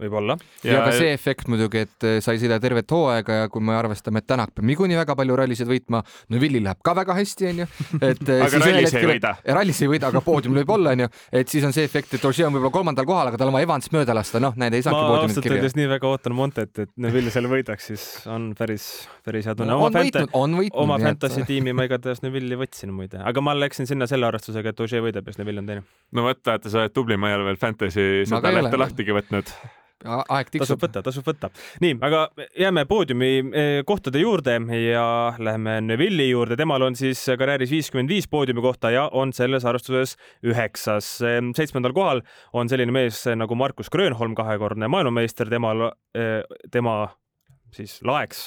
võib-olla. 0.00 0.36
ja, 0.64 0.72
ja 0.72 0.82
ka 0.86 0.94
see 0.96 1.12
efekt 1.14 1.48
muidugi, 1.50 1.84
et 1.86 2.06
eh, 2.06 2.18
sa 2.24 2.34
ei 2.34 2.40
sõida 2.42 2.60
tervet 2.62 2.90
hooaega 2.94 3.42
ja 3.42 3.50
kui 3.52 3.64
me 3.64 3.76
arvestame, 3.76 4.22
et 4.22 4.28
Tänak 4.30 4.52
peab 4.54 4.66
niikuinii 4.68 4.98
väga 5.00 5.16
palju 5.18 5.36
rallisid 5.40 5.68
võitma, 5.68 6.02
no 6.30 6.40
Villi 6.40 6.60
läheb 6.62 6.80
ka 6.86 6.94
väga 6.96 7.16
hästi, 7.18 7.48
onju. 7.50 7.66
et 7.98 8.22
eh, 8.28 8.42
aga 8.46 8.60
rallis 8.62 8.94
ei 8.94 9.08
võida. 9.10 9.32
rallis 9.58 9.82
ei 9.82 9.90
võida, 9.90 10.10
aga 10.12 10.22
poodiumil 10.24 10.62
võib 10.62 10.74
olla, 10.76 10.94
onju. 10.96 11.10
et 11.40 11.52
siis 11.52 11.66
on 11.66 11.74
see 11.76 11.86
efekt, 11.88 12.14
et 12.16 12.26
Ožee 12.30 12.46
on 12.46 12.54
võib-olla 12.54 12.74
kolmandal 12.78 13.08
kohal, 13.08 13.32
aga 13.32 13.40
tal 13.40 13.50
on 13.50 13.56
vaja 13.56 13.68
Evans 13.68 13.90
mööda 13.94 14.16
lasta, 14.16 14.42
noh, 14.42 14.56
näed, 14.60 14.76
ei 14.78 14.86
saagi 14.86 14.98
poodiumit 14.98 15.10
kirja. 15.10 15.26
ma 15.26 15.40
ausalt 15.40 15.56
öeldes 15.56 15.76
nii 15.80 15.90
väga 15.94 16.10
ootan 16.10 16.36
Montet, 16.38 16.82
et 16.84 16.92
Neville 17.00 17.34
seal 17.34 17.50
võidaks, 17.50 17.90
siis 17.90 18.06
on 18.30 18.50
päris, 18.58 18.86
päris 19.26 19.50
hea 19.50 19.56
tunne 19.58 19.74
no,. 19.74 19.82
oma, 19.86 20.04
võitnud, 20.04 20.30
võitnud, 20.30 20.78
oma 20.84 21.00
fantasy 21.02 21.44
tiimi 21.48 21.74
ma 21.76 21.88
igatahes 21.88 22.22
Neville'i 22.24 22.60
võtsin 22.60 22.94
muide, 22.94 23.20
aga 23.26 23.44
ma 23.44 23.56
läksin 23.58 23.90
sinna 23.90 24.08
selle 24.10 24.28
arvestusega, 24.30 24.72
et 24.72 24.86
Ožee 24.86 25.02
võidab 25.04 25.26
ja 25.26 25.34
siis 25.34 25.42
Neville 25.42 25.64
on 25.64 25.72
teine. 25.72 25.84
no 26.16 26.28
vot, 26.28 26.40
vaata, 26.46 26.72
sa 26.72 26.84
oled 26.84 26.96
tubli, 26.96 27.18
ma 27.20 27.32
ei 27.32 27.38
ole 27.40 27.50
veel 27.50 27.60
fantasy 27.60 28.24
seda 28.30 28.54
lehte 28.54 28.80
lahtigi 28.80 29.16
võtnud 29.16 29.52
aeg 30.04 30.48
tasub 30.48 30.56
tiksub. 30.56 30.82
võtta, 30.84 31.02
tasub 31.04 31.26
võtta. 31.26 31.50
nii, 31.84 31.98
aga 32.06 32.22
jääme 32.58 32.84
poodiumi 32.90 33.30
eh, 33.40 33.70
kohtade 33.86 34.22
juurde 34.22 34.56
ja 34.80 35.06
lähme 35.38 35.78
Neville'i 35.84 36.30
juurde, 36.30 36.56
temal 36.60 36.82
on 36.86 36.96
siis 36.98 37.22
karjääris 37.38 37.72
viiskümmend 37.72 38.12
viis 38.12 38.28
poodiumi 38.28 38.64
kohta 38.64 38.92
ja 38.94 39.08
on 39.12 39.34
selles 39.36 39.64
arvestuses 39.64 40.16
üheksas. 40.46 41.08
seitsmendal 41.56 41.94
kohal 41.96 42.24
on 42.52 42.68
selline 42.68 42.92
mees 42.92 43.24
nagu 43.36 43.54
Markus 43.54 43.90
Grönholm, 43.90 44.34
kahekordne 44.34 44.88
maailmameister, 44.88 45.50
temal, 45.50 45.90
tema 46.70 46.96
siis 47.74 47.98
laeks, 48.06 48.40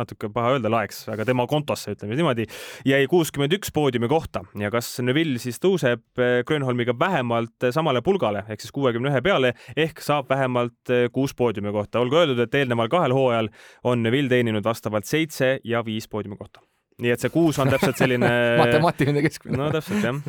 natuke 0.00 0.30
paha 0.32 0.54
öelda 0.56 0.70
laeks, 0.72 1.02
aga 1.12 1.24
tema 1.28 1.46
kontosse, 1.50 1.94
ütleme 1.94 2.16
niimoodi, 2.18 2.46
jäi 2.88 3.06
kuuskümmend 3.10 3.54
üks 3.58 3.72
poodiumi 3.74 4.08
kohta 4.10 4.42
ja 4.60 4.70
kas 4.72 4.92
Neville 5.04 5.40
siis 5.42 5.60
tõuseb 5.62 6.20
eh, 6.20 6.40
Grönholmiga 6.48 6.94
vähemalt 6.98 7.68
samale 7.74 8.02
pulgale 8.06 8.44
ehk 8.48 8.62
siis 8.64 8.74
kuuekümne 8.76 9.12
ühe 9.12 9.22
peale 9.24 9.54
ehk 9.76 10.02
saab 10.04 10.30
vähemalt 10.30 10.92
eh, 10.92 11.08
kuus 11.12 11.34
poodiumi 11.36 11.72
kohta. 11.74 12.00
olgu 12.00 12.20
öeldud, 12.22 12.40
et 12.44 12.54
eelneval 12.54 12.90
kahel 12.92 13.16
hooajal 13.16 13.50
on 13.84 14.02
Neville 14.02 14.32
teeninud 14.32 14.64
vastavalt 14.64 15.08
seitse 15.08 15.58
ja 15.64 15.84
viis 15.84 16.08
poodiumi 16.08 16.38
kohta. 16.40 16.62
nii 17.00 17.14
et 17.14 17.20
see 17.20 17.32
kuus 17.32 17.58
on 17.58 17.70
täpselt 17.72 18.00
selline 18.00 18.30
matemaatiline 18.62 19.22
keskmine 19.26 19.60
no 19.60 19.70
täpselt 19.74 20.04
jah. 20.04 20.22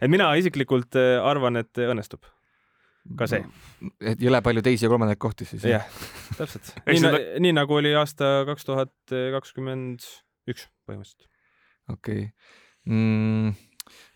et 0.00 0.10
mina 0.12 0.32
isiklikult 0.40 0.98
eh, 1.00 1.16
arvan, 1.22 1.62
et 1.64 1.86
õnnestub 1.86 2.24
ka 3.18 3.28
see. 3.30 3.42
et 4.00 4.22
jõle 4.22 4.40
palju 4.44 4.64
teisi 4.66 4.86
ja 4.86 4.92
kolmandaid 4.92 5.20
kohti 5.22 5.48
siis. 5.48 5.64
jah, 5.68 5.86
täpselt. 6.38 6.72
Eks 6.86 6.96
nii 6.96 7.04
seda-, 7.04 7.24
nii 7.44 7.56
nagu 7.56 7.78
oli 7.78 7.94
aasta 7.98 8.38
kaks 8.48 8.68
tuhat 8.68 9.16
kakskümmend 9.36 10.06
üks 10.50 10.68
põhimõtteliselt. 10.88 11.28
okei 11.92 12.28
mm,. 12.86 13.52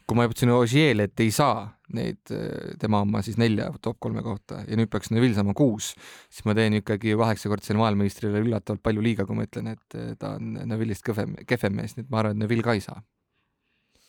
kui 0.07 0.19
ma 0.19 0.27
ütlesin 0.27 0.55
Ogier' 0.55 1.05
et 1.07 1.23
ei 1.23 1.31
saa 1.35 1.69
neid 1.97 2.33
eh, 2.35 2.75
tema 2.81 3.03
oma 3.05 3.23
siis 3.27 3.39
nelja 3.41 3.69
top 3.83 3.99
kolme 4.03 4.23
kohta 4.27 4.63
ja 4.69 4.79
nüüd 4.79 4.91
peaks 4.93 5.13
Neville 5.15 5.37
saama 5.37 5.55
kuus, 5.59 5.93
siis 6.31 6.47
ma 6.47 6.55
teen 6.59 6.79
ikkagi 6.81 7.17
kaheksakordsele 7.19 7.81
maailmameistrile 7.81 8.43
üllatavalt 8.45 8.83
palju 8.85 9.05
liiga, 9.05 9.27
kui 9.27 9.39
ma 9.39 9.47
ütlen, 9.49 9.73
et 9.75 9.99
eh, 9.99 10.13
ta 10.21 10.37
on 10.39 10.57
Neville'ist 10.71 11.07
kõvem, 11.07 11.37
kehvem 11.49 11.79
mees, 11.81 11.97
nii 11.97 12.07
et 12.07 12.13
ma 12.13 12.23
arvan, 12.23 12.39
et 12.39 12.45
Neville 12.45 12.67
ka 12.67 12.77
ei 12.79 12.85
saa 12.85 13.01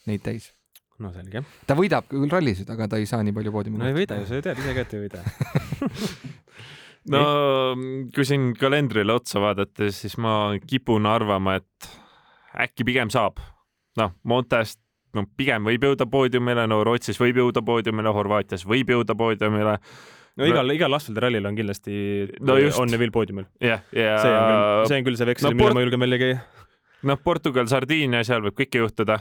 neid 0.09 0.23
täis. 0.25 0.51
No 1.01 1.11
selge. 1.15 1.41
ta 1.67 1.75
võidab 1.77 2.07
küll 2.11 2.29
rallisid, 2.31 2.69
aga 2.73 2.87
ta 2.91 2.99
ei 3.01 3.07
saa 3.09 3.23
nii 3.25 3.33
palju 3.37 3.51
poodiumi 3.55 3.81
no 3.81 3.89
ei 3.89 3.95
võida 3.97 4.19
ju, 4.21 4.27
sa 4.29 4.37
ju 4.39 4.45
tead 4.45 4.61
ise 4.61 4.75
ka, 4.77 4.85
et 4.85 4.93
ei 4.97 5.03
võida. 5.07 5.23
no 7.13 7.23
kui 8.15 8.25
siin 8.27 8.51
kalendrile 8.59 9.15
otsa 9.17 9.41
vaadata, 9.43 9.89
siis 9.93 10.17
ma 10.21 10.35
kipun 10.67 11.07
arvama, 11.09 11.57
et 11.61 11.91
äkki 12.67 12.85
pigem 12.87 13.09
saab. 13.13 13.39
noh, 13.99 14.13
Montest 14.23 14.79
no 15.17 15.25
pigem 15.37 15.65
võib 15.67 15.83
jõuda 15.83 16.05
poodiumile, 16.07 16.63
no 16.71 16.81
Rootsis 16.87 17.19
võib 17.19 17.41
jõuda 17.41 17.63
poodiumile, 17.67 18.13
Horvaatias 18.15 18.63
võib 18.67 18.93
jõuda 18.93 19.15
poodiumile. 19.19 19.73
no 20.39 20.47
igal, 20.47 20.71
igal 20.71 20.95
Asfaldi 20.95 21.19
rallil 21.25 21.49
on 21.49 21.57
kindlasti 21.57 21.95
No 22.39 22.55
just. 22.61 22.79
on 22.79 22.87
Neville 22.91 23.11
poodiumil. 23.11 23.49
jah, 23.59 23.81
ja 23.91 24.17
see 24.21 24.31
on 24.31 24.47
küll, 24.47 24.87
see 24.87 24.97
on 25.01 25.05
küll 25.09 25.19
see 25.19 25.29
veksel 25.33 25.49
no 25.49 25.51
no,, 25.51 25.57
mille 25.57 25.67
Port- 25.67 25.75
ma 25.79 25.83
julgen 25.85 26.05
välja 26.05 26.21
käia. 26.21 26.39
noh, 27.03 27.19
Portugal, 27.23 27.67
Sardiinia, 27.67 28.23
seal 28.23 28.43
võib 28.45 28.55
kõike 28.61 28.79
juhtuda. 28.85 29.19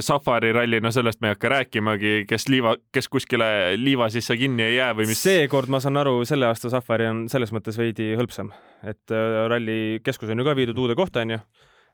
Safari 0.00 0.54
ralli, 0.56 0.80
no 0.80 0.90
sellest 0.90 1.20
me 1.20 1.28
ei 1.28 1.34
hakka 1.34 1.50
rääkimagi, 1.52 2.12
kes 2.28 2.48
liiva, 2.48 2.74
kes 2.92 3.10
kuskile 3.12 3.76
liiva 3.76 4.08
sisse 4.10 4.36
kinni 4.40 4.64
ei 4.64 4.78
jää 4.78 4.94
või 4.96 5.10
mis. 5.10 5.20
seekord 5.20 5.68
ma 5.70 5.82
saan 5.84 6.00
aru, 6.00 6.22
selle 6.28 6.48
aasta 6.48 6.72
Safari 6.72 7.10
on 7.10 7.26
selles 7.30 7.52
mõttes 7.52 7.76
veidi 7.78 8.14
hõlpsam, 8.18 8.54
et 8.80 9.12
äh, 9.12 9.42
ralli 9.52 10.00
keskus 10.04 10.32
on 10.32 10.40
ju 10.40 10.48
ka 10.48 10.56
viidud 10.56 10.80
uude 10.80 10.96
kohta, 10.96 11.26
onju. 11.26 11.38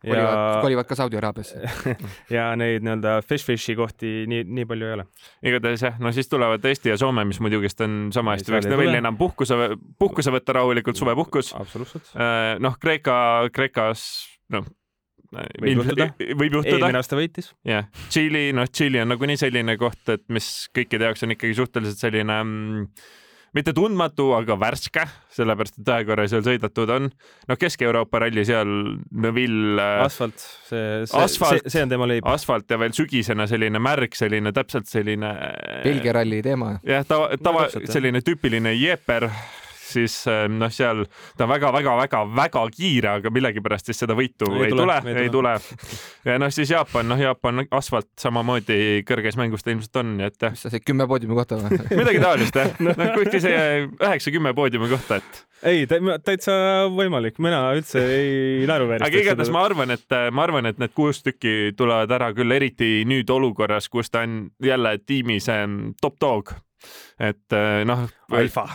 ja, 0.06 0.30
kolivad 0.62 0.86
ka 0.86 0.94
Saudi 1.02 1.18
Araabiasse. 1.18 1.66
ja 2.36 2.46
neid 2.54 2.86
nii-öelda 2.86 3.18
fish-fish'i 3.26 3.74
kohti 3.76 4.14
nii, 4.30 4.46
nii 4.46 4.70
palju 4.70 4.86
ei 4.86 4.96
ole. 5.00 5.10
igatahes 5.42 5.84
jah, 5.88 6.00
no 6.00 6.14
siis 6.14 6.30
tulevad 6.30 6.70
Eesti 6.70 6.94
ja 6.94 7.02
Soome, 7.02 7.26
mis 7.26 7.42
muidugist 7.42 7.82
on 7.82 8.12
sama 8.14 8.38
hästi, 8.38 8.56
võiks 8.60 8.70
tule. 8.70 8.88
enam 9.02 9.18
puhkuse, 9.18 9.58
puhkuse 9.98 10.38
võtta 10.38 10.60
rahulikult, 10.60 11.02
suvepuhkus. 11.02 11.50
absoluutselt. 11.58 12.14
noh, 12.62 12.78
Kreeka, 12.78 13.18
Kreekas, 13.50 14.08
noh. 14.54 14.70
Võib 15.34 15.82
juhtuda. 15.82 16.08
võib 16.18 16.58
juhtuda 16.60 16.78
eelmine, 16.78 17.02
aasta 17.02 17.18
võitis. 17.18 17.52
jah. 17.66 17.86
Tšiili, 18.08 18.48
noh, 18.56 18.68
Tšiili 18.70 19.02
on 19.02 19.14
nagunii 19.14 19.38
selline 19.40 19.76
koht, 19.80 20.02
et 20.14 20.24
mis 20.32 20.50
kõikide 20.76 21.10
jaoks 21.10 21.26
on 21.26 21.34
ikkagi 21.36 21.56
suhteliselt 21.58 22.02
selline 22.02 22.36
mm, 22.42 22.88
mitte 23.56 23.72
tundmatu, 23.76 24.30
aga 24.36 24.56
värske, 24.60 25.04
sellepärast 25.36 25.78
et 25.80 25.90
ühe 25.90 26.06
korra 26.08 26.26
seal 26.30 26.44
sõidetud 26.46 26.92
on. 26.92 27.08
noh, 27.48 27.58
Kesk-Euroopa 27.60 28.20
ralli 28.26 28.44
seal 28.48 28.72
Neville 29.24 29.82
äh, 29.82 30.04
asfalt, 30.04 30.38
see, 30.38 31.04
see, 31.06 31.22
Asfalt. 31.22 31.68
see, 31.68 31.84
on 31.84 31.92
tema 31.92 32.08
leib. 32.10 32.26
asfalt 32.28 32.70
ja 32.70 32.78
veel 32.80 32.94
sügisene 32.96 33.48
selline 33.50 33.80
märg, 33.82 34.16
selline 34.18 34.52
täpselt 34.56 34.90
selline. 34.90 35.32
Belgia 35.84 36.16
ralli 36.18 36.42
teema. 36.44 36.76
jah, 36.86 37.06
tava, 37.08 37.30
tava 37.42 37.68
selline 37.76 38.22
tüüpiline 38.26 38.74
jeeper, 38.76 39.30
siis 39.86 40.18
noh, 40.52 40.72
seal 40.72 41.04
ta 41.38 41.46
on 41.46 41.52
väga-väga-väga-väga 41.54 42.64
kiire, 42.74 43.16
aga 43.20 43.32
millegipärast 43.34 43.90
siis 43.90 44.02
seda 44.02 44.16
võitu 44.18 44.48
ei, 44.52 44.66
Ei 44.66 44.74
tule, 44.74 44.98
tule, 45.02 45.16
ei 45.22 45.32
tule. 45.32 45.54
ja 46.26 46.38
noh, 46.42 46.52
siis 46.54 46.72
Jaapan, 46.74 47.08
noh, 47.12 47.20
Jaapan 47.20 47.66
asfalt 47.70 48.10
samamoodi 48.20 49.02
kõrges 49.08 49.38
mängus 49.40 49.64
ta 49.66 49.72
ilmselt 49.74 50.02
on, 50.02 50.16
nii 50.20 50.30
et 50.30 50.40
jah, 50.42 50.54
mis 50.54 50.64
sa 50.66 50.72
said, 50.72 50.84
kümme 50.86 51.08
poodiumi 51.10 51.38
kohta 51.38 51.60
või? 51.60 51.80
midagi 52.02 52.22
taolist 52.22 52.58
jah, 52.58 52.72
noh 52.82 53.04
kuskil 53.16 53.44
see 53.44 53.60
üheksa-kümme 53.86 54.54
poodiumi 54.56 54.90
kohta, 54.92 55.20
et 55.22 55.44
ei, 55.66 55.86
täitsa 55.88 56.54
võimalik, 56.92 57.38
mina 57.42 57.62
üldse 57.76 58.02
ei 58.02 58.66
naeruväärista. 58.68 59.08
aga 59.08 59.22
igatahes 59.22 59.52
ma 59.54 59.64
arvan, 59.66 59.94
et 59.94 60.16
ma 60.34 60.44
arvan, 60.44 60.68
et 60.70 60.80
need 60.82 60.92
kuus 60.96 61.22
tükki 61.24 61.72
tulevad 61.78 62.12
ära 62.12 62.32
küll, 62.36 62.52
eriti 62.52 62.90
nüüd 63.08 63.30
olukorras, 63.32 63.88
kus 63.92 64.12
ta 64.12 64.26
on 64.26 64.46
jälle 64.62 64.96
tiimis 65.06 65.48
top 66.02 66.20
dog. 66.20 66.52
et 67.18 67.56
noh, 67.88 68.04
alfa. 68.36 68.68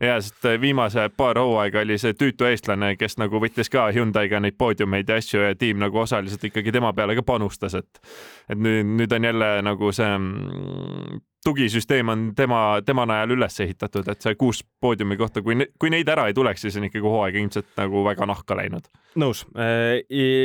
Ja 0.00 0.20
sest 0.20 0.44
viimase 0.60 1.08
paar 1.16 1.38
hooaega 1.38 1.80
oli 1.80 1.98
see 1.98 2.14
tüütu 2.14 2.46
eestlane, 2.48 2.94
kes 2.96 3.18
nagu 3.18 3.40
võttis 3.42 3.70
ka 3.72 3.88
Hyundai'ga 3.94 4.40
neid 4.40 4.58
poodiumeid 4.58 5.08
ja 5.08 5.18
asju 5.18 5.42
ja 5.42 5.56
tiim 5.58 5.80
nagu 5.82 5.98
osaliselt 5.98 6.44
ikkagi 6.44 6.72
tema 6.72 6.92
peale 6.92 7.16
ka 7.18 7.24
panustas, 7.26 7.74
et 7.74 8.02
et 8.48 8.58
nüüd, 8.58 8.86
nüüd 9.00 9.16
on 9.16 9.24
jälle 9.30 9.50
nagu 9.66 9.92
see 9.92 10.12
mm, 10.18 11.18
tugisüsteem 11.44 12.08
on 12.08 12.24
tema, 12.36 12.80
tema 12.86 13.06
najal 13.06 13.34
üles 13.36 13.60
ehitatud, 13.60 14.08
et 14.10 14.22
see 14.22 14.34
kuus 14.38 14.62
poodiumi 14.80 15.16
kohta, 15.16 15.42
kui, 15.42 15.56
kui 15.78 15.90
neid 15.90 16.08
ära 16.10 16.26
ei 16.28 16.34
tuleks, 16.34 16.66
siis 16.66 16.76
on 16.78 16.88
ikkagi 16.88 17.04
hooaeg 17.06 17.38
ilmselt 17.42 17.70
nagu 17.78 18.02
väga 18.04 18.26
nahka 18.26 18.56
läinud. 18.58 18.88
nõus. 19.18 19.46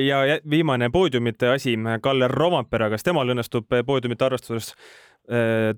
ja 0.09 0.25
jä- 0.25 0.41
viimane 0.49 0.89
poodiumite 0.89 1.49
asi, 1.53 1.77
Kalle 2.01 2.27
Rompera, 2.27 2.89
kas 2.89 3.03
temal 3.03 3.29
õnnestub 3.29 3.67
poodiumite 3.85 4.25
arvestuses 4.25 4.73
äh, 4.73 5.12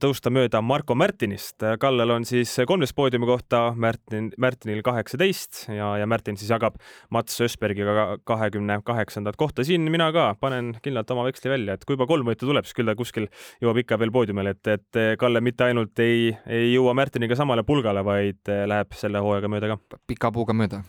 tõusta 0.01 0.31
mööda 0.33 0.61
Marko 0.65 0.95
Märtinist. 0.97 1.61
Kallel 1.79 2.09
on 2.15 2.23
siis 2.25 2.49
kolmteist 2.65 2.95
poodiumi 2.97 3.27
kohta, 3.29 3.59
Märtin, 3.77 4.31
Märtinil 4.41 4.81
kaheksateist 4.85 5.67
ja, 5.69 5.91
ja 6.01 6.07
Märtin 6.09 6.37
siis 6.39 6.49
jagab 6.49 6.79
Mats 7.13 7.37
Ösbergiga 7.45 8.17
kahekümne 8.25 8.79
kaheksandat 8.85 9.37
kohta. 9.37 9.63
siin 9.63 9.85
mina 9.91 10.11
ka 10.15 10.31
panen 10.39 10.73
kindlalt 10.81 11.11
oma 11.13 11.27
veksli 11.27 11.51
välja, 11.53 11.75
et 11.75 11.85
kui 11.85 11.93
juba 11.93 12.07
kolm 12.09 12.25
võitu 12.25 12.49
tuleb, 12.49 12.65
siis 12.65 12.77
küll 12.77 12.89
ta 12.89 12.97
kuskil 12.97 13.29
jõuab 13.61 13.83
ikka 13.83 13.99
veel 14.01 14.13
poodiumile, 14.15 14.55
et, 14.57 14.67
et 14.67 15.01
Kalle 15.19 15.41
mitte 15.45 15.67
ainult 15.67 15.99
ei, 15.99 16.31
ei 16.49 16.73
jõua 16.73 16.95
Märtiniga 16.97 17.37
samale 17.37 17.63
pulgale, 17.67 18.01
vaid 18.05 18.49
läheb 18.49 18.97
selle 18.97 19.21
hooajaga 19.21 19.51
mööda 19.51 19.75
ka. 19.75 20.01
pika 20.07 20.33
puuga 20.33 20.57
mööda. 20.57 20.81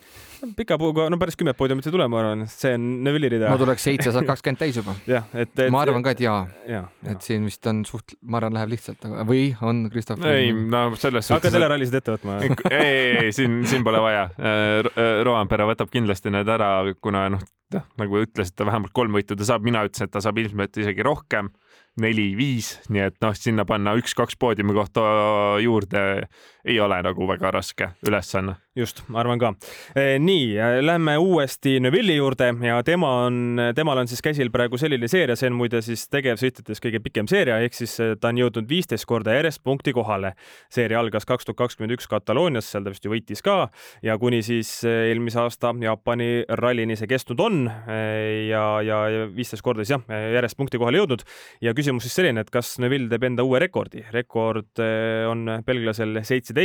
Pika 0.57 0.79
puuga, 0.81 1.09
no 1.13 1.19
päris 1.21 1.39
kümmet 1.39 1.59
poodiumit 1.59 1.87
ei 1.89 1.95
tule, 1.95 2.07
ma 2.13 2.21
arvan, 2.23 2.45
see 2.51 2.75
on 2.77 2.87
Neville'i 3.07 3.33
rida 3.37 3.51
no. 3.53 3.59
tuleks 3.61 3.87
seitsesada 3.89 4.27
kakskümmend 4.29 4.61
täis 4.61 4.79
juba. 4.81 4.95
jah, 5.09 5.27
et, 5.35 5.53
et. 5.55 5.71
ma 5.75 5.83
arvan 5.85 6.05
ka, 6.05 6.15
et 6.17 6.23
jaa, 6.25 6.39
ja, 6.69 6.83
ja. 6.87 7.15
et. 7.15 7.25
siin 7.27 7.47
vist 7.49 7.67
on 7.71 7.83
suht, 7.89 8.17
ma 8.23 8.41
arvan, 8.41 8.57
läheb 8.59 8.75
lihtsalt, 8.77 9.03
aga 9.09 9.27
või 9.29 9.49
on 9.67 9.87
Christopher? 9.93 10.37
ei, 10.37 10.55
no 10.55 10.87
selles 10.95 11.31
hakka 11.33 11.49
suhtes. 11.49 11.57
telerallisid 11.59 12.01
ette 12.01 12.17
võtma. 12.17 12.39
ei, 12.45 12.55
ei, 12.71 13.13
ei, 13.27 13.35
siin, 13.37 13.61
siin 13.69 13.87
pole 13.87 14.01
vaja. 14.03 14.29
Roampere 15.27 15.67
võtab 15.69 15.93
kindlasti 15.93 16.33
need 16.35 16.49
ära, 16.51 16.71
kuna 17.03 17.27
noh, 17.35 17.45
nagu 17.99 18.23
ütlesite, 18.23 18.67
vähemalt 18.67 18.95
kolm 18.95 19.17
võitu 19.17 19.37
ta 19.39 19.47
saab, 19.49 19.65
mina 19.67 19.85
ütlesin, 19.87 20.07
et 20.07 20.15
ta 20.15 20.23
saab 20.25 20.39
ilmselt 20.41 20.79
isegi 20.83 21.05
rohkem, 21.07 21.51
neli-viis, 22.01 22.75
nii 22.93 23.07
et 23.09 23.17
noh, 23.25 23.33
sinna 23.37 23.65
panna 23.69 23.95
üks-kaks 23.97 24.37
poodiumi 24.41 24.77
kohta 24.77 25.03
juurde 25.65 26.03
ei 26.67 26.81
ole 26.81 26.99
nagu 27.03 27.27
väga 27.29 27.51
raske 27.55 27.89
ülesanne. 28.07 28.57
just, 28.77 29.01
ma 29.09 29.23
arvan 29.23 29.39
ka. 29.41 29.53
nii, 30.21 30.57
lähme 30.85 31.15
uuesti 31.17 31.79
Neville'i 31.81 32.19
juurde 32.19 32.51
ja 32.67 32.83
tema 32.85 33.13
on, 33.27 33.61
temal 33.75 34.03
on 34.03 34.09
siis 34.11 34.21
käsil 34.23 34.51
praegu 34.53 34.77
selline 34.79 35.09
seeria, 35.09 35.37
see 35.39 35.49
on 35.49 35.57
muide 35.57 35.81
siis 35.85 36.05
tegevsõitjates 36.13 36.83
kõige 36.85 37.01
pikem 37.05 37.31
seeria, 37.31 37.61
ehk 37.65 37.79
siis 37.79 37.95
ta 38.21 38.33
on 38.33 38.41
jõudnud 38.43 38.69
viisteist 38.69 39.07
korda 39.09 39.37
järjest 39.39 39.63
punkti 39.65 39.95
kohale. 39.97 40.35
seeria 40.73 41.01
algas 41.01 41.25
kaks 41.25 41.47
tuhat 41.47 41.63
kakskümmend 41.63 41.97
üks 41.97 42.11
Kataloonias, 42.11 42.69
seal 42.73 42.85
ta 42.85 42.93
vist 42.93 43.07
ju 43.07 43.15
võitis 43.15 43.43
ka 43.47 43.71
ja 44.03 44.19
kuni 44.19 44.43
siis 44.43 44.83
eelmise 44.85 45.41
aasta 45.41 45.73
Jaapani 45.81 46.45
rallini 46.49 46.99
see 46.99 47.09
kestnud 47.09 47.41
on 47.41 47.65
ja, 48.51 48.65
ja 48.83 49.01
viisteist 49.33 49.65
korda 49.65 49.87
siis 49.87 49.95
jah, 49.97 50.05
järjest 50.37 50.59
punkti 50.59 50.83
kohale 50.83 51.01
jõudnud 51.01 51.25
ja 51.65 51.73
küsimus 51.79 52.09
siis 52.09 52.19
selline, 52.19 52.43
et 52.43 52.53
kas 52.53 52.77
Neville 52.83 53.09
teeb 53.09 53.31
enda 53.31 53.47
uue 53.47 53.63
rekordi. 53.63 54.05
rekord 54.13 54.83
eh, 54.83 55.25
on 55.31 55.47
belglasel 55.65 56.21
seitseteist 56.27 56.56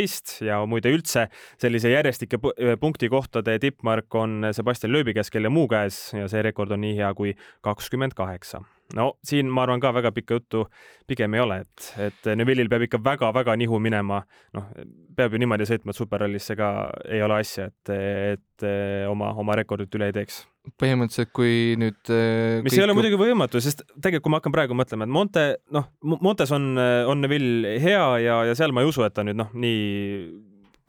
ja 0.45 0.61
muide 0.69 0.91
üldse 0.93 1.27
sellise 1.61 1.91
järjestike 1.91 2.39
pu- 2.41 2.53
punktikohtade 2.79 3.57
tippmark 3.61 4.15
on 4.15 4.51
Sebastian 4.51 4.93
Loebi 4.93 5.15
käes, 5.17 5.31
kelle 5.33 5.49
muu 5.49 5.67
käes 5.71 6.11
ja 6.17 6.27
see 6.31 6.43
rekord 6.45 6.71
on 6.71 6.83
nii 6.85 6.95
hea 6.99 7.13
kui 7.17 7.33
kakskümmend 7.65 8.15
kaheksa. 8.17 8.63
no 8.95 9.13
siin 9.23 9.47
ma 9.47 9.63
arvan 9.63 9.79
ka 9.79 9.93
väga 9.93 10.11
pikka 10.11 10.39
juttu 10.39 10.65
pigem 11.07 11.33
ei 11.33 11.43
ole, 11.43 11.61
et, 11.65 11.91
et 12.07 12.31
Neville'il 12.35 12.69
peab 12.69 12.87
ikka 12.87 12.99
väga-väga 13.03 13.55
nihu 13.55 13.79
minema. 13.79 14.23
noh, 14.53 14.71
peab 15.15 15.33
ju 15.33 15.39
niimoodi 15.43 15.67
sõitma, 15.67 15.91
et 15.91 15.99
superrallisse 15.99 16.55
ka 16.55 16.71
ei 17.09 17.21
ole 17.23 17.39
asja, 17.39 17.69
et, 17.71 17.95
et 18.35 18.69
oma, 19.09 19.33
oma 19.35 19.55
rekordit 19.59 19.95
üle 19.95 20.11
ei 20.11 20.19
teeks. 20.21 20.45
Põhimõtteliselt, 20.81 21.31
kui 21.33 21.73
nüüd 21.81 22.11
äh, 22.13 22.61
mis 22.61 22.73
kõik... 22.73 22.77
ei 22.79 22.85
ole 22.85 22.95
muidugi 22.97 23.17
võimatu, 23.19 23.61
sest 23.63 23.83
tegelikult, 23.95 24.27
kui 24.27 24.33
ma 24.33 24.39
hakkan 24.41 24.55
praegu 24.55 24.77
mõtlema, 24.77 25.07
et 25.07 25.13
Monte, 25.13 25.45
noh, 25.73 25.89
Montes 26.21 26.53
on, 26.55 26.71
on 26.77 27.23
Neville 27.23 27.75
hea 27.81 28.05
ja, 28.21 28.37
ja 28.49 28.55
seal 28.57 28.73
ma 28.75 28.83
ei 28.83 28.91
usu, 28.91 29.05
et 29.07 29.15
ta 29.17 29.25
nüüd 29.25 29.39
noh, 29.39 29.49
nii 29.57 29.81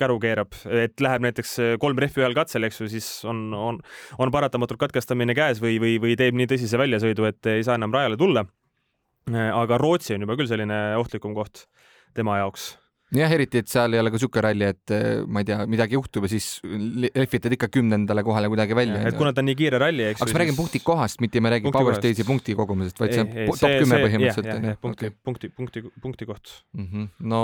käru 0.02 0.18
keerab, 0.22 0.56
et 0.66 1.00
läheb 1.04 1.24
näiteks 1.24 1.54
kolm 1.80 2.00
rehvi 2.00 2.24
ühel 2.24 2.36
katsel, 2.36 2.66
eks 2.66 2.80
ju, 2.82 2.88
siis 2.90 3.08
on, 3.28 3.44
on, 3.54 3.78
on 4.20 4.32
paratamatult 4.34 4.80
katkestamine 4.80 5.36
käes 5.38 5.62
või, 5.62 5.78
või, 5.82 5.96
või 6.02 6.16
teeb 6.18 6.36
nii 6.38 6.50
tõsise 6.50 6.80
väljasõidu, 6.80 7.28
et 7.28 7.52
ei 7.52 7.64
saa 7.66 7.78
enam 7.80 7.94
rajale 7.94 8.18
tulla. 8.20 8.44
aga 9.30 9.78
Rootsi 9.78 10.16
on 10.16 10.26
juba 10.26 10.36
küll 10.40 10.50
selline 10.50 10.82
ohtlikum 10.98 11.36
koht 11.36 11.66
tema 12.16 12.40
jaoks 12.40 12.72
jah, 13.12 13.32
eriti, 13.36 13.60
et 13.60 13.68
seal 13.68 13.92
ei 13.92 14.00
ole 14.00 14.10
ka 14.12 14.18
siuke 14.20 14.42
ralli, 14.44 14.64
et 14.72 14.92
eh, 14.94 15.22
ma 15.28 15.42
ei 15.42 15.48
tea, 15.48 15.58
midagi 15.70 15.96
juhtub 15.98 16.24
ja 16.26 16.30
siis 16.32 16.46
lehvitad 16.64 17.52
ikka 17.56 17.68
kümnendale 17.72 18.24
kohale 18.24 18.48
kuidagi 18.52 18.76
välja. 18.76 19.02
et 19.08 19.18
kuna 19.18 19.34
ta 19.36 19.42
on 19.42 19.50
nii 19.50 19.58
kiire 19.58 19.80
ralli, 19.82 20.06
eks. 20.10 20.22
aga 20.22 20.28
kas 20.30 20.36
me 20.36 20.42
räägime 20.42 20.58
punkti 20.58 20.80
kohast, 20.84 21.20
mitte 21.24 21.38
ei 21.38 21.44
me 21.44 21.52
räägi 21.52 21.72
Power 21.74 21.98
Stage'i 21.98 22.26
punkti 22.28 22.56
kogumisest, 22.56 23.02
vaid 23.02 23.12
see 23.16 23.24
on 23.24 23.52
top 23.52 23.74
kümme 23.82 23.98
põhimõtteliselt. 24.06 24.80
punkti, 24.84 25.12
punkti, 25.28 25.50
punkti, 25.52 25.84
punkti 26.06 26.28
koht 26.30 26.54
mm. 26.72 26.86
-hmm. 26.86 27.10
no 27.34 27.42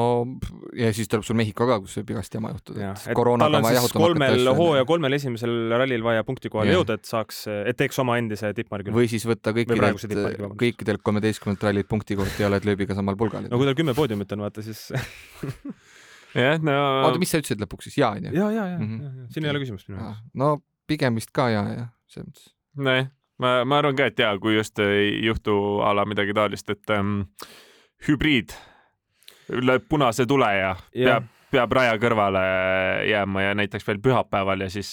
ja 0.79 0.93
siis 0.97 1.11
tuleb 1.13 1.27
sul 1.29 1.37
Mehhiko 1.39 1.69
ka, 1.69 1.81
kus 1.85 1.99
võib 2.01 2.15
igast 2.17 2.35
jama 2.35 2.55
juhtuda. 2.55 2.95
tal 3.05 3.59
on 3.61 3.69
siis 3.69 3.93
kolmel 3.93 4.53
hooaja 4.57 4.89
kolmel 4.89 5.19
esimesel 5.19 5.75
rallil 5.77 6.05
vaja 6.07 6.25
punkti 6.25 6.49
kohale 6.53 6.73
jõuda, 6.79 6.97
et 6.97 7.05
saaks, 7.09 7.45
et 7.69 7.77
teeks 7.77 8.01
oma 8.01 8.17
endise 8.23 8.55
tippmargi. 8.57 8.95
või 8.95 9.11
siis 9.13 9.29
võtta 9.29 9.53
kõikidelt, 9.53 10.41
kõikidelt 10.65 11.05
kolmeteistkümnelt 11.05 11.69
rallilt 11.69 11.89
punkti 11.93 12.17
kohti 12.17 12.47
ja 12.47 12.49
oled 12.49 12.65
lööbiga 12.65 12.97
samal 12.97 13.21
pulgal. 13.21 13.45
no 13.51 13.61
kui 13.61 13.69
tal 13.69 13.77
kümme 13.77 13.93
poodiumit 13.99 14.33
on, 14.33 14.49
vaata 14.49 14.65
siis 14.65 14.89
jah, 16.47 16.59
no. 16.63 16.79
oota, 17.07 17.21
mis 17.21 17.33
sa 17.33 17.41
ütlesid 17.43 17.63
lõpuks 17.63 17.89
siis, 17.89 18.01
ja 18.01 18.13
onju? 18.17 18.33
ja, 18.35 18.51
ja, 18.55 18.67
ja 18.75 18.81
mm, 18.81 18.99
-hmm. 18.99 19.31
siin 19.35 19.47
ei 19.47 19.55
ole 19.55 19.63
küsimust 19.65 19.89
minu 19.91 20.03
jaoks. 20.03 20.25
no 20.35 20.59
pigem 20.89 21.19
vist 21.19 21.33
ka 21.37 21.49
ja, 21.53 21.65
jah, 21.75 21.91
selles 22.11 22.29
mõttes. 22.31 22.51
nojah, 22.77 23.11
ma, 23.45 23.55
ma 23.69 23.81
arvan 23.83 23.99
ka, 23.99 24.09
et 24.11 24.23
ja 24.23 24.35
kui 24.43 24.57
just 24.57 24.79
ei 24.85 25.19
juhtu 25.27 25.57
a 25.85 25.95
la 25.97 26.07
midagi 26.09 26.37
taolist, 26.37 26.71
et 26.71 26.95
ähm, 26.95 27.23
hübriid 28.09 28.55
lööb 29.49 29.89
punase 29.89 30.27
tule 30.29 30.49
ja, 30.53 30.77
ja 30.93 31.13
peab, 31.13 31.29
peab 31.53 31.77
raja 31.81 31.99
kõrvale 32.01 32.47
jääma 33.09 33.49
ja 33.49 33.59
näiteks 33.59 33.87
veel 33.87 34.01
pühapäeval 34.05 34.67
ja 34.67 34.73
siis 34.73 34.91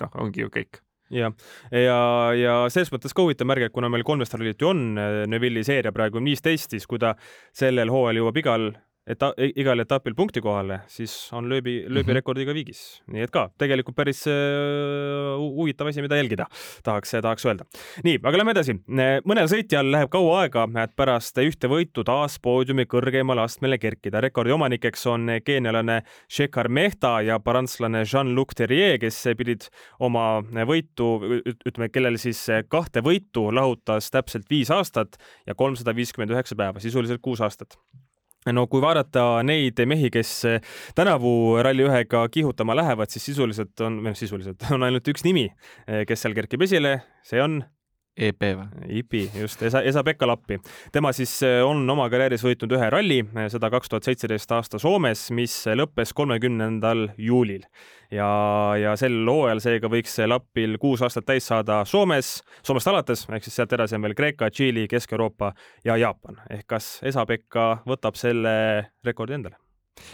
noh, 0.00 0.12
ongi 0.22 0.44
ju 0.44 0.52
kõik 0.52 0.80
jah, 1.10 1.34
ja, 1.70 1.80
ja, 1.80 1.98
ja 2.38 2.54
selles 2.72 2.90
mõttes 2.94 3.14
ka 3.14 3.24
huvitav 3.24 3.48
märge, 3.48 3.68
et 3.68 3.74
kuna 3.74 3.90
meil 3.92 4.04
kolmest 4.06 4.34
rallit 4.34 4.62
ju 4.62 4.70
on, 4.72 4.82
Neville'i 5.30 5.64
seeria 5.66 5.94
praegu 5.94 6.20
on 6.20 6.26
viisteist, 6.26 6.74
siis 6.74 6.86
kui 6.90 7.02
ta 7.02 7.14
sellel 7.54 7.92
hooajal 7.92 8.22
jõuab 8.22 8.42
igal 8.42 8.70
eta-, 9.06 9.32
igal 9.58 9.80
etapil 9.82 10.14
punkti 10.18 10.42
kohale, 10.44 10.80
siis 10.90 11.14
on 11.36 11.48
lööbi, 11.50 11.78
lööbirekordiga 11.88 12.50
mhm. 12.50 12.58
viigis. 12.58 12.82
nii 13.12 13.24
et 13.26 13.32
ka 13.34 13.46
tegelikult 13.58 13.96
päris 13.98 14.22
uh, 14.30 15.36
huvitav 15.56 15.90
asi, 15.90 16.02
mida 16.04 16.18
jälgida, 16.18 16.48
tahaks, 16.86 17.14
tahaks 17.22 17.46
öelda. 17.46 17.66
nii, 18.06 18.18
aga 18.22 18.40
lähme 18.40 18.54
edasi. 18.56 18.76
mõnel 19.28 19.50
sõitjal 19.50 19.90
läheb 19.94 20.10
kaua 20.12 20.42
aega, 20.42 20.66
et 20.82 20.96
pärast 20.98 21.38
ühte 21.42 21.70
võitu 21.70 22.04
taas 22.06 22.38
poodiumi 22.42 22.86
kõrgemale 22.90 23.44
astmele 23.46 23.78
kerkida. 23.82 24.20
rekordi 24.24 24.54
omanikeks 24.56 25.06
on 25.12 25.36
keenialane 25.44 26.02
Shekhar 26.28 26.68
Mehta 26.68 27.20
ja 27.24 27.38
prantslane 27.40 28.04
Jean-Luc 28.04 28.56
Terrier, 28.56 28.98
kes 29.02 29.22
pidid 29.38 29.68
oma 30.00 30.42
võitu, 30.66 31.12
ütleme, 31.46 31.90
kellel 31.92 32.18
siis 32.20 32.42
kahte 32.68 33.02
võitu 33.04 33.48
lahutas 33.54 34.10
täpselt 34.10 34.50
viis 34.50 34.70
aastat 34.74 35.20
ja 35.46 35.54
kolmsada 35.54 35.94
viiskümmend 35.96 36.34
üheksa 36.34 36.58
päeva, 36.58 36.82
sisuliselt 36.82 37.22
kuus 37.22 37.42
aastat 37.44 37.78
no 38.54 38.66
kui 38.70 38.82
vaadata 38.84 39.42
neid 39.46 39.80
mehi, 39.88 40.10
kes 40.14 40.32
tänavu 40.98 41.56
Rally1-ga 41.66 42.26
kihutama 42.32 42.76
lähevad, 42.78 43.10
siis 43.12 43.30
sisuliselt 43.32 43.80
on, 43.86 44.02
noh, 44.06 44.18
sisuliselt 44.18 44.68
on 44.74 44.86
ainult 44.86 45.08
üks 45.12 45.26
nimi, 45.26 45.48
kes 46.08 46.26
seal 46.26 46.36
kerkib 46.36 46.66
esile, 46.66 46.98
see 47.26 47.42
on 47.42 47.62
EP 48.16 48.46
või? 48.46 48.66
IPI, 49.00 49.24
just, 49.42 49.62
Esa, 49.62 49.82
Esa-Pekka 49.82 50.26
Lappi. 50.26 50.58
tema 50.92 51.12
siis 51.12 51.38
on 51.64 51.84
oma 51.90 52.08
karjääris 52.10 52.44
võitnud 52.44 52.72
ühe 52.78 52.88
ralli, 52.90 53.20
seda 53.52 53.70
kaks 53.70 53.92
tuhat 53.92 54.08
seitseteist 54.08 54.52
aasta 54.56 54.80
Soomes, 54.80 55.28
mis 55.36 55.54
lõppes 55.76 56.14
kolmekümnendal 56.16 57.10
juulil. 57.18 57.66
ja, 58.10 58.28
ja 58.80 58.96
sel 58.96 59.18
hooajal 59.28 59.60
seega 59.60 59.90
võiks 59.92 60.16
Lappil 60.26 60.78
kuus 60.78 61.02
aastat 61.02 61.26
täis 61.26 61.46
saada 61.46 61.82
Soomes, 61.84 62.40
Soomest 62.62 62.88
alates, 62.88 63.26
ehk 63.28 63.44
siis 63.44 63.60
sealt 63.60 63.72
edasi 63.76 63.98
on 63.98 64.08
veel 64.08 64.16
Kreeka, 64.16 64.50
Tšiili, 64.50 64.88
Kesk-Euroopa 64.88 65.52
ja 65.84 65.96
Jaapan. 65.96 66.40
ehk 66.50 66.66
kas 66.66 66.98
Esa-Pekka 67.02 67.82
võtab 67.86 68.16
selle 68.16 68.56
rekordi 69.04 69.40
endale? 69.40 69.65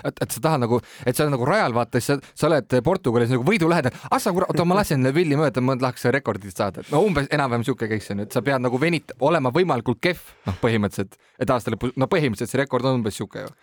Et, 0.05 0.22
et 0.24 0.35
sa 0.35 0.43
tahad 0.49 0.64
nagu, 0.64 0.80
et 1.07 1.16
sa 1.16 1.24
oled 1.24 1.35
nagu 1.37 1.49
rajal, 1.49 1.76
vaata, 1.76 2.01
siis 2.01 2.12
sa, 2.12 2.33
sa 2.35 2.49
oled 2.51 2.78
Portugalis 2.85 3.33
nagu 3.35 3.47
võidu 3.47 3.70
lähedal. 3.70 3.95
ah 4.11 4.20
sa 4.22 4.35
kurat, 4.35 4.51
oota 4.53 4.66
ma 4.68 4.78
lasen 4.80 5.09
Villi 5.14 5.39
mööda, 5.39 5.64
ma 5.64 5.76
tahaks 5.80 6.09
rekordit 6.14 6.57
saada. 6.57 6.85
no 6.93 7.03
umbes 7.07 7.30
enam-vähem 7.33 7.66
siuke 7.66 7.89
case 7.91 8.14
on, 8.14 8.24
et 8.26 8.33
sa 8.33 8.43
pead 8.45 8.62
nagu 8.62 8.80
venit-, 8.80 9.14
olema 9.20 9.53
võimalikult 9.55 10.03
kehv, 10.03 10.35
noh, 10.49 10.59
põhimõtteliselt, 10.62 11.18
et 11.39 11.51
aasta 11.51 11.74
lõpus, 11.74 11.97
no 11.97 12.09
põhimõtteliselt 12.11 12.55
see 12.55 12.62
rekord 12.62 12.89
on 12.89 13.01
umbes 13.01 13.18
siuke 13.18 13.47
ju 13.47 13.55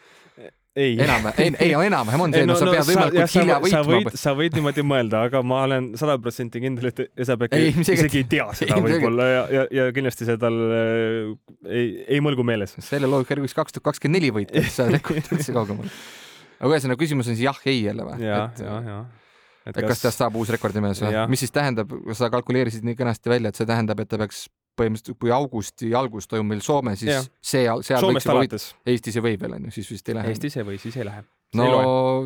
ei. 0.76 0.94
enam-vähem, 1.02 1.56
ei, 1.60 1.72
ei 1.72 1.88
enam-vähem 1.88 2.24
on 2.26 2.36
see, 2.36 2.46
no, 2.46 2.54
no 2.54 2.60
sa 2.60 2.68
pead 2.70 2.80
no, 2.80 2.86
võimalikult 2.90 3.34
hilja 3.36 3.58
võitma. 3.64 3.72
sa 3.74 3.82
võid, 3.88 4.20
sa 4.22 4.34
võid 4.38 4.58
niimoodi 4.60 4.86
mõelda, 4.86 5.24
aga 5.30 5.42
ma 5.46 5.64
olen 5.66 5.90
sada 6.00 6.18
protsenti 6.22 6.62
kindel, 6.64 6.92
et 6.92 7.02
Esabek 7.26 7.58
isegi 7.58 8.22
ei 8.22 8.28
tea 8.30 8.48
seda 8.60 8.80
võib-olla 8.84 9.28
ja, 9.30 9.44
ja, 9.56 9.66
ja 9.80 9.90
kindlasti 9.96 10.30
see 10.30 10.40
tal 10.42 10.60
äh, 10.78 11.34
ei, 11.68 11.92
ei 12.18 12.24
mõlgu 12.24 12.46
meeles. 12.48 12.76
selle 12.86 13.10
loogika 13.10 13.36
järgi 13.36 13.48
võiks 13.48 13.58
kaks 13.58 13.78
tuhat 13.78 13.90
kakskümmend 13.92 14.20
neli 14.20 14.34
võita, 14.36 14.62
siis 14.62 14.80
sa 14.82 14.90
rekordid 14.96 15.32
üldse 15.36 15.56
kaugemale 15.56 15.94
aga 16.60 16.76
ühesõnaga 16.76 17.00
küsimus 17.00 17.30
on 17.30 17.38
siis 17.38 17.48
jah-ei 17.48 17.84
jälle 17.88 18.06
või? 18.06 18.22
ja, 18.24 18.44
ja, 18.60 18.78
ja. 18.86 19.00
et 19.70 19.76
kas, 19.80 19.90
kas 19.96 20.06
tast 20.08 20.24
saab 20.24 20.38
uus 20.40 20.52
rekordimees 20.54 21.02
või? 21.04 21.16
mis 21.32 21.44
siis 21.46 21.56
tähendab, 21.56 21.94
sa 22.18 22.32
kalkuleerisid 22.34 22.86
nii 22.88 22.98
kenasti 23.00 23.32
välja, 23.32 23.52
et 23.52 23.60
see 23.60 23.70
tähendab, 23.70 24.02
et 24.04 24.12
ta 24.12 24.20
peaks 24.22 24.48
põhimõtteliselt, 24.80 25.20
kui 25.22 25.34
augusti 25.36 25.92
algus 25.98 26.30
toimub 26.30 26.54
meil 26.54 26.64
Soome, 26.66 26.96
siis 27.00 27.12
ja. 27.12 27.20
see, 27.42 27.66
seal 27.66 28.06
Soomest 28.06 28.28
võiks 28.28 28.36
alates. 28.36 28.70
Eestis 28.90 29.20
ei 29.20 29.26
või 29.26 29.36
veel 29.42 29.58
onju, 29.60 29.74
siis 29.76 29.92
vist 29.94 30.10
ei 30.10 30.18
lähe. 30.18 30.34
Eestis 30.34 30.58
ei 30.60 30.66
või, 30.68 30.80
siis 30.82 30.98
ei 31.00 31.08
lähe. 31.08 31.24
no 31.60 31.70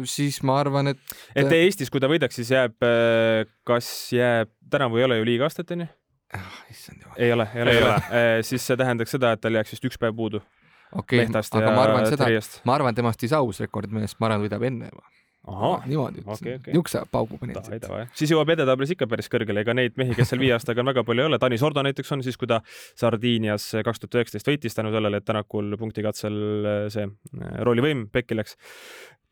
siis 0.09 0.41
ma 0.47 0.59
arvan, 0.61 0.93
et. 0.93 1.03
et 1.35 1.51
Eestis, 1.59 1.91
kui 1.93 2.03
ta 2.03 2.11
võidaks, 2.11 2.39
siis 2.39 2.53
jääb, 2.53 2.77
äh, 2.85 3.43
kas 3.67 3.89
jääb, 4.15 4.51
tänavu 4.71 5.01
ei 5.01 5.07
ole 5.09 5.21
ju 5.21 5.29
liiga 5.33 5.49
aastat 5.49 5.75
onju? 5.75 5.89
ah, 6.33 6.59
issand 6.73 7.01
jumal. 7.01 7.17
ei 7.21 7.33
ole, 7.33 7.47
ei 7.53 7.61
ole, 7.61 7.77
ei 7.77 7.85
ole, 7.85 7.95
äh, 8.09 8.35
siis 8.45 8.65
see 8.65 8.77
tähendaks 8.79 9.13
seda, 9.13 9.35
et 9.35 9.41
tal 9.43 9.59
jääks 9.59 9.75
vist 9.75 9.89
üks 9.91 10.01
päev 10.01 10.15
puudu 10.17 10.41
okei 10.97 11.25
aga 11.25 11.73
ma 11.73 11.83
arvan 11.87 12.07
seda, 12.09 12.29
ma 12.67 12.77
arvan 12.77 12.95
temast 12.97 13.23
ei 13.23 13.31
saa 13.31 13.41
uus 13.45 13.61
rekordmees, 13.63 14.15
ma 14.19 14.29
arvan, 14.29 14.45
võidab 14.45 14.65
enne 14.69 14.89
juba. 14.91 15.05
Niimoodi 15.43 16.21
ütlesin 16.21 16.47
okay,, 16.47 16.59
okay. 16.59 16.71
niisuguse 16.71 17.01
paugu 17.11 17.37
panin. 17.39 17.57
siis 18.15 18.31
jõuab 18.31 18.53
edetabelis 18.55 18.93
ikka 18.95 19.07
päris 19.11 19.27
kõrgele, 19.31 19.63
ega 19.65 19.75
neid 19.75 19.97
mehi, 19.99 20.15
kes 20.15 20.31
seal 20.31 20.39
viie 20.43 20.53
aastaga 20.55 20.83
on 20.83 20.91
väga 20.91 21.03
palju 21.07 21.25
ei 21.25 21.31
ole, 21.31 21.39
Tanis 21.41 21.65
Ordo 21.67 21.83
näiteks 21.83 22.15
on 22.15 22.23
siis, 22.23 22.37
kui 22.39 22.47
ta 22.47 22.61
Sardiinias 22.99 23.65
kaks 23.83 24.03
tuhat 24.03 24.21
üheksateist 24.21 24.47
võitis 24.47 24.77
tänu 24.77 24.93
sellele, 24.95 25.19
et 25.19 25.27
Tänakul 25.27 25.75
punktikatsel 25.81 26.37
äh, 26.37 26.85
see 26.93 27.09
äh, 27.09 27.57
roolivõim 27.67 28.07
pekki 28.13 28.39
läks 28.39 28.55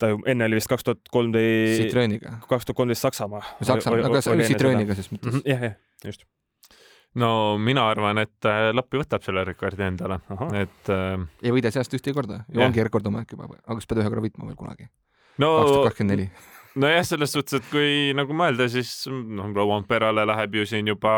ta 0.01 0.12
ju 0.12 0.20
enne 0.28 0.49
oli 0.49 0.59
vist 0.59 0.72
kaks 0.72 0.84
tuhat 0.88 1.12
kolmteist. 1.14 1.95
Kaks 2.49 2.68
tuhat 2.68 2.78
kolmteist 2.78 3.05
Saksamaa. 3.05 3.43
Saksamaa, 3.62 4.05
aga 4.09 4.22
see 4.26 4.34
oli 4.34 4.47
Citrooniga 4.49 4.97
ses 4.97 5.12
mõttes. 5.14 5.36
Mhm, 5.36 5.43
jah, 5.47 5.68
jah, 5.70 5.76
just 6.09 6.26
no 7.22 7.57
mina 7.59 7.86
arvan, 7.91 8.20
et 8.24 8.47
äh, 8.47 8.72
Lappi 8.76 8.99
võtab 8.99 9.24
selle 9.24 9.43
rekordi 9.47 9.84
endale, 9.88 10.22
et 10.55 10.91
äh.... 10.91 11.24
ei 11.43 11.55
võida 11.55 11.72
seast 11.72 11.95
ühtegi 11.95 12.16
korda, 12.16 12.43
ongi 12.55 12.84
rekord 12.88 13.07
omanik 13.12 13.32
juba, 13.36 13.49
aga 13.51 13.80
kas 13.80 13.88
pead 13.88 14.03
ühe 14.03 14.12
korra 14.12 14.24
võitma 14.24 14.47
veel 14.47 14.59
kunagi 14.59 14.88
no,? 15.42 15.52
kaks 15.58 15.72
tuhat 15.72 15.89
kakskümmend 15.89 16.16
neli. 16.16 16.28
nojah, 16.82 17.06
selles 17.08 17.36
suhtes, 17.36 17.60
et 17.60 17.70
kui 17.72 18.12
nagu 18.18 18.36
mõelda, 18.38 18.68
siis 18.72 18.94
noh, 19.10 19.50
Rovanperale 19.56 20.26
läheb 20.30 20.60
ju 20.62 20.68
siin 20.70 20.92
juba 20.94 21.16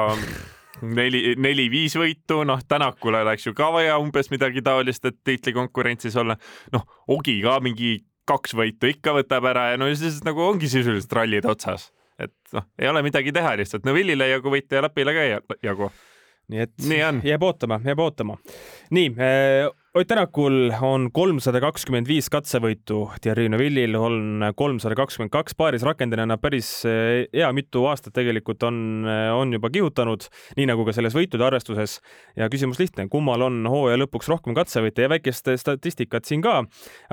neli, 0.82 1.36
neli-viis 1.39 1.97
võitu, 1.99 2.41
noh, 2.47 2.61
Tänakule 2.67 3.24
oleks 3.26 3.47
ju 3.47 3.55
ka 3.57 3.69
vaja 3.76 3.99
umbes 4.01 4.32
midagi 4.34 4.63
taolist, 4.65 5.05
et 5.09 5.19
tiitlikonkurentsis 5.28 6.17
olla. 6.19 6.38
noh, 6.76 6.88
Ogi 7.13 7.39
ka 7.43 7.59
mingi 7.63 7.99
kaks 8.30 8.55
võitu 8.55 8.88
ikka 8.88 9.17
võtab 9.19 9.49
ära 9.51 9.74
ja 9.74 9.82
no 9.82 9.89
siis 9.91 10.21
nagu 10.24 10.41
ongi 10.45 10.69
sisuliselt 10.71 11.11
rallid 11.19 11.45
otsas 11.49 11.89
et 12.21 12.55
noh, 12.55 12.65
ei 12.80 12.88
ole 12.88 13.01
midagi 13.03 13.34
teha 13.36 13.55
lihtsalt, 13.59 13.86
no 13.88 13.93
Villile 13.95 14.30
jagu 14.30 14.51
võita 14.53 14.78
ja 14.78 14.86
Lapile 14.86 15.15
ka 15.15 15.57
jagu 15.65 15.89
nii 16.51 16.63
et 16.65 16.74
nii 16.89 17.03
on. 17.07 17.19
jääb 17.24 17.43
ootama, 17.47 17.80
jääb 17.86 17.99
ootama. 18.03 18.38
Nii 18.93 19.15
äh,, 19.17 19.71
Ott 19.93 20.07
Tänakul 20.09 20.71
on 20.81 21.11
kolmsada 21.13 21.59
kakskümmend 21.61 22.07
viis 22.09 22.25
katsevõitu, 22.33 23.03
Thierry 23.21 23.43
Neuvillil 23.53 23.93
on 23.93 24.41
kolmsada 24.57 24.95
kakskümmend 24.97 25.29
kaks, 25.29 25.53
paaris 25.53 25.83
rakendajana 25.85 26.39
päris 26.41 26.69
eh, 26.89 27.27
hea 27.29 27.51
mitu 27.53 27.83
aastat 27.85 28.15
tegelikult 28.17 28.65
on, 28.65 28.79
eh, 29.05 29.29
on 29.37 29.53
juba 29.53 29.69
kihutanud, 29.69 30.25
nii 30.57 30.65
nagu 30.71 30.81
ka 30.87 30.95
selles 30.97 31.13
võitude 31.13 31.45
arvestuses. 31.45 31.99
ja 32.33 32.47
küsimus 32.49 32.81
lihtne, 32.81 33.05
kummal 33.05 33.45
on 33.45 33.67
hooaja 33.69 33.99
lõpuks 34.01 34.31
rohkem 34.33 34.57
katsevõite 34.57 35.05
ja 35.05 35.11
väikest 35.13 35.51
statistikat 35.61 36.25
siin 36.25 36.41
ka. 36.41 36.63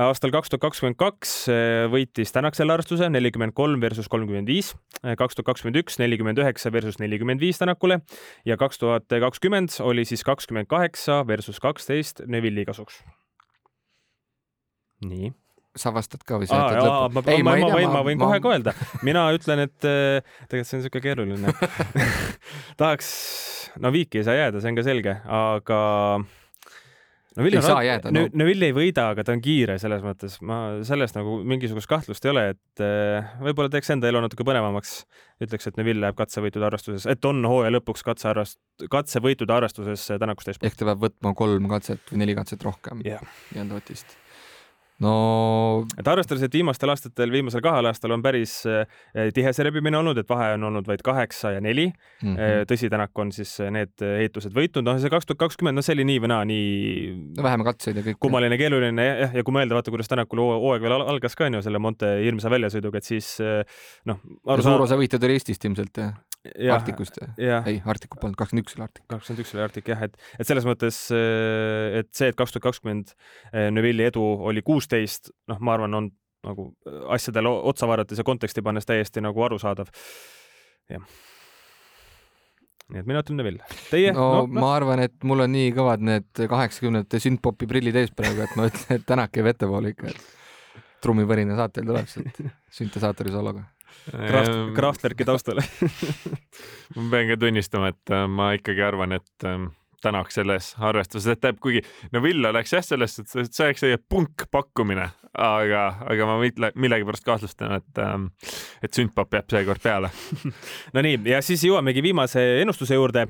aastal 0.01 0.33
kaks 0.33 0.49
tuhat 0.49 0.65
kakskümmend 0.65 0.97
kaks 0.97 1.51
võitis 1.93 2.33
Tänak 2.33 2.57
selle 2.57 2.73
arvestuse 2.73 3.11
nelikümmend 3.13 3.53
kolm 3.53 3.85
versus 3.85 4.09
kolmkümmend 4.09 4.49
viis, 4.49 4.73
kaks 5.05 5.37
tuhat 5.37 5.53
kakskümmend 5.53 5.83
üks 5.85 6.01
nelikümmend 6.01 6.41
üheksa 6.41 6.73
versus 6.73 6.97
nelikümmend 6.97 7.45
viis 7.45 7.61
Tänakule 7.61 8.01
ja 8.49 8.57
kaks 8.57 8.81
tuhat 8.81 9.05
kakskümmend 9.05 9.83
oli 9.85 10.09
siis 10.09 10.25
kakskümmend 10.25 10.73
kaheksa 10.73 11.27
versus 11.29 11.61
kaksteist 11.71 12.25
Neuvilliga 12.31 12.73
kasuks. 12.73 13.01
nii. 15.07 15.33
sa 15.79 15.93
vastad 15.95 16.25
ka 16.27 16.41
või 16.43 16.51
sa 16.51 16.59
jätad 16.59 16.83
lõppu? 16.83 17.15
ma, 17.15 17.25
ei, 17.33 17.45
ma, 17.47 17.55
ma, 17.55 17.69
ma 17.69 17.79
võin, 17.79 17.93
ma 17.95 18.03
võin 18.07 18.21
ma... 18.21 18.27
kohe 18.27 18.43
ka 18.43 18.55
öelda. 18.57 18.75
mina 19.07 19.29
ütlen, 19.37 19.65
et 19.69 19.89
äh, 19.89 20.21
tegelikult 20.51 20.71
see 20.71 20.77
on 20.77 20.85
niisugune 20.85 21.07
keeruline 21.07 21.55
tahaks, 22.81 23.09
no 23.81 23.95
viiki 23.95 24.21
ei 24.21 24.29
saa 24.29 24.37
jääda, 24.39 24.63
see 24.63 24.73
on 24.73 24.81
ka 24.81 24.87
selge, 24.87 25.17
aga 25.41 25.81
no 27.37 27.47
Vill 27.47 27.59
ei 27.59 27.65
saa 27.65 27.83
jääda 27.87 28.13
no.. 28.15 28.25
Vill 28.49 28.67
ei 28.67 28.75
võida, 28.77 29.09
aga 29.15 29.25
ta 29.27 29.35
on 29.37 29.43
kiire 29.45 29.77
selles 29.83 30.03
mõttes, 30.05 30.39
ma 30.47 30.61
selles 30.87 31.15
nagu 31.17 31.39
mingisugust 31.47 31.91
kahtlust 31.91 32.27
ei 32.27 32.33
ole, 32.33 32.47
et 32.55 32.85
äh, 32.85 33.35
võib-olla 33.45 33.73
teeks 33.73 33.93
enda 33.95 34.11
elu 34.11 34.23
natuke 34.25 34.47
põnevamaks. 34.47 34.97
ütleks, 35.41 35.71
et 35.71 35.79
Neville 35.81 36.05
läheb 36.05 36.19
katsevõitude 36.19 36.67
arvestuses, 36.69 37.07
et 37.11 37.29
on 37.29 37.45
hooaja 37.49 37.75
lõpuks 37.77 38.05
katsearvest-, 38.07 38.61
katsevõitude 38.93 39.55
arvestuses 39.57 40.09
tänakust 40.11 40.53
eespool. 40.53 40.71
ehk 40.71 40.81
ta 40.81 40.91
peab 40.91 41.07
võtma 41.07 41.35
kolm 41.39 41.71
katset 41.71 42.13
või 42.13 42.25
neli 42.25 42.37
katset 42.39 42.67
rohkem 42.67 43.07
yeah. 43.07 43.23
nii-öelda 43.55 43.81
Otist 43.81 44.19
no. 45.05 45.15
et 45.99 46.09
arvestades, 46.11 46.45
et 46.47 46.55
viimastel 46.55 46.93
aastatel, 46.93 47.33
viimasel 47.33 47.63
kahel 47.65 47.91
aastal 47.91 48.15
on 48.17 48.25
päris 48.25 48.61
eh, 48.69 49.31
tihe 49.35 49.53
see 49.57 49.67
rebimine 49.67 49.99
olnud, 50.01 50.21
et 50.21 50.29
vahe 50.31 50.53
on 50.57 50.69
olnud 50.71 50.89
vaid 50.89 51.05
kaheksa 51.07 51.55
ja 51.57 51.65
neli 51.65 51.89
mm. 51.91 52.35
-hmm. 52.37 52.69
tõsi, 52.71 52.91
Tänak 52.91 53.19
on 53.23 53.31
siis 53.33 53.53
need 53.71 54.03
heitused 54.03 54.55
võitnud, 54.55 54.85
noh, 54.87 54.99
see 55.01 55.13
kaks 55.13 55.29
tuhat 55.29 55.43
kakskümmend, 55.45 55.79
no 55.79 55.85
see 55.85 55.95
oli 55.95 56.07
nii 56.09 56.23
või 56.25 56.33
naa, 56.33 56.47
nii 56.49 56.71
no,. 57.37 57.45
vähem 57.47 57.65
katseid 57.67 58.01
ja 58.01 58.07
kõik. 58.07 58.21
kummaline, 58.21 58.59
keeruline 58.59 59.07
jah, 59.07 59.37
ja 59.37 59.47
kui 59.47 59.55
mõelda, 59.55 59.79
vaata, 59.79 59.95
kuidas 59.95 60.11
Tänakul 60.11 60.43
hooaeg 60.43 60.83
veel 60.83 60.97
algas 61.01 61.39
ka 61.39 61.47
onju 61.47 61.63
selle 61.63 61.79
Monte 61.79 62.17
hirmsa 62.25 62.51
väljasõiduga, 62.53 62.99
et 62.99 63.09
siis 63.09 63.37
eh, 63.45 63.63
noh. 64.11 64.21
suur 64.61 64.87
osa 64.89 64.99
võitjad 65.01 65.25
oli 65.25 65.39
Eestist 65.39 65.65
ilmselt 65.69 66.03
jah? 66.03 66.19
Ja, 66.41 66.79
Arktikust 66.79 67.19
ei, 67.37 67.83
Arktikut 67.85 68.21
polnud, 68.23 68.37
kakskümmend 68.41 68.65
üks 68.65 68.77
oli 68.79 68.87
Arktik. 68.87 69.03
kakskümmend 69.13 69.43
üks 69.43 69.51
oli 69.53 69.61
Arktik 69.61 69.91
jah, 69.93 70.05
et, 70.07 70.15
et 70.41 70.49
selles 70.49 70.65
mõttes, 70.65 71.01
äh, 71.13 71.99
et 72.01 72.09
see, 72.17 72.31
et 72.33 72.39
kaks 72.39 72.55
tuhat 72.55 72.65
kakskümmend 72.65 73.13
äh, 73.13 73.67
Neuvilli 73.69 74.07
edu 74.09 74.23
oli 74.49 74.63
kuusteist, 74.65 75.35
noh, 75.53 75.59
ma 75.61 75.75
arvan, 75.77 75.99
on 75.99 76.07
nagu 76.49 76.71
äh, 76.89 77.03
asjadele 77.13 77.53
otsa 77.69 77.89
vaadates 77.91 78.23
ja 78.23 78.25
konteksti 78.25 78.65
pannes 78.65 78.89
täiesti 78.89 79.21
nagu 79.21 79.45
arusaadav. 79.45 79.93
jah. 80.89 81.05
nii 82.89 83.03
et 83.03 83.11
mina 83.11 83.21
ütlen 83.21 83.37
Neuvill. 83.43 83.61
Teie? 83.91 84.15
no, 84.17 84.31
no 84.41 84.63
ma 84.65 84.73
arvan, 84.79 85.05
et 85.05 85.19
mul 85.29 85.45
on 85.45 85.53
nii 85.53 85.75
kõvad 85.77 86.07
need 86.09 86.41
kaheksakümnendate 86.41 87.21
sündpopi 87.21 87.69
prillid 87.69 88.01
ees 88.01 88.17
praegu, 88.17 88.47
et 88.47 88.57
ma 88.57 88.71
ütlen, 88.73 88.97
et 88.97 89.05
Tänak 89.13 89.37
jääb 89.37 89.53
ettepoole 89.53 89.93
ikka, 89.93 90.15
et 90.15 90.89
trummipõrine 91.05 91.53
saatel 91.61 91.85
tuleb 91.85 92.09
sealt 92.09 92.41
süntesaatori 92.81 93.37
sologa 93.37 93.67
Kraft, 94.11 94.53
ehm, 94.55 94.73
Kraftwerki 94.77 95.27
taustale. 95.29 95.65
Ma 96.97 97.11
pean 97.13 97.29
ka 97.31 97.37
tunnistama, 97.41 97.93
et 97.95 98.15
äh, 98.15 98.27
ma 98.31 98.53
ikkagi 98.57 98.83
arvan, 98.83 99.19
et 99.21 99.47
ähm, 99.49 99.71
Tänak 100.01 100.31
selles 100.33 100.71
arvestuses, 100.81 101.27
et 101.29 101.41
teeb, 101.45 101.59
kuigi 101.61 101.83
no 102.15 102.23
Vill 102.25 102.47
oleks 102.49 102.73
jah, 102.73 102.85
selles 102.85 103.19
suhtes, 103.19 103.35
et 103.37 103.53
see 103.53 103.67
oleks 103.67 103.83
selline 103.83 104.01
punkpakkumine, 104.09 105.11
aga, 105.37 105.83
aga 106.09 106.29
ma 106.29 106.39
millegipärast 106.41 107.27
kahtlustan, 107.27 107.75
et, 107.77 108.01
ähm, 108.01 108.31
et 108.81 108.97
sündpop 108.97 109.37
jääb 109.37 109.53
seekord 109.53 109.83
peale. 109.85 110.09
Nonii, 110.97 111.19
ja 111.29 111.43
siis 111.45 111.67
jõuamegi 111.69 112.01
viimase 112.09 112.47
ennustuse 112.63 112.97
juurde 112.97 113.27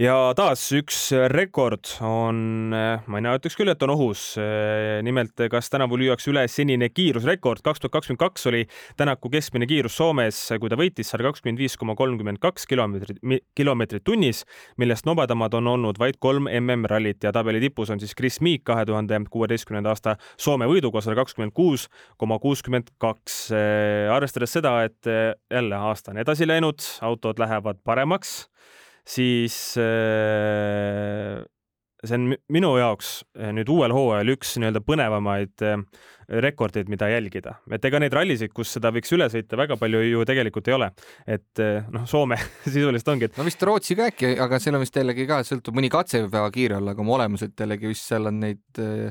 ja 0.00 0.14
taas 0.36 0.62
üks 0.72 1.10
rekord 1.28 1.90
on, 2.06 2.70
ma 2.72 3.20
ei 3.20 3.26
ütleks 3.36 3.56
küll, 3.58 3.68
et 3.68 3.82
on 3.84 3.92
ohus. 3.92 4.22
nimelt, 5.04 5.42
kas 5.52 5.68
tänavu 5.72 5.98
lüüakse 6.00 6.30
üle 6.32 6.46
senine 6.48 6.88
kiirusrekord, 6.88 7.60
kaks 7.64 7.82
tuhat 7.82 7.98
kakskümmend 7.98 8.20
kaks 8.22 8.46
oli 8.48 8.62
Tänaku 8.96 9.30
keskmine 9.32 9.68
kiirus 9.68 9.98
Soomes, 9.98 10.38
kui 10.60 10.72
ta 10.72 10.78
võitis 10.80 11.12
sada 11.12 11.26
kakskümmend 11.28 11.60
viis 11.60 11.76
koma 11.80 11.94
kolmkümmend 11.98 12.40
kaks 12.40 12.64
kilomeetrit, 12.70 13.20
kilomeetrit 13.56 14.04
tunnis, 14.06 14.44
millest 14.80 15.08
nobedamad 15.08 15.54
on 15.58 15.68
olnud 15.74 16.00
vaid 16.00 16.16
kolm 16.22 16.48
MM-rallit 16.48 17.26
ja 17.26 17.32
tabeli 17.36 17.60
tipus 17.60 17.92
on 17.92 18.00
siis 18.00 18.16
Chris 18.16 18.40
Meek 18.40 18.64
kahe 18.68 18.86
tuhande 18.88 19.20
kuueteistkümnenda 19.30 19.92
aasta 19.92 20.16
Soome 20.40 20.68
võiduga 20.70 21.04
sada 21.04 21.18
kakskümmend 21.20 21.52
kuus 21.56 21.88
koma 22.16 22.40
kuuskümmend 22.40 22.94
kaks. 22.98 23.50
arvestades 24.14 24.56
seda, 24.56 24.78
et 24.88 25.12
jälle 25.50 25.76
aasta 25.76 26.14
on 26.14 26.24
edasi 26.24 26.48
läinud, 26.48 26.80
autod 27.04 27.42
lähevad 27.42 27.84
paremaks 27.84 28.46
siis 29.06 29.56
äh, 29.80 31.40
see 32.04 32.16
on 32.16 32.30
minu 32.52 32.70
jaoks 32.80 33.20
äh, 33.38 33.50
nüüd 33.56 33.70
uuel 33.72 33.94
hooajal 33.94 34.32
üks 34.34 34.54
nii-öelda 34.60 34.82
põnevamaid 34.86 35.64
äh, 35.66 35.82
rekordeid, 36.44 36.88
mida 36.92 37.08
jälgida. 37.10 37.56
et 37.74 37.84
ega 37.84 37.98
neid 38.02 38.14
rallisid, 38.14 38.52
kus 38.54 38.76
seda 38.76 38.92
võiks 38.94 39.10
üle 39.16 39.26
sõita, 39.32 39.58
väga 39.58 39.76
palju 39.80 40.02
ju 40.06 40.24
tegelikult 40.28 40.70
ei 40.70 40.76
ole. 40.76 40.90
et 41.26 41.64
noh, 41.90 42.06
Soome 42.10 42.38
sisuliselt 42.64 43.12
ongi, 43.14 43.30
et 43.30 43.40
no 43.40 43.46
vist 43.48 43.62
Rootsi 43.66 43.98
ka 43.98 44.08
äkki, 44.12 44.36
aga 44.40 44.62
seal 44.62 44.78
on 44.78 44.84
vist 44.84 44.96
jällegi 44.96 45.26
ka, 45.28 45.42
sõltub, 45.46 45.76
mõni 45.76 45.90
katse 45.92 46.22
võib 46.24 46.38
väga 46.38 46.54
kiire 46.54 46.78
olla, 46.78 46.94
aga 46.94 47.04
oma 47.04 47.18
olemuselt 47.18 47.58
jällegi 47.58 47.90
vist 47.90 48.06
seal 48.08 48.30
on 48.30 48.42
neid 48.46 48.82
äh, 48.82 49.10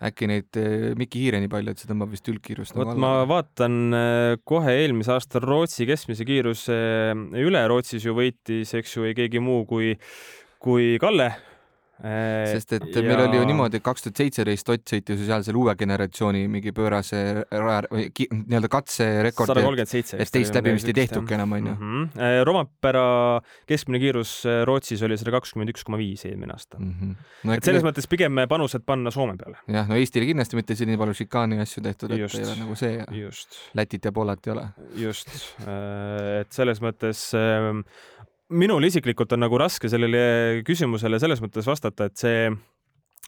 äkki 0.00 0.28
neid 0.30 0.56
eh, 0.60 0.90
Mikki 0.98 1.24
Hiire 1.24 1.40
nii 1.42 1.50
palju, 1.52 1.74
et 1.74 1.82
see 1.82 1.90
tõmbab 1.90 2.12
vist 2.14 2.28
üldkiirust 2.32 2.76
vot 2.76 2.88
nagu 2.88 3.02
ma 3.02 3.12
vaatan 3.28 3.76
eh, 3.96 4.38
kohe 4.48 4.76
eelmise 4.82 5.12
aasta 5.12 5.42
Rootsi 5.44 5.86
keskmise 5.88 6.24
kiiruse 6.28 6.76
eh, 7.12 7.44
üle, 7.44 7.62
Rootsis 7.68 8.06
ju 8.08 8.16
võitis, 8.16 8.72
eks 8.80 8.96
ju, 8.96 9.04
ei 9.08 9.16
keegi 9.18 9.42
muu 9.44 9.66
kui, 9.68 9.92
kui 10.62 10.94
Kalle 11.02 11.32
sest 12.00 12.72
et 12.78 12.86
ja... 12.96 13.02
meil 13.04 13.22
oli 13.26 13.40
ju 13.40 13.46
niimoodi, 13.48 13.80
et 13.80 13.84
kaks 13.84 14.06
tuhat 14.06 14.20
seitseteist 14.22 14.70
Ott 14.72 14.92
sõitis 14.92 15.20
ju 15.20 15.26
seal 15.28 15.44
selle 15.44 15.60
uue 15.60 15.74
generatsiooni 15.78 16.46
mingi 16.50 16.72
pöörase 16.76 17.20
või 17.90 18.06
nii-öelda 18.08 18.70
katserekordi. 18.72 19.50
sada 19.50 19.64
kolmkümmend 19.66 19.90
seitse. 19.90 20.20
et 20.22 20.32
teist 20.32 20.56
läbimist 20.56 20.88
ei 20.88 20.96
tehtugi 20.96 21.36
enam, 21.36 21.52
onju. 21.58 21.74
Mhm. 21.74 22.06
Äh, 22.16 22.36
Rompera 22.48 23.04
keskmine 23.68 24.00
kiirus 24.02 24.34
äh, 24.48 24.62
Rootsis 24.68 25.02
oli 25.06 25.18
sada 25.20 25.34
kakskümmend 25.36 25.74
üks 25.74 25.84
koma 25.86 26.00
viis 26.00 26.24
eelmine 26.28 26.54
aasta 26.56 26.80
mm. 26.80 26.94
-hmm. 27.00 27.16
No, 27.44 27.56
et 27.56 27.64
selles 27.64 27.84
mõttes 27.84 28.08
pigem 28.10 28.40
panused 28.48 28.84
panna 28.86 29.12
Soome 29.14 29.36
peale. 29.40 29.58
jah, 29.68 29.88
no 29.88 29.98
Eestile 30.00 30.28
kindlasti 30.28 30.56
mitte 30.56 30.76
siin 30.78 30.92
nii 30.92 31.00
palju 31.00 31.18
šikaani 31.22 31.60
asju 31.60 31.84
tehtud, 31.84 32.14
et 32.16 32.24
just, 32.24 32.38
ei 32.38 32.46
ole 32.46 32.56
nagu 32.62 32.74
see. 32.78 33.04
Lätit 33.74 34.04
ja 34.04 34.12
Poolat 34.12 34.46
ei 34.46 34.52
ole. 34.52 34.66
just, 34.96 35.28
et 36.40 36.52
selles 36.52 36.80
mõttes 36.80 37.30
ähm, 37.36 37.84
minul 38.50 38.84
isiklikult 38.88 39.32
on 39.36 39.44
nagu 39.44 39.58
raske 39.60 39.90
sellele 39.90 40.62
küsimusele 40.66 41.20
selles 41.22 41.42
mõttes 41.42 41.68
vastata, 41.68 42.10
et 42.10 42.20
see 42.20 42.50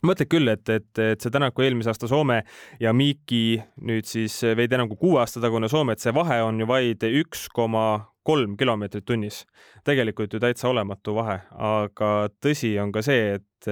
mõtled 0.06 0.30
küll, 0.30 0.50
et, 0.50 0.64
et, 0.72 0.90
et 0.98 1.22
see 1.22 1.32
Tänaku 1.32 1.64
eelmise 1.66 1.92
aasta 1.92 2.08
Soome 2.10 2.40
ja 2.82 2.92
Miiki 2.96 3.60
nüüd 3.86 4.08
siis 4.08 4.40
veidi 4.58 4.74
enam 4.78 4.90
kui 4.90 4.98
kuue 5.04 5.20
aasta 5.22 5.42
tagune 5.42 5.70
Soome, 5.70 5.94
et 5.94 6.02
see 6.02 6.14
vahe 6.14 6.40
on 6.42 6.58
ju 6.60 6.66
vaid 6.68 7.06
üks 7.22 7.46
koma 7.54 7.86
kolm 8.26 8.56
kilomeetrit 8.58 9.04
tunnis. 9.06 9.44
tegelikult 9.84 10.32
ju 10.32 10.38
täitsa 10.42 10.68
olematu 10.70 11.14
vahe, 11.16 11.40
aga 11.50 12.10
tõsi 12.42 12.76
on 12.82 12.92
ka 12.94 13.02
see, 13.02 13.38
et 13.38 13.70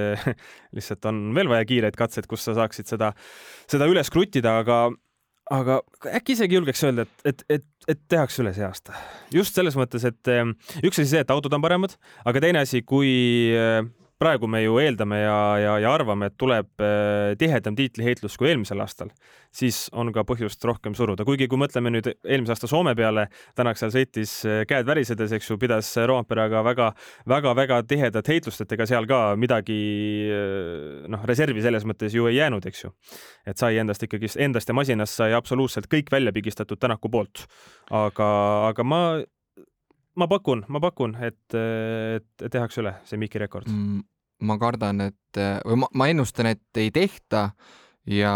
lihtsalt 0.76 1.06
on 1.10 1.22
veel 1.34 1.50
vaja 1.50 1.66
kiireid 1.66 1.98
katseid, 1.98 2.26
kus 2.30 2.46
sa 2.46 2.56
saaksid 2.58 2.90
seda, 2.90 3.12
seda 3.70 3.86
üles 3.90 4.10
kruttida, 4.10 4.58
aga 4.62 4.88
aga 5.50 5.80
äkki 6.16 6.36
isegi 6.36 6.58
julgeks 6.58 6.82
öelda, 6.86 7.06
et, 7.06 7.24
et, 7.32 7.44
et, 7.58 7.64
et 7.90 8.00
tehakse 8.10 8.42
üle 8.44 8.52
see 8.56 8.66
aasta. 8.66 8.94
just 9.34 9.56
selles 9.56 9.76
mõttes, 9.78 10.04
et 10.06 10.30
eh, 10.30 10.44
üks 10.84 11.00
asi 11.00 11.08
see, 11.10 11.24
et 11.24 11.32
autod 11.34 11.54
on 11.56 11.64
paremad, 11.64 11.96
aga 12.24 12.42
teine 12.44 12.62
asi, 12.64 12.84
kui 12.86 13.10
eh, 13.56 13.82
praegu 14.20 14.48
me 14.50 14.60
ju 14.62 14.76
eeldame 14.82 15.22
ja, 15.22 15.36
ja, 15.60 15.74
ja 15.80 15.92
arvame, 15.96 16.28
et 16.28 16.36
tuleb 16.40 16.82
äh, 16.84 17.32
tihedam 17.40 17.76
tiitliheitlus 17.78 18.36
kui 18.40 18.50
eelmisel 18.50 18.82
aastal, 18.84 19.12
siis 19.54 19.86
on 19.96 20.12
ka 20.12 20.24
põhjust 20.28 20.64
rohkem 20.68 20.94
suruda, 20.96 21.24
kuigi 21.28 21.48
kui 21.50 21.60
mõtleme 21.60 21.92
nüüd 21.94 22.10
eelmise 22.12 22.54
aasta 22.54 22.68
Soome 22.70 22.94
peale, 22.98 23.28
Tänak 23.56 23.80
seal 23.80 23.94
sõitis 23.94 24.34
äh, 24.44 24.62
käed 24.68 24.88
värisedes, 24.88 25.32
eks 25.36 25.50
ju, 25.50 25.56
pidas 25.60 25.88
Roomperaga 25.96 26.62
väga-väga-väga 26.66 27.80
tihedat 27.88 28.28
heitlust, 28.28 28.64
et 28.64 28.76
ega 28.76 28.86
seal 28.90 29.08
ka 29.10 29.22
midagi 29.40 29.80
äh, 30.28 31.08
noh, 31.10 31.24
reservi 31.28 31.64
selles 31.64 31.88
mõttes 31.88 32.14
ju 32.16 32.28
ei 32.28 32.38
jäänud, 32.38 32.68
eks 32.68 32.84
ju. 32.84 32.94
et 33.48 33.58
sai 33.60 33.80
endast 33.80 34.04
ikkagi, 34.04 34.28
endast 34.44 34.68
ja 34.68 34.76
masinast 34.76 35.16
sai 35.16 35.32
absoluutselt 35.36 35.88
kõik 35.90 36.12
välja 36.12 36.32
pigistatud 36.36 36.80
Tänaku 36.80 37.08
poolt. 37.08 37.46
aga, 37.90 38.30
aga 38.68 38.84
ma 38.84 39.02
ma 40.18 40.30
pakun, 40.30 40.64
ma 40.68 40.80
pakun, 40.82 41.14
et, 41.22 41.58
et 41.58 42.48
tehakse 42.50 42.82
üle 42.82 42.96
see 43.08 43.20
Miki 43.20 43.42
rekord 43.42 43.68
mm,. 43.70 44.00
ma 44.48 44.56
kardan, 44.60 45.06
et 45.10 45.44
või 45.66 45.84
ma, 45.84 45.90
ma 45.94 46.10
ennustan, 46.10 46.50
et 46.50 46.82
ei 46.82 46.90
tehta 46.94 47.50
ja 48.08 48.30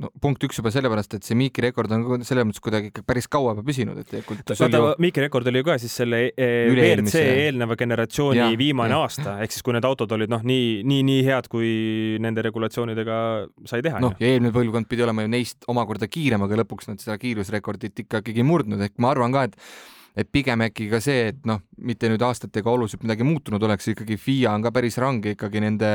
no 0.00 0.10
punkt 0.22 0.42
üks 0.44 0.58
juba 0.58 0.72
sellepärast, 0.74 1.14
et 1.16 1.26
see 1.26 1.36
Miiki 1.38 1.62
rekord 1.62 1.92
on 1.94 2.24
selles 2.26 2.46
mõttes 2.46 2.62
kuidagi 2.64 2.90
ikka 2.90 3.04
päris 3.06 3.28
kaua 3.30 3.52
juba 3.54 3.62
püsinud, 3.66 3.98
et 4.00 4.08
tegelikult 4.10 4.52
vaata 4.58 4.80
ju... 4.80 4.90
Miiki 5.04 5.22
rekord 5.24 5.48
oli 5.50 5.62
ju 5.62 5.66
ka 5.68 5.76
siis 5.82 5.94
selle 6.00 6.20
e 6.34 6.48
WRC 6.72 7.22
eelneva 7.22 7.78
generatsiooni 7.78 8.42
ja, 8.42 8.50
viimane 8.58 8.96
ja. 8.96 9.00
aasta, 9.06 9.36
ehk 9.44 9.54
siis 9.54 9.64
kui 9.64 9.76
need 9.76 9.86
autod 9.86 10.12
olid 10.16 10.32
noh, 10.32 10.42
nii, 10.44 10.82
nii, 10.90 11.06
nii 11.06 11.24
head, 11.28 11.48
kui 11.52 11.70
nende 12.24 12.44
regulatsioonidega 12.48 13.18
sai 13.70 13.84
teha. 13.86 14.02
noh, 14.02 14.16
ja 14.18 14.32
eelmine 14.34 14.54
põlvkond 14.56 14.90
pidi 14.90 15.06
olema 15.06 15.24
ju 15.24 15.32
neist 15.36 15.68
omakorda 15.70 16.10
kiirem, 16.10 16.44
aga 16.48 16.64
lõpuks 16.64 16.90
nad 16.90 17.02
seda 17.02 17.16
kiirusrekordit 17.22 18.06
ikkagi 18.06 18.46
murdnud, 18.46 18.82
ehk 18.82 18.98
ma 18.98 19.14
arvan 19.14 19.36
ka, 19.36 19.46
et 19.46 19.60
et 20.16 20.30
pigem 20.30 20.62
äkki 20.66 20.86
ka 20.92 21.00
see, 21.02 21.28
et 21.32 21.40
noh, 21.48 21.60
mitte 21.84 22.08
nüüd 22.10 22.22
aastatega 22.22 22.70
oluliselt 22.70 23.02
midagi 23.02 23.26
muutunud 23.26 23.62
oleks, 23.66 23.88
ikkagi 23.92 24.16
FIA 24.20 24.52
on 24.54 24.64
ka 24.64 24.70
päris 24.74 24.98
range 25.02 25.34
ikkagi 25.34 25.62
nende 25.64 25.90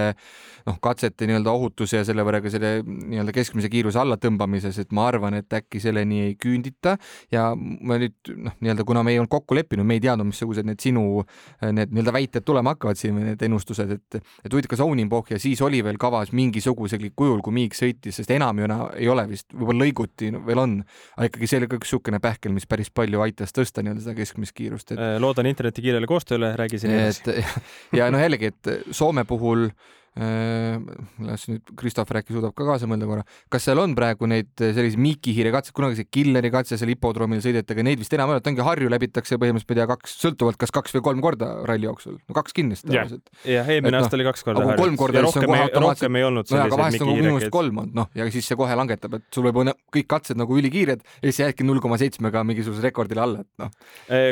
noh, 0.67 0.80
katsete 0.84 1.28
nii-öelda 1.30 1.53
ohutuse 1.55 2.01
ja 2.01 2.07
selle 2.07 2.26
võrra 2.28 2.41
ka 2.43 2.51
selle 2.51 2.80
nii-öelda 2.84 3.34
keskmise 3.36 3.72
kiiruse 3.72 4.01
allatõmbamises, 4.01 4.80
et 4.84 4.91
ma 4.95 5.07
arvan, 5.11 5.39
et 5.39 5.59
äkki 5.59 5.82
selleni 5.84 6.22
ei 6.28 6.36
küündita 6.39 6.97
ja 7.34 7.49
ma 7.55 7.99
nüüd 8.01 8.34
noh, 8.36 8.57
nii-öelda 8.59 8.88
kuna 8.88 9.03
me 9.07 9.15
ei 9.15 9.22
olnud 9.22 9.32
kokku 9.32 9.57
leppinud, 9.57 9.88
me 9.88 9.99
ei 9.99 10.03
teadnud, 10.03 10.28
missugused 10.30 10.67
need 10.67 10.84
sinu 10.84 11.24
need 11.63 11.93
nii-öelda 11.93 12.15
väited 12.15 12.47
tulema 12.47 12.76
hakkavad 12.76 12.99
siin, 12.99 13.17
need 13.24 13.47
ennustused, 13.47 13.95
et 13.95 14.20
et 14.20 14.51
huvitav, 14.51 14.74
kas 14.74 14.84
Ounimboh 14.84 15.32
ja 15.32 15.39
siis 15.39 15.61
oli 15.65 15.80
veel 15.86 15.97
kavas 16.01 16.34
mingisugusel 16.36 17.07
kujul, 17.15 17.39
kui 17.45 17.55
Miik 17.55 17.76
sõitis, 17.78 18.20
sest 18.20 18.32
enam 18.36 18.59
ju 18.59 18.67
ei 18.99 19.07
ole 19.11 19.26
vist, 19.30 19.49
võib-olla 19.55 19.86
lõiguti 19.86 20.30
no, 20.34 20.43
veel 20.45 20.61
on, 20.61 20.76
aga 21.17 21.30
ikkagi 21.30 21.49
see 21.49 21.61
oli 21.61 21.70
ka 21.72 21.80
üks 21.80 21.89
niisugune 21.89 22.20
pähkel, 22.24 22.53
mis 22.55 22.67
päris 22.70 22.91
palju 22.93 23.24
aitas 23.26 23.55
tõsta 23.55 23.84
nii-öelda 23.84 24.03
seda 24.10 24.18
keskmist 24.18 24.57
kiirust 24.57 24.95
et.... 24.95 25.05
loodan 25.22 25.47
interneti 25.49 25.86
kiirele 25.86 26.10
koostööle, 26.10 26.55
räägi 26.60 26.82
siin 26.82 26.97
edasi. 26.97 27.45
ja 27.99 28.10
noh, 28.12 28.26
jällegi, 28.26 28.51
et 28.51 28.74
Soome 28.91 29.26
puhul 29.30 29.70
Äh, 29.70 29.98
las 30.18 31.45
nüüd 31.49 31.74
Christopher 31.80 32.20
äkki 32.20 32.34
suudab 32.36 32.53
ka 32.57 32.66
kaasa 32.68 32.88
mõelda 32.89 33.07
korra, 33.07 33.24
kas 33.51 33.68
seal 33.68 33.80
on 33.82 33.93
praegu 33.97 34.28
neid 34.30 34.49
selliseid 34.57 34.99
miikihiire 34.99 35.51
katseid, 35.53 35.76
kunagi 35.78 35.99
see 35.99 36.10
Killeri 36.10 36.51
katse 36.53 36.80
seal 36.80 36.91
hipodroomil 36.93 37.41
sõideti, 37.43 37.76
aga 37.76 37.86
neid 37.86 38.01
vist 38.01 38.14
enam 38.18 38.32
ei 38.32 38.38
ole, 38.38 38.43
et 38.43 38.49
ongi 38.51 38.66
Harju 38.66 38.91
läbitakse 38.91 39.38
põhimõtteliselt, 39.39 39.70
ma 39.70 39.76
ei 39.76 39.80
tea, 39.80 39.88
kaks, 39.93 40.16
sõltuvalt 40.24 40.60
kas 40.60 40.74
kaks 40.76 40.95
või 40.97 41.05
kolm 41.10 41.24
korda 41.24 41.51
ralli 41.70 41.88
jooksul, 41.88 42.18
no 42.20 42.38
kaks 42.38 42.55
kindlasti 42.57 42.89
tõenäoliselt. 42.89 43.32
jah, 43.45 43.70
eelmine 43.70 43.95
no, 43.95 44.03
aasta 44.03 44.20
oli 44.20 44.28
kaks 44.28 44.45
korda 44.47 44.66
Harju. 44.66 44.82
kolm 44.82 44.99
korda, 44.99 45.24
on 45.24 45.36
kohe 45.36 45.62
automaatselt. 45.68 45.86
rohkem 45.86 46.20
ei 46.20 46.28
olnud 46.28 46.49
selliseid 46.49 46.74
no, 46.74 46.82
vahest 46.84 47.05
on 47.05 47.12
minu 47.14 47.36
meelest 47.36 47.53
kolm 47.53 47.82
olnud, 47.84 47.95
noh, 48.01 48.12
ja 48.18 48.28
siis 48.34 48.49
see 48.49 48.60
kohe 48.60 48.78
langetab, 48.82 49.20
et 49.20 49.28
sul 49.36 49.45
võib 49.47 49.62
olla 49.64 49.76
kõik 49.95 50.10
katsed 50.10 50.39
nagu 50.39 50.57
ülikiired 50.60 51.05
ja 51.05 51.26
siis 51.30 51.41
jäädki 51.45 51.68
null 51.68 51.84
koma 51.84 51.99
seitsmega 52.01 52.43
mingisuguse 52.47 52.84
rekordile 52.86 53.24
alla, 53.26 53.45
et 53.45 53.64
noh. 53.64 53.72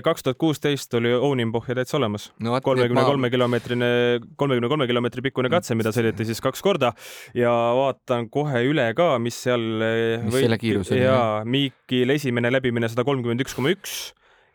kaks 0.08 0.26
tuhat 0.26 0.42
kuusteist 0.42 0.94
oli 0.98 1.14
Ounimbohja 1.14 1.78
täitsa 1.78 1.98
olemas. 2.00 2.32
kolmekümne 2.42 3.04
kolme 3.08 3.30
kilomeetrine, 3.34 3.90
kolmekümne 4.36 4.72
kolme 4.72 4.88
kilomeetri 4.88 5.26
pikkune 5.30 5.52
katse, 5.52 5.67
mida 5.76 5.92
sõideti 5.96 6.28
siis 6.30 6.42
kaks 6.44 6.64
korda 6.66 6.94
ja 7.38 7.52
vaatan 7.78 8.30
kohe 8.32 8.64
üle 8.70 8.92
ka, 8.98 9.16
mis 9.20 9.42
seal. 9.48 9.66
mis 10.24 10.34
või... 10.34 10.46
selle 10.46 10.62
kiirus 10.62 10.94
oli? 10.94 11.02
jaa, 11.04 11.44
Miikil 11.48 12.16
esimene 12.16 12.54
läbimine 12.54 12.90
sada 12.92 13.08
kolmkümmend 13.08 13.44
üks 13.44 13.58
koma 13.58 13.74
üks 13.76 13.98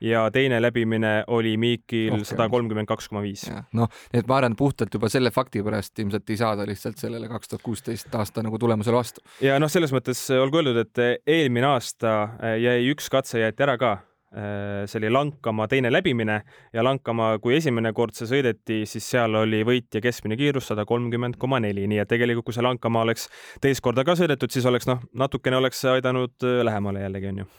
ja 0.02 0.30
teine 0.34 0.62
läbimine 0.62 1.24
oli 1.26 1.56
Miikil 1.56 2.24
sada 2.26 2.48
kolmkümmend 2.50 2.88
kaks 2.90 3.08
koma 3.10 3.22
viis. 3.24 3.44
noh, 3.76 3.90
nii 4.12 4.22
et 4.22 4.30
ma 4.30 4.38
arvan, 4.40 4.56
puhtalt 4.58 4.94
juba 4.94 5.10
selle 5.12 5.30
fakti 5.34 5.62
pärast 5.64 5.98
ilmselt 6.02 6.30
ei 6.30 6.38
saada 6.40 6.66
lihtsalt 6.68 6.98
sellele 7.00 7.30
kaks 7.30 7.52
tuhat 7.52 7.66
kuusteist 7.66 8.14
aasta 8.18 8.42
nagu 8.44 8.58
tulemusele 8.58 8.98
vastu. 8.98 9.24
ja 9.44 9.58
noh, 9.62 9.70
selles 9.72 9.94
mõttes 9.94 10.24
olgu 10.38 10.62
öeldud, 10.62 10.82
et 10.82 11.26
eelmine 11.26 11.70
aasta 11.74 12.16
jäi 12.60 12.80
üks 12.92 13.10
katse 13.12 13.42
jäeti 13.44 13.68
ära 13.68 13.78
ka 13.78 13.98
see 14.32 14.98
oli 15.00 15.10
Lankama 15.12 15.66
teine 15.68 15.90
läbimine 15.92 16.38
ja 16.72 16.84
Lankama, 16.84 17.34
kui 17.42 17.56
esimene 17.58 17.92
kord 17.92 18.16
see 18.16 18.30
sõideti, 18.30 18.82
siis 18.88 19.10
seal 19.14 19.36
oli 19.42 19.60
võitja 19.68 20.00
keskmine 20.04 20.38
kiirus 20.40 20.70
sada 20.72 20.86
kolmkümmend 20.88 21.36
koma 21.40 21.60
neli, 21.60 21.84
nii 21.90 22.00
et 22.00 22.08
tegelikult, 22.08 22.48
kui 22.48 22.56
see 22.56 22.64
Lankama 22.64 23.04
oleks 23.04 23.28
teist 23.60 23.84
korda 23.84 24.06
ka 24.08 24.16
sõidetud, 24.18 24.52
siis 24.52 24.66
oleks 24.68 24.88
noh, 24.88 25.02
natukene 25.12 25.60
oleks 25.60 25.84
see 25.84 25.98
aidanud 25.98 26.48
äh, 26.48 26.62
lähemale 26.64 27.04
jällegi 27.04 27.32
onju 27.34 27.50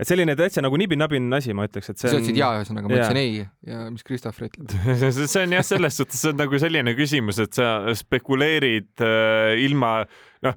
et 0.00 0.08
selline 0.08 0.36
täitsa 0.38 0.64
nagu 0.64 0.78
nibin-nabin 0.80 1.28
asi, 1.36 1.54
ma 1.56 1.66
ütleks, 1.68 1.92
et 1.92 2.00
see 2.00 2.08
on. 2.08 2.14
sa 2.14 2.20
ütlesid 2.20 2.40
jaa, 2.40 2.50
ühesõnaga, 2.60 2.88
ma 2.88 2.96
ütlesin 2.96 3.20
ei 3.20 3.34
ja 3.68 3.82
mis 3.92 4.06
Christopher 4.06 4.48
ütleb 4.48 4.74
see 5.20 5.44
on 5.44 5.56
jah, 5.58 5.66
selles 5.66 6.00
suhtes 6.00 6.24
see 6.24 6.32
on 6.32 6.40
nagu 6.40 6.62
selline 6.62 6.96
küsimus, 6.98 7.40
et 7.44 7.56
sa 7.56 7.70
spekuleerid 7.98 9.04
äh, 9.06 9.60
ilma 9.66 9.92
noh, 10.46 10.56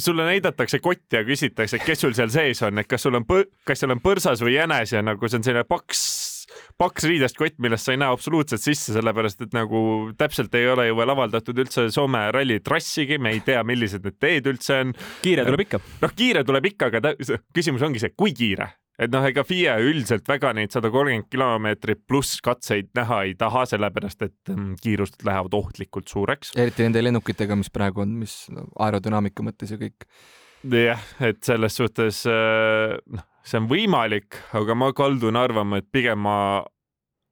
sulle 0.00 0.26
näidatakse 0.28 0.80
kotti 0.84 1.20
ja 1.20 1.24
küsitakse, 1.28 1.80
kes 1.84 2.04
sul 2.06 2.16
seal 2.16 2.32
sees 2.32 2.64
on, 2.66 2.80
et 2.80 2.88
kas 2.90 3.04
sul 3.04 3.18
on, 3.18 3.28
kas 3.68 3.84
seal 3.84 3.94
on 3.94 4.02
põrsas 4.04 4.42
või 4.44 4.56
jänes 4.56 4.96
ja 4.96 5.04
nagu 5.04 5.28
see 5.28 5.40
on 5.40 5.46
selline 5.46 5.68
paks 5.68 6.02
paks 6.80 7.06
riidest 7.08 7.38
kott, 7.38 7.56
millest 7.62 7.88
sa 7.88 7.94
ei 7.94 8.00
näe 8.00 8.10
absoluutselt 8.12 8.62
sisse, 8.62 8.94
sellepärast 8.96 9.46
et 9.46 9.54
nagu 9.56 9.80
täpselt 10.18 10.54
ei 10.58 10.68
ole 10.70 10.88
ju 10.88 10.98
veel 10.98 11.14
avaldatud 11.14 11.62
üldse 11.64 11.88
Soome 11.94 12.28
ralli 12.34 12.60
trassigi, 12.64 13.20
me 13.22 13.34
ei 13.36 13.44
tea, 13.46 13.62
millised 13.66 14.04
need 14.06 14.18
teed 14.20 14.50
üldse 14.50 14.82
on. 14.82 14.92
kiire 15.24 15.46
tuleb 15.48 15.64
ikka. 15.66 15.80
noh, 16.02 16.18
kiire 16.18 16.44
tuleb 16.48 16.72
ikka, 16.72 16.92
aga 16.92 17.14
küsimus 17.54 17.84
ongi 17.86 18.02
see, 18.02 18.14
kui 18.16 18.34
kiire 18.36 18.72
et 18.98 19.12
noh, 19.14 19.24
ega 19.28 19.44
FIE 19.46 19.76
üldiselt 19.86 20.26
väga 20.28 20.50
neid 20.56 20.74
sada 20.74 20.90
kolmkümmend 20.90 21.28
kilomeetrit 21.30 22.02
pluss 22.10 22.40
katseid 22.44 22.90
näha 22.98 23.22
ei 23.28 23.36
taha, 23.38 23.64
sellepärast 23.70 24.26
et 24.26 24.52
mm, 24.52 24.74
kiirused 24.82 25.22
lähevad 25.28 25.54
ohtlikult 25.58 26.10
suureks. 26.10 26.52
eriti 26.58 26.86
nende 26.86 27.04
lennukitega, 27.04 27.56
mis 27.58 27.70
praegu 27.74 28.02
on, 28.04 28.18
mis 28.24 28.40
aerodünaamika 28.78 29.46
mõttes 29.46 29.74
ja 29.74 29.80
kõik. 29.80 30.08
Jah, 30.64 31.04
et 31.20 31.42
selles 31.44 31.78
suhtes 31.78 32.24
äh, 32.26 32.96
noh, 33.14 33.28
see 33.46 33.60
on 33.60 33.68
võimalik, 33.70 34.40
aga 34.58 34.76
ma 34.76 34.90
kaldun 34.96 35.38
arvama, 35.38 35.80
et 35.80 35.88
pigem 35.92 36.20
ma 36.26 36.38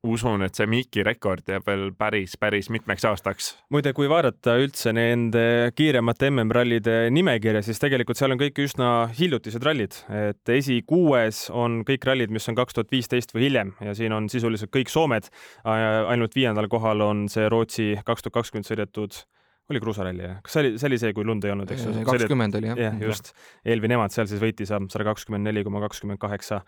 usun, 0.07 0.45
et 0.47 0.57
see 0.57 0.68
Miki 0.70 1.03
rekord 1.07 1.47
jääb 1.51 1.66
veel 1.66 1.89
päris, 1.99 2.37
päris 2.39 2.68
mitmeks 2.70 3.05
aastaks. 3.09 3.49
muide, 3.72 3.93
kui 3.97 4.09
vaadata 4.11 4.57
üldse 4.62 4.93
nende 4.95 5.72
kiiremate 5.77 6.31
MM-rallide 6.31 6.97
nimekirja, 7.14 7.64
siis 7.66 7.81
tegelikult 7.83 8.18
seal 8.20 8.35
on 8.35 8.41
kõik 8.41 8.61
üsna 8.62 8.91
hiljutised 9.16 9.64
rallid, 9.66 9.99
et 10.31 10.55
esikuues 10.57 11.47
on 11.51 11.83
kõik 11.89 12.07
rallid, 12.07 12.35
mis 12.35 12.47
on 12.51 12.59
kaks 12.59 12.77
tuhat 12.77 12.93
viisteist 12.95 13.35
või 13.35 13.49
hiljem 13.49 13.74
ja 13.83 13.97
siin 13.99 14.14
on 14.16 14.31
sisuliselt 14.33 14.72
kõik 14.74 14.93
Soomed. 14.93 15.31
ainult 15.66 16.35
viiendal 16.37 16.68
kohal 16.70 17.03
on 17.03 17.27
see 17.33 17.49
Rootsi 17.51 17.95
kaks 18.07 18.27
tuhat 18.27 18.41
kakskümmend 18.41 18.68
sõidetud 18.68 19.24
oli 19.70 19.82
kruusaralli 19.82 20.22
jah, 20.22 20.36
kas 20.44 20.56
see 20.56 20.64
oli, 20.64 20.74
see 20.78 20.90
oli 20.90 21.00
see, 21.02 21.14
kui 21.16 21.26
lund 21.26 21.46
ei 21.46 21.54
olnud, 21.54 21.72
eks 21.72 21.88
ju? 21.88 21.94
kakskümmend 22.06 22.60
oli 22.60 22.70
jah. 22.70 22.84
jah, 22.86 23.00
just. 23.02 23.32
Elvin 23.64 23.96
Emad 23.96 24.14
seal 24.14 24.28
siis 24.30 24.42
võitis 24.42 24.70
sada 24.70 25.08
kakskümmend 25.10 25.48
neli 25.48 25.64
koma 25.66 25.82
kakskümmend 25.84 26.22
kaheksa 26.22 26.62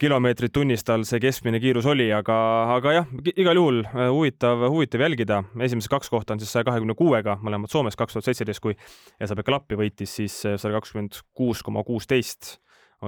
kilomeetrit 0.00 0.52
tunnis 0.56 0.84
tal 0.86 1.04
see 1.08 1.20
keskmine 1.20 1.60
kiirus 1.60 1.84
oli, 1.90 2.06
aga, 2.16 2.36
aga 2.78 2.94
jah, 2.94 3.10
igal 3.34 3.58
juhul 3.60 3.82
äh, 3.84 4.08
huvitav, 4.08 4.64
huvitav 4.72 5.04
jälgida. 5.04 5.42
esimesed 5.60 5.92
kaks 5.92 6.08
kohta 6.12 6.34
on 6.34 6.40
siis 6.40 6.52
saja 6.54 6.64
kahekümne 6.68 6.96
kuuega, 6.96 7.36
mõlemad 7.44 7.72
Soomes 7.72 7.98
kaks 8.00 8.16
tuhat 8.16 8.30
seitseteist, 8.30 8.62
kui 8.64 8.76
Esa-Pekka 9.20 9.58
Lappi 9.58 9.76
võitis 9.80 10.16
siis 10.22 10.38
äh, 10.48 10.56
sada 10.60 10.78
kakskümmend 10.78 11.20
kuus 11.36 11.60
koma 11.66 11.84
kuusteist 11.84 12.56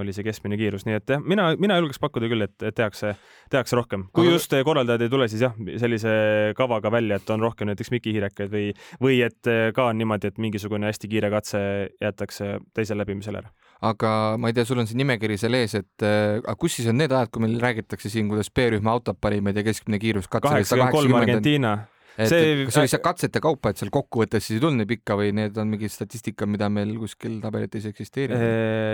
oli 0.01 0.13
see 0.17 0.25
keskmine 0.25 0.57
kiirus, 0.57 0.87
nii 0.89 0.97
et 0.97 1.11
jah, 1.15 1.21
mina, 1.21 1.51
mina 1.61 1.77
julgeks 1.77 2.01
pakkuda 2.01 2.29
küll, 2.33 2.45
et, 2.47 2.55
et 2.65 2.77
tehakse, 2.77 3.13
tehakse 3.53 3.77
rohkem. 3.77 4.07
kui 4.17 4.25
aga... 4.25 4.37
just 4.39 4.55
korraldajad 4.65 5.05
ei 5.05 5.13
tule, 5.13 5.29
siis 5.29 5.45
jah, 5.45 5.57
sellise 5.83 6.15
kavaga 6.57 6.93
välja, 6.95 7.19
et 7.21 7.33
on 7.35 7.45
rohkem 7.45 7.69
näiteks 7.69 7.93
Miki 7.93 8.15
hiirekaid 8.17 8.53
või, 8.53 8.71
või 9.05 9.21
et 9.27 9.53
ka 9.77 9.91
on 9.91 10.01
niimoodi, 10.01 10.33
et 10.33 10.41
mingisugune 10.41 10.89
hästi 10.89 11.13
kiire 11.13 11.33
katse 11.35 11.61
jäetakse 12.01 12.55
teisel 12.77 13.03
läbimisel 13.03 13.43
ära. 13.43 13.53
aga 13.85 14.13
ma 14.41 14.49
ei 14.49 14.57
tea, 14.57 14.65
sul 14.65 14.81
on 14.81 14.89
see 14.89 14.97
nimekiri 14.97 15.37
seal 15.41 15.59
ees, 15.61 15.77
et 15.77 16.07
äh, 16.07 16.39
aga 16.41 16.57
kus 16.57 16.79
siis 16.79 16.89
on 16.89 16.97
need 16.97 17.13
ajad, 17.13 17.33
kui 17.35 17.45
meil 17.45 17.59
räägitakse 17.61 18.13
siin, 18.13 18.33
kuidas 18.33 18.49
B-rühma 18.55 18.97
autod 18.97 19.21
parimaid 19.21 19.61
ja 19.61 19.67
keskmine 19.67 20.01
kiirus 20.01 20.31
kaheksakümmend 20.33 20.97
kolm 20.97 21.21
Argentiina 21.21 21.77
see, 22.17 22.65
kas 22.67 22.79
oli 22.83 22.91
see 22.93 23.03
katsete 23.03 23.43
kaupa, 23.45 23.73
et 23.73 23.81
seal 23.81 23.93
kokkuvõttes 23.95 24.45
siis 24.45 24.59
ei 24.59 24.65
tulnud 24.65 24.83
nii 24.83 24.91
pikka 24.91 25.17
või 25.19 25.33
need 25.37 25.57
on 25.61 25.71
mingi 25.73 25.91
statistika, 25.93 26.49
mida 26.51 26.69
meil 26.73 26.95
kuskil 27.01 27.39
tabelites 27.43 27.87
ei 27.87 27.95
eksisteeri? 27.95 28.39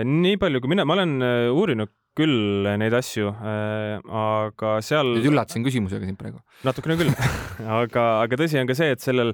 nii 0.07 0.39
palju, 0.41 0.63
kui 0.63 0.73
mina, 0.73 0.87
ma 0.87 0.97
olen 0.97 1.15
äh, 1.25 1.51
uurinud 1.51 1.93
küll 2.19 2.67
neid 2.79 2.95
asju, 2.95 3.29
äh, 3.31 3.99
aga 4.23 4.79
seal. 4.85 5.13
nüüd 5.17 5.29
üllatasin 5.31 5.65
küsimusega 5.67 6.09
sind 6.09 6.19
praegu. 6.19 6.41
natukene 6.67 6.99
küll 6.99 7.13
aga, 7.79 8.09
aga 8.25 8.41
tõsi 8.43 8.59
on 8.61 8.69
ka 8.69 8.77
see, 8.79 8.91
et 8.95 9.03
sellel, 9.03 9.33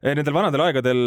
äh, 0.00 0.14
nendel 0.14 0.36
vanadel 0.36 0.66
aegadel 0.68 1.04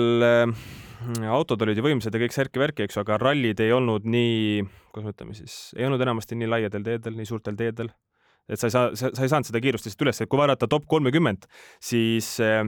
autod 1.33 1.65
olid 1.65 1.79
ju 1.79 1.83
võimsad 1.83 2.15
ja 2.15 2.21
kõik 2.21 2.35
särki-värki, 2.35 2.85
eks 2.85 2.95
ju, 2.95 3.03
aga 3.03 3.19
rallid 3.19 3.59
ei 3.63 3.73
olnud 3.75 4.05
nii, 4.07 4.63
kuidas 4.93 5.07
me 5.07 5.15
ütleme 5.15 5.35
siis, 5.35 5.57
ei 5.75 5.87
olnud 5.87 6.03
enamasti 6.03 6.37
nii 6.39 6.51
laiadel 6.51 6.85
teedel, 6.85 7.17
nii 7.19 7.27
suurtel 7.27 7.59
teedel 7.59 7.91
et 8.49 8.59
sa 8.59 8.69
ei 8.69 8.75
saa, 8.75 8.93
sa 8.95 9.11
ei 9.13 9.31
saanud 9.31 9.49
seda 9.49 9.61
kiirust 9.63 9.87
lihtsalt 9.87 10.07
üles, 10.07 10.23
et 10.23 10.31
kui 10.31 10.41
vaadata 10.41 10.69
top 10.71 10.87
kolmekümmend, 10.91 11.47
siis 11.83 12.35
eh, 12.43 12.63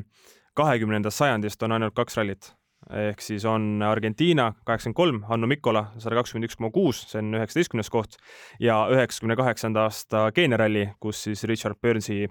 kahekümnendast 0.56 1.24
sajandist 1.24 1.64
on 1.68 1.76
ainult 1.76 1.98
kaks 1.98 2.22
rallit 2.22 2.54
ehk 2.94 3.22
siis 3.24 3.46
on 3.50 3.82
Argentiina 3.86 4.52
kaheksakümmend 4.66 4.96
kolm, 4.98 5.22
Hanno 5.30 5.48
Mikkola 5.50 5.88
sada 6.02 6.18
kakskümmend 6.20 6.50
üks 6.50 6.58
koma 6.60 6.70
kuus, 6.74 7.02
see 7.10 7.22
on 7.22 7.34
üheksateistkümnes 7.40 7.90
koht 7.94 8.18
ja 8.62 8.78
üheksakümne 8.94 9.38
kaheksanda 9.40 9.88
aasta 9.88 10.28
Keenia 10.36 10.60
ralli, 10.62 10.86
kus 11.02 11.24
siis 11.26 11.44
Richard 11.50 11.80
Burnsi 11.82 12.28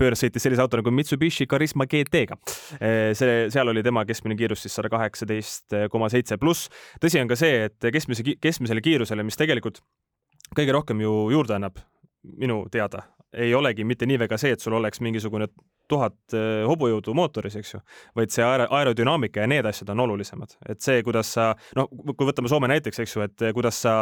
Burns 0.00 0.20
sõitis 0.24 0.46
sellise 0.46 0.64
auto 0.64 0.80
nagu 0.80 0.92
Mitsubishi 0.94 1.46
Charisma 1.50 1.86
GT-ga. 1.90 2.40
Eh, 2.80 3.12
see, 3.18 3.46
seal 3.52 3.72
oli 3.72 3.84
tema 3.84 4.06
keskmine 4.08 4.38
kiirus 4.40 4.64
siis 4.64 4.76
sada 4.78 4.92
kaheksateist 4.92 5.76
koma 5.92 6.08
seitse 6.12 6.40
pluss. 6.40 6.70
tõsi 7.02 7.20
on 7.20 7.28
ka 7.28 7.36
see, 7.36 7.66
et 7.68 7.90
keskmise, 7.92 8.24
keskmisele 8.40 8.84
kiirusele, 8.84 9.26
mis 9.26 9.36
tegelikult 9.40 9.82
kõige 10.56 10.72
rohkem 10.74 11.04
ju 11.04 11.12
juurde 11.34 11.58
annab, 11.58 11.76
minu 12.22 12.64
teada 12.70 13.06
ei 13.32 13.54
olegi 13.54 13.84
mitte 13.86 14.06
nii 14.06 14.18
väga 14.24 14.38
see, 14.40 14.54
et 14.54 14.62
sul 14.62 14.74
oleks 14.74 15.00
mingisugune 15.04 15.46
tuhat 15.90 16.34
eh, 16.38 16.62
hobujõudu 16.70 17.14
mootoris, 17.18 17.56
eks 17.58 17.72
ju, 17.74 17.80
vaid 18.18 18.30
see 18.30 18.44
aer 18.46 18.64
aerodünaamika 18.66 19.42
ja 19.42 19.50
need 19.50 19.66
asjad 19.66 19.90
on 19.94 20.04
olulisemad. 20.04 20.54
et 20.68 20.80
see, 20.82 21.02
kuidas 21.06 21.32
sa, 21.34 21.50
noh, 21.78 21.88
kui 21.90 22.28
võtame 22.28 22.50
Soome 22.50 22.70
näiteks, 22.70 23.02
eks 23.02 23.16
ju, 23.16 23.24
et 23.26 23.44
kuidas 23.56 23.80
sa 23.82 23.94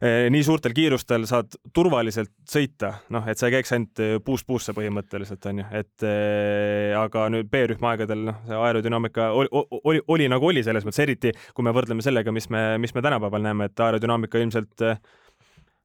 eh, 0.00 0.26
nii 0.30 0.46
suurtel 0.46 0.74
kiirustel 0.76 1.26
saad 1.30 1.58
turvaliselt 1.74 2.32
sõita, 2.50 2.92
noh, 3.14 3.26
et 3.30 3.38
sa 3.38 3.50
ei 3.50 3.56
käiks 3.58 3.74
ainult 3.74 4.02
puust 4.26 4.46
puusse 4.46 4.74
põhimõtteliselt, 4.76 5.50
on 5.50 5.62
ju, 5.62 5.68
et 5.82 6.06
eh, 6.06 6.94
aga 6.98 7.26
nüüd 7.34 7.50
B-rühma 7.50 7.94
aegadel, 7.94 8.26
noh, 8.30 8.42
see 8.46 8.62
aerodünaamika 8.70 9.30
oli, 9.34 9.50
oli, 9.82 10.02
oli 10.14 10.30
nagu 10.30 10.50
oli 10.50 10.66
selles 10.66 10.86
mõttes, 10.86 11.02
eriti 11.06 11.34
kui 11.54 11.66
me 11.66 11.74
võrdleme 11.74 12.06
sellega, 12.06 12.34
mis 12.34 12.50
me, 12.54 12.68
mis 12.82 12.94
me 12.94 13.02
tänapäeval 13.06 13.46
näeme, 13.46 13.70
et 13.70 13.86
aerodünaamika 13.88 14.42
ilmselt 14.42 14.86
eh, 14.86 14.98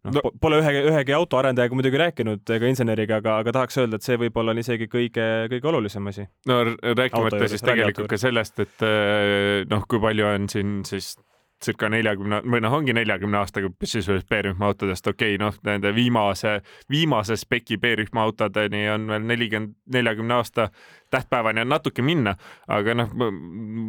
noh 0.07 0.17
no., 0.17 0.31
pole 0.41 0.59
ühegi, 0.61 0.83
ühegi 0.89 1.15
autoarendajaga 1.15 1.77
muidugi 1.77 2.01
rääkinud 2.01 2.53
ega 2.55 2.69
inseneriga, 2.71 3.19
aga, 3.21 3.37
aga 3.43 3.55
tahaks 3.59 3.81
öelda, 3.81 3.99
et 3.99 4.07
see 4.07 4.19
võib-olla 4.21 4.55
on 4.55 4.61
isegi 4.61 4.89
kõige, 4.91 5.27
kõige 5.51 5.73
olulisem 5.73 6.07
asi. 6.11 6.27
no 6.49 6.61
rääkimata 6.71 7.49
siis 7.51 7.65
tegelikult 7.65 8.09
ka 8.11 8.21
sellest, 8.21 8.63
et 8.65 8.87
eh, 8.87 9.67
noh, 9.69 9.85
kui 9.89 10.01
palju 10.01 10.29
on 10.31 10.49
siin 10.51 10.79
siis 10.89 11.13
circa 11.61 11.89
neljakümne 11.91 12.41
või 12.45 12.61
noh, 12.63 12.73
ongi 12.73 12.93
neljakümne 12.95 13.37
aastaga 13.41 13.69
sisuliselt 13.83 14.25
B-rühma 14.29 14.71
autodest, 14.71 15.07
okei 15.07 15.35
okay,, 15.35 15.41
noh, 15.41 15.55
nende 15.67 15.93
viimase, 15.95 16.57
viimase 16.89 17.37
speki 17.37 17.77
B-rühma 17.81 18.25
autodeni 18.25 18.87
on 18.89 19.07
veel 19.11 19.27
nelikümmend, 19.29 19.75
neljakümne 19.93 20.39
aasta 20.39 20.69
tähtpäevani 21.13 21.61
on 21.61 21.69
natuke 21.75 22.01
minna, 22.05 22.35
aga 22.71 22.95
noh, 22.97 23.13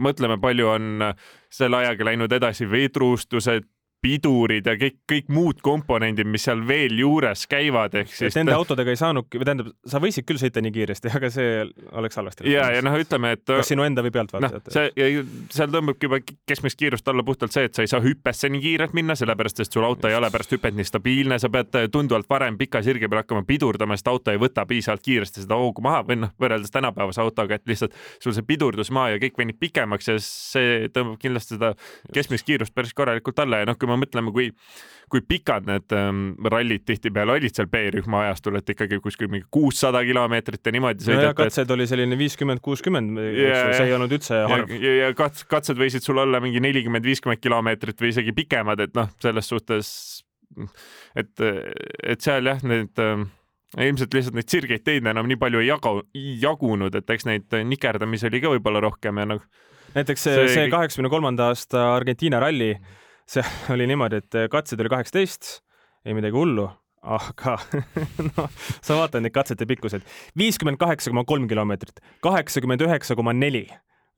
mõtleme, 0.05 0.37
palju 0.43 0.69
on 0.75 1.07
selle 1.53 1.81
ajaga 1.83 2.11
läinud 2.11 2.33
edasi 2.37 2.69
veetruustused, 2.71 3.69
pidurid 4.03 4.67
ja 4.67 4.75
kõik, 4.79 4.97
kõik 5.09 5.29
muud 5.33 5.61
komponendid, 5.63 6.27
mis 6.27 6.43
seal 6.49 6.65
veel 6.67 6.97
juures 6.99 7.45
käivad, 7.51 7.95
ehk 8.01 8.11
siis. 8.11 8.35
Nende 8.35 8.55
autodega 8.57 8.91
ei 8.91 8.99
saanudki, 8.99 9.39
või 9.39 9.47
tähendab, 9.47 9.69
sa 9.87 10.01
võisid 10.03 10.27
küll 10.27 10.41
sõita 10.43 10.63
nii 10.65 10.75
kiiresti, 10.75 11.13
aga 11.19 11.31
see 11.31 11.53
oleks 12.01 12.19
halvasti. 12.19 12.49
ja, 12.51 12.67
ja 12.75 12.83
noh, 12.83 12.97
ütleme, 12.99 13.37
et. 13.37 13.45
kas 13.47 13.71
sinu 13.71 13.87
enda 13.87 14.03
või 14.03 14.15
pealtvaatajate 14.17 14.59
no,? 14.59 14.75
see, 14.75 15.23
seal 15.55 15.71
tõmbabki 15.71 16.09
juba 16.09 16.19
keskmist 16.51 16.81
kiirust 16.81 17.13
alla 17.13 17.23
puhtalt 17.27 17.55
see, 17.55 17.69
et 17.71 17.79
sa 17.79 17.87
ei 17.87 17.93
saa 17.93 18.03
hüppesse 18.03 18.51
nii 18.51 18.65
kiirelt 18.65 18.97
minna, 18.99 19.15
sellepärast 19.19 19.63
et 19.63 19.79
sul 19.79 19.87
auto 19.87 20.11
ei 20.11 20.19
ole 20.19 20.33
pärast 20.35 20.57
hüpet 20.57 20.75
nii 20.75 20.89
stabiilne, 20.89 21.39
sa 21.39 21.53
pead 21.53 21.79
tunduvalt 21.95 22.27
varem 22.31 22.59
pika 22.59 22.83
sirge 22.83 23.07
peal 23.07 23.23
hakkama 23.23 23.47
pidurdama, 23.47 23.99
sest 23.99 24.11
auto 24.11 24.35
ei 24.35 24.43
võta 24.43 24.67
piisavalt 24.67 25.07
kiiresti 25.07 25.47
seda 25.47 25.61
hoogu 25.63 25.85
maha 25.87 26.03
või 26.11 26.25
noh, 26.25 26.35
võrreldes 26.43 26.75
tänapäevase 26.75 27.23
autoga, 27.23 27.61
et 27.61 27.71
lihtsalt 27.71 27.95
sul 28.19 28.35
see 28.35 28.51
pidurdusmaa 28.51 29.13
ja 29.15 29.23
kõik 29.23 29.39
venib 29.39 29.63
pikemaks 29.63 30.11
ja 30.11 30.19
see 30.23 30.91
tõmbab 30.91 31.23
kindlasti 31.23 31.55
seda 31.55 31.75
keskmist 32.11 32.49
kiirust 32.49 32.75
päris 32.75 32.95
korralikult 32.99 33.39
alla 33.47 33.63
ja 33.63 33.71
noh, 33.71 33.79
kui 33.79 33.92
me 33.93 34.01
mõtleme, 34.03 34.33
kui, 34.35 34.49
kui 35.13 35.23
pikad 35.29 35.69
need 35.69 35.95
ähm, 35.97 36.23
rallid 36.49 36.87
tihtipeale 36.89 37.37
olid 37.37 37.57
seal 37.57 37.69
B-rühma 37.73 38.25
ajastul, 38.27 38.57
et 38.61 38.73
ikkagi 38.75 39.01
kuskil 39.05 39.29
mingi 39.33 39.47
kuussada 39.53 40.01
kilomeetrit 40.09 40.65
ja 40.65 40.75
niimoodi 40.77 41.07
sõidate. 41.07 41.29
no 41.29 41.37
katsed 41.43 41.67
et... 41.67 41.75
oli 41.77 41.89
selline 41.91 42.19
viiskümmend, 42.21 42.63
kuuskümmend, 42.65 43.21
see 43.21 43.85
ei 43.87 43.95
olnud 43.97 44.17
üldse 44.17 44.41
harv. 44.49 44.73
ja, 44.73 44.97
ja 45.03 45.13
kats-, 45.19 45.45
katsed 45.49 45.81
võisid 45.81 46.07
sul 46.07 46.23
olla 46.23 46.41
mingi 46.45 46.63
nelikümmend, 46.65 47.07
viiskümmend 47.07 47.43
kilomeetrit 47.43 48.01
või 48.01 48.15
isegi 48.15 48.35
pikemad, 48.43 48.83
et 48.87 48.97
noh, 48.99 49.13
selles 49.23 49.53
suhtes, 49.53 49.93
et, 51.19 51.45
et 51.45 52.25
seal 52.25 52.49
jah, 52.49 52.65
need 52.65 53.03
äh, 53.03 53.27
ilmselt 53.81 54.17
lihtsalt 54.17 54.37
neid 54.37 54.53
sirgeid 54.53 54.85
teid 54.85 55.07
enam 55.09 55.29
nii 55.29 55.39
palju 55.41 55.63
ei 55.63 55.71
jaga, 55.71 55.95
jagunud, 56.43 56.97
et 56.99 57.13
eks 57.15 57.29
neid 57.29 57.61
nikerdamisi 57.69 58.29
oli 58.29 58.43
ka 58.43 58.53
võib-olla 58.57 58.83
rohkem 58.85 59.23
ja 59.23 59.29
noh. 59.35 59.47
näiteks 59.97 60.29
see 60.29 60.67
kaheksakümne 60.73 61.13
kolmanda 61.13 61.53
aasta 61.53 61.87
Argentiina 61.95 62.41
ralli 62.43 62.73
mm, 62.75 63.02
see 63.33 63.75
oli 63.75 63.87
niimoodi, 63.91 64.23
et 64.23 64.39
äh, 64.39 64.49
katseid 64.53 64.81
oli 64.83 64.93
kaheksateist, 64.93 65.53
ei 66.05 66.17
midagi 66.17 66.37
hullu, 66.37 66.67
aga 67.03 67.57
no 68.29 68.49
sa 68.83 68.99
vaatad 68.99 69.25
neid 69.25 69.35
katsete 69.35 69.67
pikkuseid, 69.69 70.05
viiskümmend 70.39 70.81
kaheksa 70.81 71.13
koma 71.13 71.25
kolm 71.29 71.49
kilomeetrit, 71.51 72.03
kaheksakümmend 72.25 72.85
üheksa 72.87 73.17
koma 73.19 73.35
neli, 73.37 73.67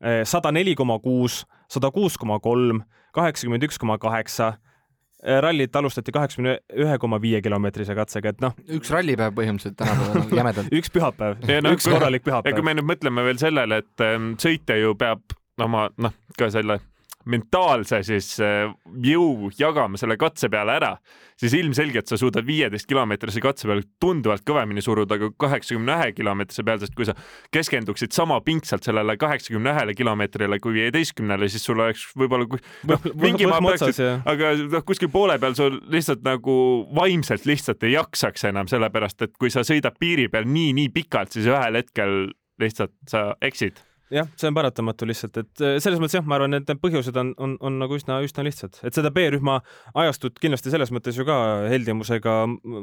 äh, 0.04 0.22
sada 0.28 0.52
neli 0.54 0.74
koma 0.78 0.98
kuus, 1.04 1.44
sada 1.70 1.92
kuus 1.94 2.18
koma 2.20 2.40
kolm, 2.44 2.84
kaheksakümmend 3.16 3.66
üks 3.68 3.78
koma 3.80 3.98
kaheksa 4.02 4.54
äh, 4.54 5.38
rallit 5.44 5.76
alustati 5.76 6.14
kaheksakümne 6.14 6.58
ühe 6.86 6.98
koma 7.02 7.20
viie 7.22 7.42
kilomeetrise 7.44 7.96
katsega, 7.96 8.34
et 8.34 8.42
noh. 8.44 8.56
üks 8.78 8.90
rallipäev 8.94 9.36
põhimõtteliselt 9.38 9.78
tänapäeval 9.80 10.20
nagu 10.24 10.38
jämedalt 10.42 10.74
üks 10.80 10.90
pühapäev, 10.94 11.38
no, 11.62 11.76
üks 11.76 11.86
korralik 11.88 12.26
pühapäev. 12.26 12.50
ja 12.50 12.58
kui 12.58 12.66
me 12.66 12.76
nüüd 12.80 12.90
mõtleme 12.90 13.28
veel 13.30 13.40
sellele, 13.40 13.84
et 13.84 14.08
sõitja 14.42 14.80
ju 14.80 14.98
peab 14.98 15.38
oma 15.62 15.86
noh, 16.02 16.12
ka 16.34 16.50
selle 16.50 16.80
mentaalse 17.30 18.00
siis 18.06 18.34
äh, 18.42 18.68
jõu 19.04 19.50
jagama 19.58 19.98
selle 20.00 20.16
katse 20.20 20.50
peale 20.52 20.74
ära, 20.76 20.90
siis 21.40 21.54
ilmselgelt 21.56 22.10
sa 22.10 22.18
suudad 22.20 22.46
viieteist 22.46 22.88
kilomeetrise 22.90 23.42
katse 23.42 23.68
peal 23.70 23.82
tunduvalt 24.02 24.44
kõvemini 24.46 24.84
suruda 24.84 25.18
kui 25.20 25.32
kaheksakümne 25.40 25.96
ühe 25.98 26.10
kilomeetrise 26.16 26.64
peal, 26.66 26.82
sest 26.82 26.96
kui 26.96 27.08
sa 27.08 27.16
keskenduksid 27.54 28.14
sama 28.16 28.40
pingsalt 28.44 28.86
sellele 28.86 29.16
kaheksakümne 29.20 29.72
ühele 29.72 29.96
kilomeetrile 29.98 30.60
kui 30.62 30.76
viieteistkümnele, 30.76 31.48
siis 31.52 31.64
sul 31.66 31.80
oleks 31.80 32.06
võib-olla 32.18 32.60
noh, 32.90 33.08
mingi 33.24 33.48
maa 33.50 33.62
peaksid, 33.64 34.02
aga 34.34 34.52
noh, 34.60 34.84
kuskil 34.86 35.12
poole 35.12 35.38
peal 35.42 35.56
sul 35.58 35.80
lihtsalt 35.94 36.24
nagu 36.26 36.56
vaimselt 36.94 37.48
lihtsalt 37.48 37.82
ei 37.88 37.96
jaksaks 37.96 38.50
enam, 38.52 38.70
sellepärast 38.70 39.28
et 39.28 39.34
kui 39.40 39.52
sa 39.52 39.64
sõidad 39.66 39.96
piiri 40.00 40.28
peal 40.32 40.48
nii-nii 40.48 40.92
pikalt, 40.94 41.34
siis 41.34 41.48
ühel 41.50 41.80
hetkel 41.80 42.28
lihtsalt 42.60 42.94
sa 43.10 43.32
eksid 43.42 43.80
jah, 44.12 44.28
see 44.36 44.50
on 44.50 44.56
paratamatu 44.56 45.08
lihtsalt, 45.08 45.40
et 45.40 45.64
äh, 45.64 45.76
selles 45.82 46.00
mõttes 46.02 46.18
jah, 46.18 46.26
ma 46.28 46.38
arvan, 46.38 46.58
et 46.58 46.68
need 46.68 46.80
põhjused 46.82 47.16
on, 47.20 47.32
on, 47.40 47.56
on 47.64 47.80
nagu 47.80 47.96
üsna, 47.98 48.20
üsna 48.24 48.44
lihtsad, 48.46 48.78
et 48.84 48.96
seda 48.96 49.12
B-rühma 49.14 49.60
ajastut 50.04 50.38
kindlasti 50.42 50.72
selles 50.74 50.92
mõttes 50.94 51.16
ju 51.18 51.26
ka 51.28 51.38
heldimusega 51.72 52.36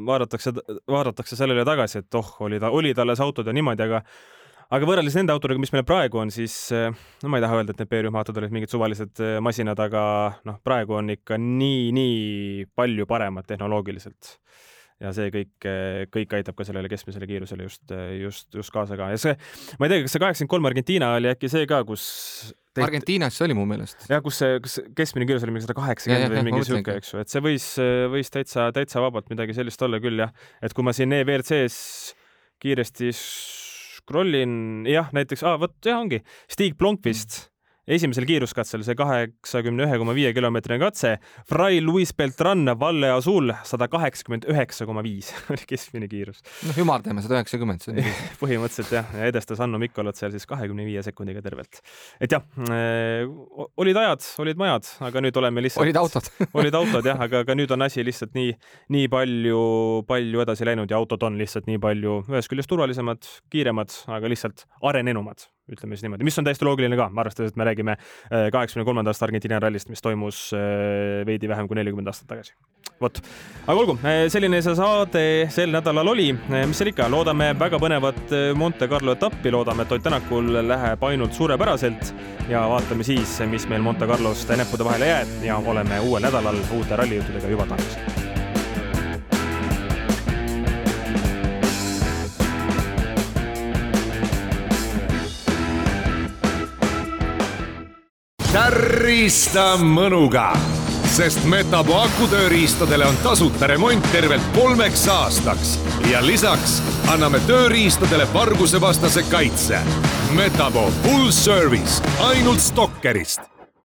vaadatakse, 0.10 0.56
vaadatakse 0.90 1.40
sellele 1.40 1.66
tagasi, 1.68 2.02
et 2.02 2.20
oh, 2.20 2.36
oli 2.48 2.62
ta, 2.62 2.74
olid 2.74 3.02
alles 3.02 3.22
autod 3.24 3.50
ja 3.50 3.56
niimoodi, 3.56 3.86
aga 3.90 4.02
aga 4.72 4.88
võrreldes 4.88 5.18
nende 5.20 5.34
autodega, 5.36 5.60
mis 5.62 5.74
meil 5.76 5.86
praegu 5.88 6.22
on, 6.22 6.32
siis 6.34 6.56
äh, 6.76 6.90
no 7.24 7.32
ma 7.32 7.40
ei 7.40 7.46
taha 7.46 7.60
öelda, 7.60 7.76
et 7.76 7.84
need 7.84 7.92
B-rühma 7.92 8.24
autod 8.24 8.42
olid 8.42 8.56
mingid 8.56 8.74
suvalised 8.74 9.22
äh, 9.24 9.38
masinad, 9.44 9.80
aga 9.84 10.04
noh, 10.48 10.62
praegu 10.66 10.98
on 11.00 11.14
ikka 11.14 11.40
nii, 11.42 11.90
nii 11.96 12.70
palju 12.76 13.08
paremad 13.10 13.50
tehnoloogiliselt 13.50 14.38
ja 15.02 15.12
see 15.16 15.32
kõik, 15.34 15.68
kõik 16.14 16.34
aitab 16.38 16.58
ka 16.58 16.66
sellele 16.68 16.90
keskmisele 16.92 17.28
kiirusele 17.30 17.66
just, 17.66 17.84
just, 18.20 18.48
just 18.56 18.74
kaasa 18.74 18.98
ka. 19.00 19.10
Ja 19.14 19.20
see, 19.22 19.36
ma 19.80 19.88
ei 19.88 19.94
tea, 19.94 20.06
kas 20.06 20.16
see 20.16 20.24
kaheksakümmend 20.24 20.54
kolm 20.54 20.70
Argentiina 20.70 21.14
oli 21.18 21.32
äkki 21.32 21.50
see 21.52 21.68
ka, 21.70 21.82
kus 21.88 22.06
teht... 22.72 22.84
Argentiinas 22.86 23.38
see 23.38 23.48
oli 23.50 23.58
mu 23.58 23.66
meelest. 23.70 24.08
jah, 24.12 24.24
kus 24.26 24.42
see, 24.44 24.60
kas 24.64 24.80
keskmine 24.98 25.28
kiirus 25.30 25.46
oli 25.48 25.56
mingi 25.56 25.66
sada 25.68 25.78
kaheksakümmend 25.80 26.38
või 26.38 26.46
mingi 26.52 26.70
sihuke, 26.70 26.98
eks 27.02 27.14
ju, 27.14 27.24
et 27.26 27.34
see 27.34 27.44
võis, 27.44 27.68
võis 28.14 28.34
täitsa, 28.34 28.70
täitsa 28.76 29.04
vabalt 29.04 29.32
midagi 29.34 29.58
sellist 29.58 29.82
olla 29.88 30.02
küll 30.04 30.22
jah, 30.22 30.34
et 30.62 30.76
kui 30.78 30.86
ma 30.86 30.96
siin 30.96 31.18
EVRC-s 31.18 31.80
kiiresti 32.62 33.12
scroll 33.16 34.38
in, 34.38 34.54
jah, 34.90 35.10
näiteks, 35.16 35.46
aa, 35.46 35.58
vot 35.62 35.78
jah, 35.86 36.02
ongi. 36.02 36.22
Stig 36.52 36.78
Blomqvist. 36.78 37.40
mm 37.46 37.51
esimesel 37.92 38.26
kiiruskatsel 38.30 38.84
see 38.86 38.96
kaheksakümne 38.98 39.86
ühe 39.88 39.98
koma 40.00 40.14
viie 40.16 40.32
kilomeetrine 40.36 40.80
katse. 40.82 41.16
Fray 41.50 41.82
Luis 41.84 42.14
Beltran, 42.18 42.64
Valle 42.80 43.12
Azul 43.16 43.52
sada 43.68 43.88
kaheksakümmend 43.92 44.48
üheksa 44.52 44.88
koma 44.90 45.04
viis 45.06 45.32
oli 45.52 45.68
keskmine 45.68 46.10
kiirus. 46.12 46.42
noh, 46.68 46.82
ümardame 46.84 47.24
sada 47.24 47.40
üheksakümmend, 47.40 47.84
see 47.84 47.94
on 47.94 48.00
nii. 48.02 48.16
põhimõtteliselt 48.42 48.96
jah, 48.96 49.14
ja 49.18 49.30
edestas 49.32 49.62
Hanno 49.64 49.82
Mikkolat 49.82 50.20
seal 50.20 50.34
siis 50.36 50.48
kahekümne 50.50 50.86
viie 50.88 51.04
sekundiga 51.06 51.44
tervelt. 51.44 51.82
et 52.22 52.32
jah 52.32 52.46
äh,, 52.68 53.28
olid 53.82 54.02
ajad, 54.04 54.28
olid 54.44 54.62
majad, 54.62 54.90
aga 55.10 55.26
nüüd 55.26 55.42
oleme 55.42 55.66
lihtsalt. 55.66 55.86
olid 55.86 56.02
autod 56.02 56.32
olid 56.62 56.78
autod 56.78 57.12
jah, 57.12 57.20
aga, 57.28 57.44
aga 57.46 57.58
nüüd 57.58 57.74
on 57.76 57.88
asi 57.88 58.06
lihtsalt 58.06 58.36
nii, 58.38 58.54
nii 58.96 59.12
palju, 59.12 59.64
palju 60.10 60.46
edasi 60.46 60.68
läinud 60.68 60.92
ja 60.92 61.02
autod 61.02 61.28
on 61.28 61.40
lihtsalt 61.42 61.68
nii 61.70 61.82
palju 61.82 62.22
ühest 62.32 62.52
küljest 62.52 62.72
turvalisemad, 62.72 63.28
kiiremad, 63.52 63.96
aga 64.12 64.32
lihtsalt 64.32 64.68
arenenumad 64.88 65.50
ütleme 65.70 65.96
siis 65.96 66.06
niimoodi, 66.06 66.26
mis 66.26 66.38
on 66.40 66.48
täiesti 66.48 66.66
loogiline 66.66 66.98
ka, 67.00 67.08
arvestades, 67.22 67.54
et 67.54 67.60
me 67.60 67.66
räägime 67.68 67.96
äh, 67.96 68.48
kaheksakümne 68.54 68.86
kolmandast 68.88 69.24
Argentiina 69.24 69.60
rallist, 69.62 69.90
mis 69.92 70.02
toimus 70.02 70.44
äh, 70.58 71.22
veidi 71.28 71.50
vähem 71.52 71.70
kui 71.70 71.78
nelikümmend 71.78 72.10
aastat 72.12 72.30
tagasi. 72.32 72.56
vot, 73.02 73.22
aga 73.68 73.78
olgu, 73.78 73.98
äh, 74.02 74.26
selline 74.34 74.62
see 74.66 74.76
saade 74.78 75.26
sel 75.54 75.74
nädalal 75.76 76.14
oli, 76.14 76.32
mis 76.34 76.82
seal 76.82 76.92
ikka, 76.94 77.10
loodame 77.12 77.52
väga 77.60 77.80
põnevat 77.82 78.36
Monte 78.58 78.90
Carlo 78.92 79.16
etappi, 79.18 79.54
loodame, 79.54 79.86
et 79.86 79.92
Ott 79.92 80.04
Tänakul 80.04 80.50
läheb 80.66 81.04
ainult 81.06 81.38
suurepäraselt. 81.38 82.10
Ja 82.50 82.64
vaatame 82.72 83.06
siis, 83.06 83.38
mis 83.52 83.68
meil 83.70 83.86
Monte 83.86 84.10
Carlost 84.10 84.50
näppude 84.58 84.88
vahele 84.88 85.12
jääb. 85.12 85.38
Ja 85.46 85.62
oleme 85.62 86.02
uuel 86.02 86.26
nädalal 86.26 86.58
uute 86.74 86.98
rallijuttudega 86.98 87.54
juba 87.54 87.70
tagasi 87.70 88.21
tärista 98.52 99.78
mõnuga, 99.80 100.50
sest 101.08 101.46
Metapo 101.48 101.96
akutööriistadele 102.02 103.06
on 103.08 103.16
tasuta 103.24 103.68
remont 103.72 104.08
tervelt 104.12 104.44
kolmeks 104.56 105.06
aastaks 105.08 105.78
ja 106.12 106.20
lisaks 106.26 106.82
anname 107.14 107.40
tööriistadele 107.48 108.28
vargusevastase 108.34 109.24
kaitse. 109.32 109.80
Metapo 110.36 110.90
full 111.06 111.32
service 111.32 112.04
ainult 112.28 112.60
Stalkerist 112.60 113.61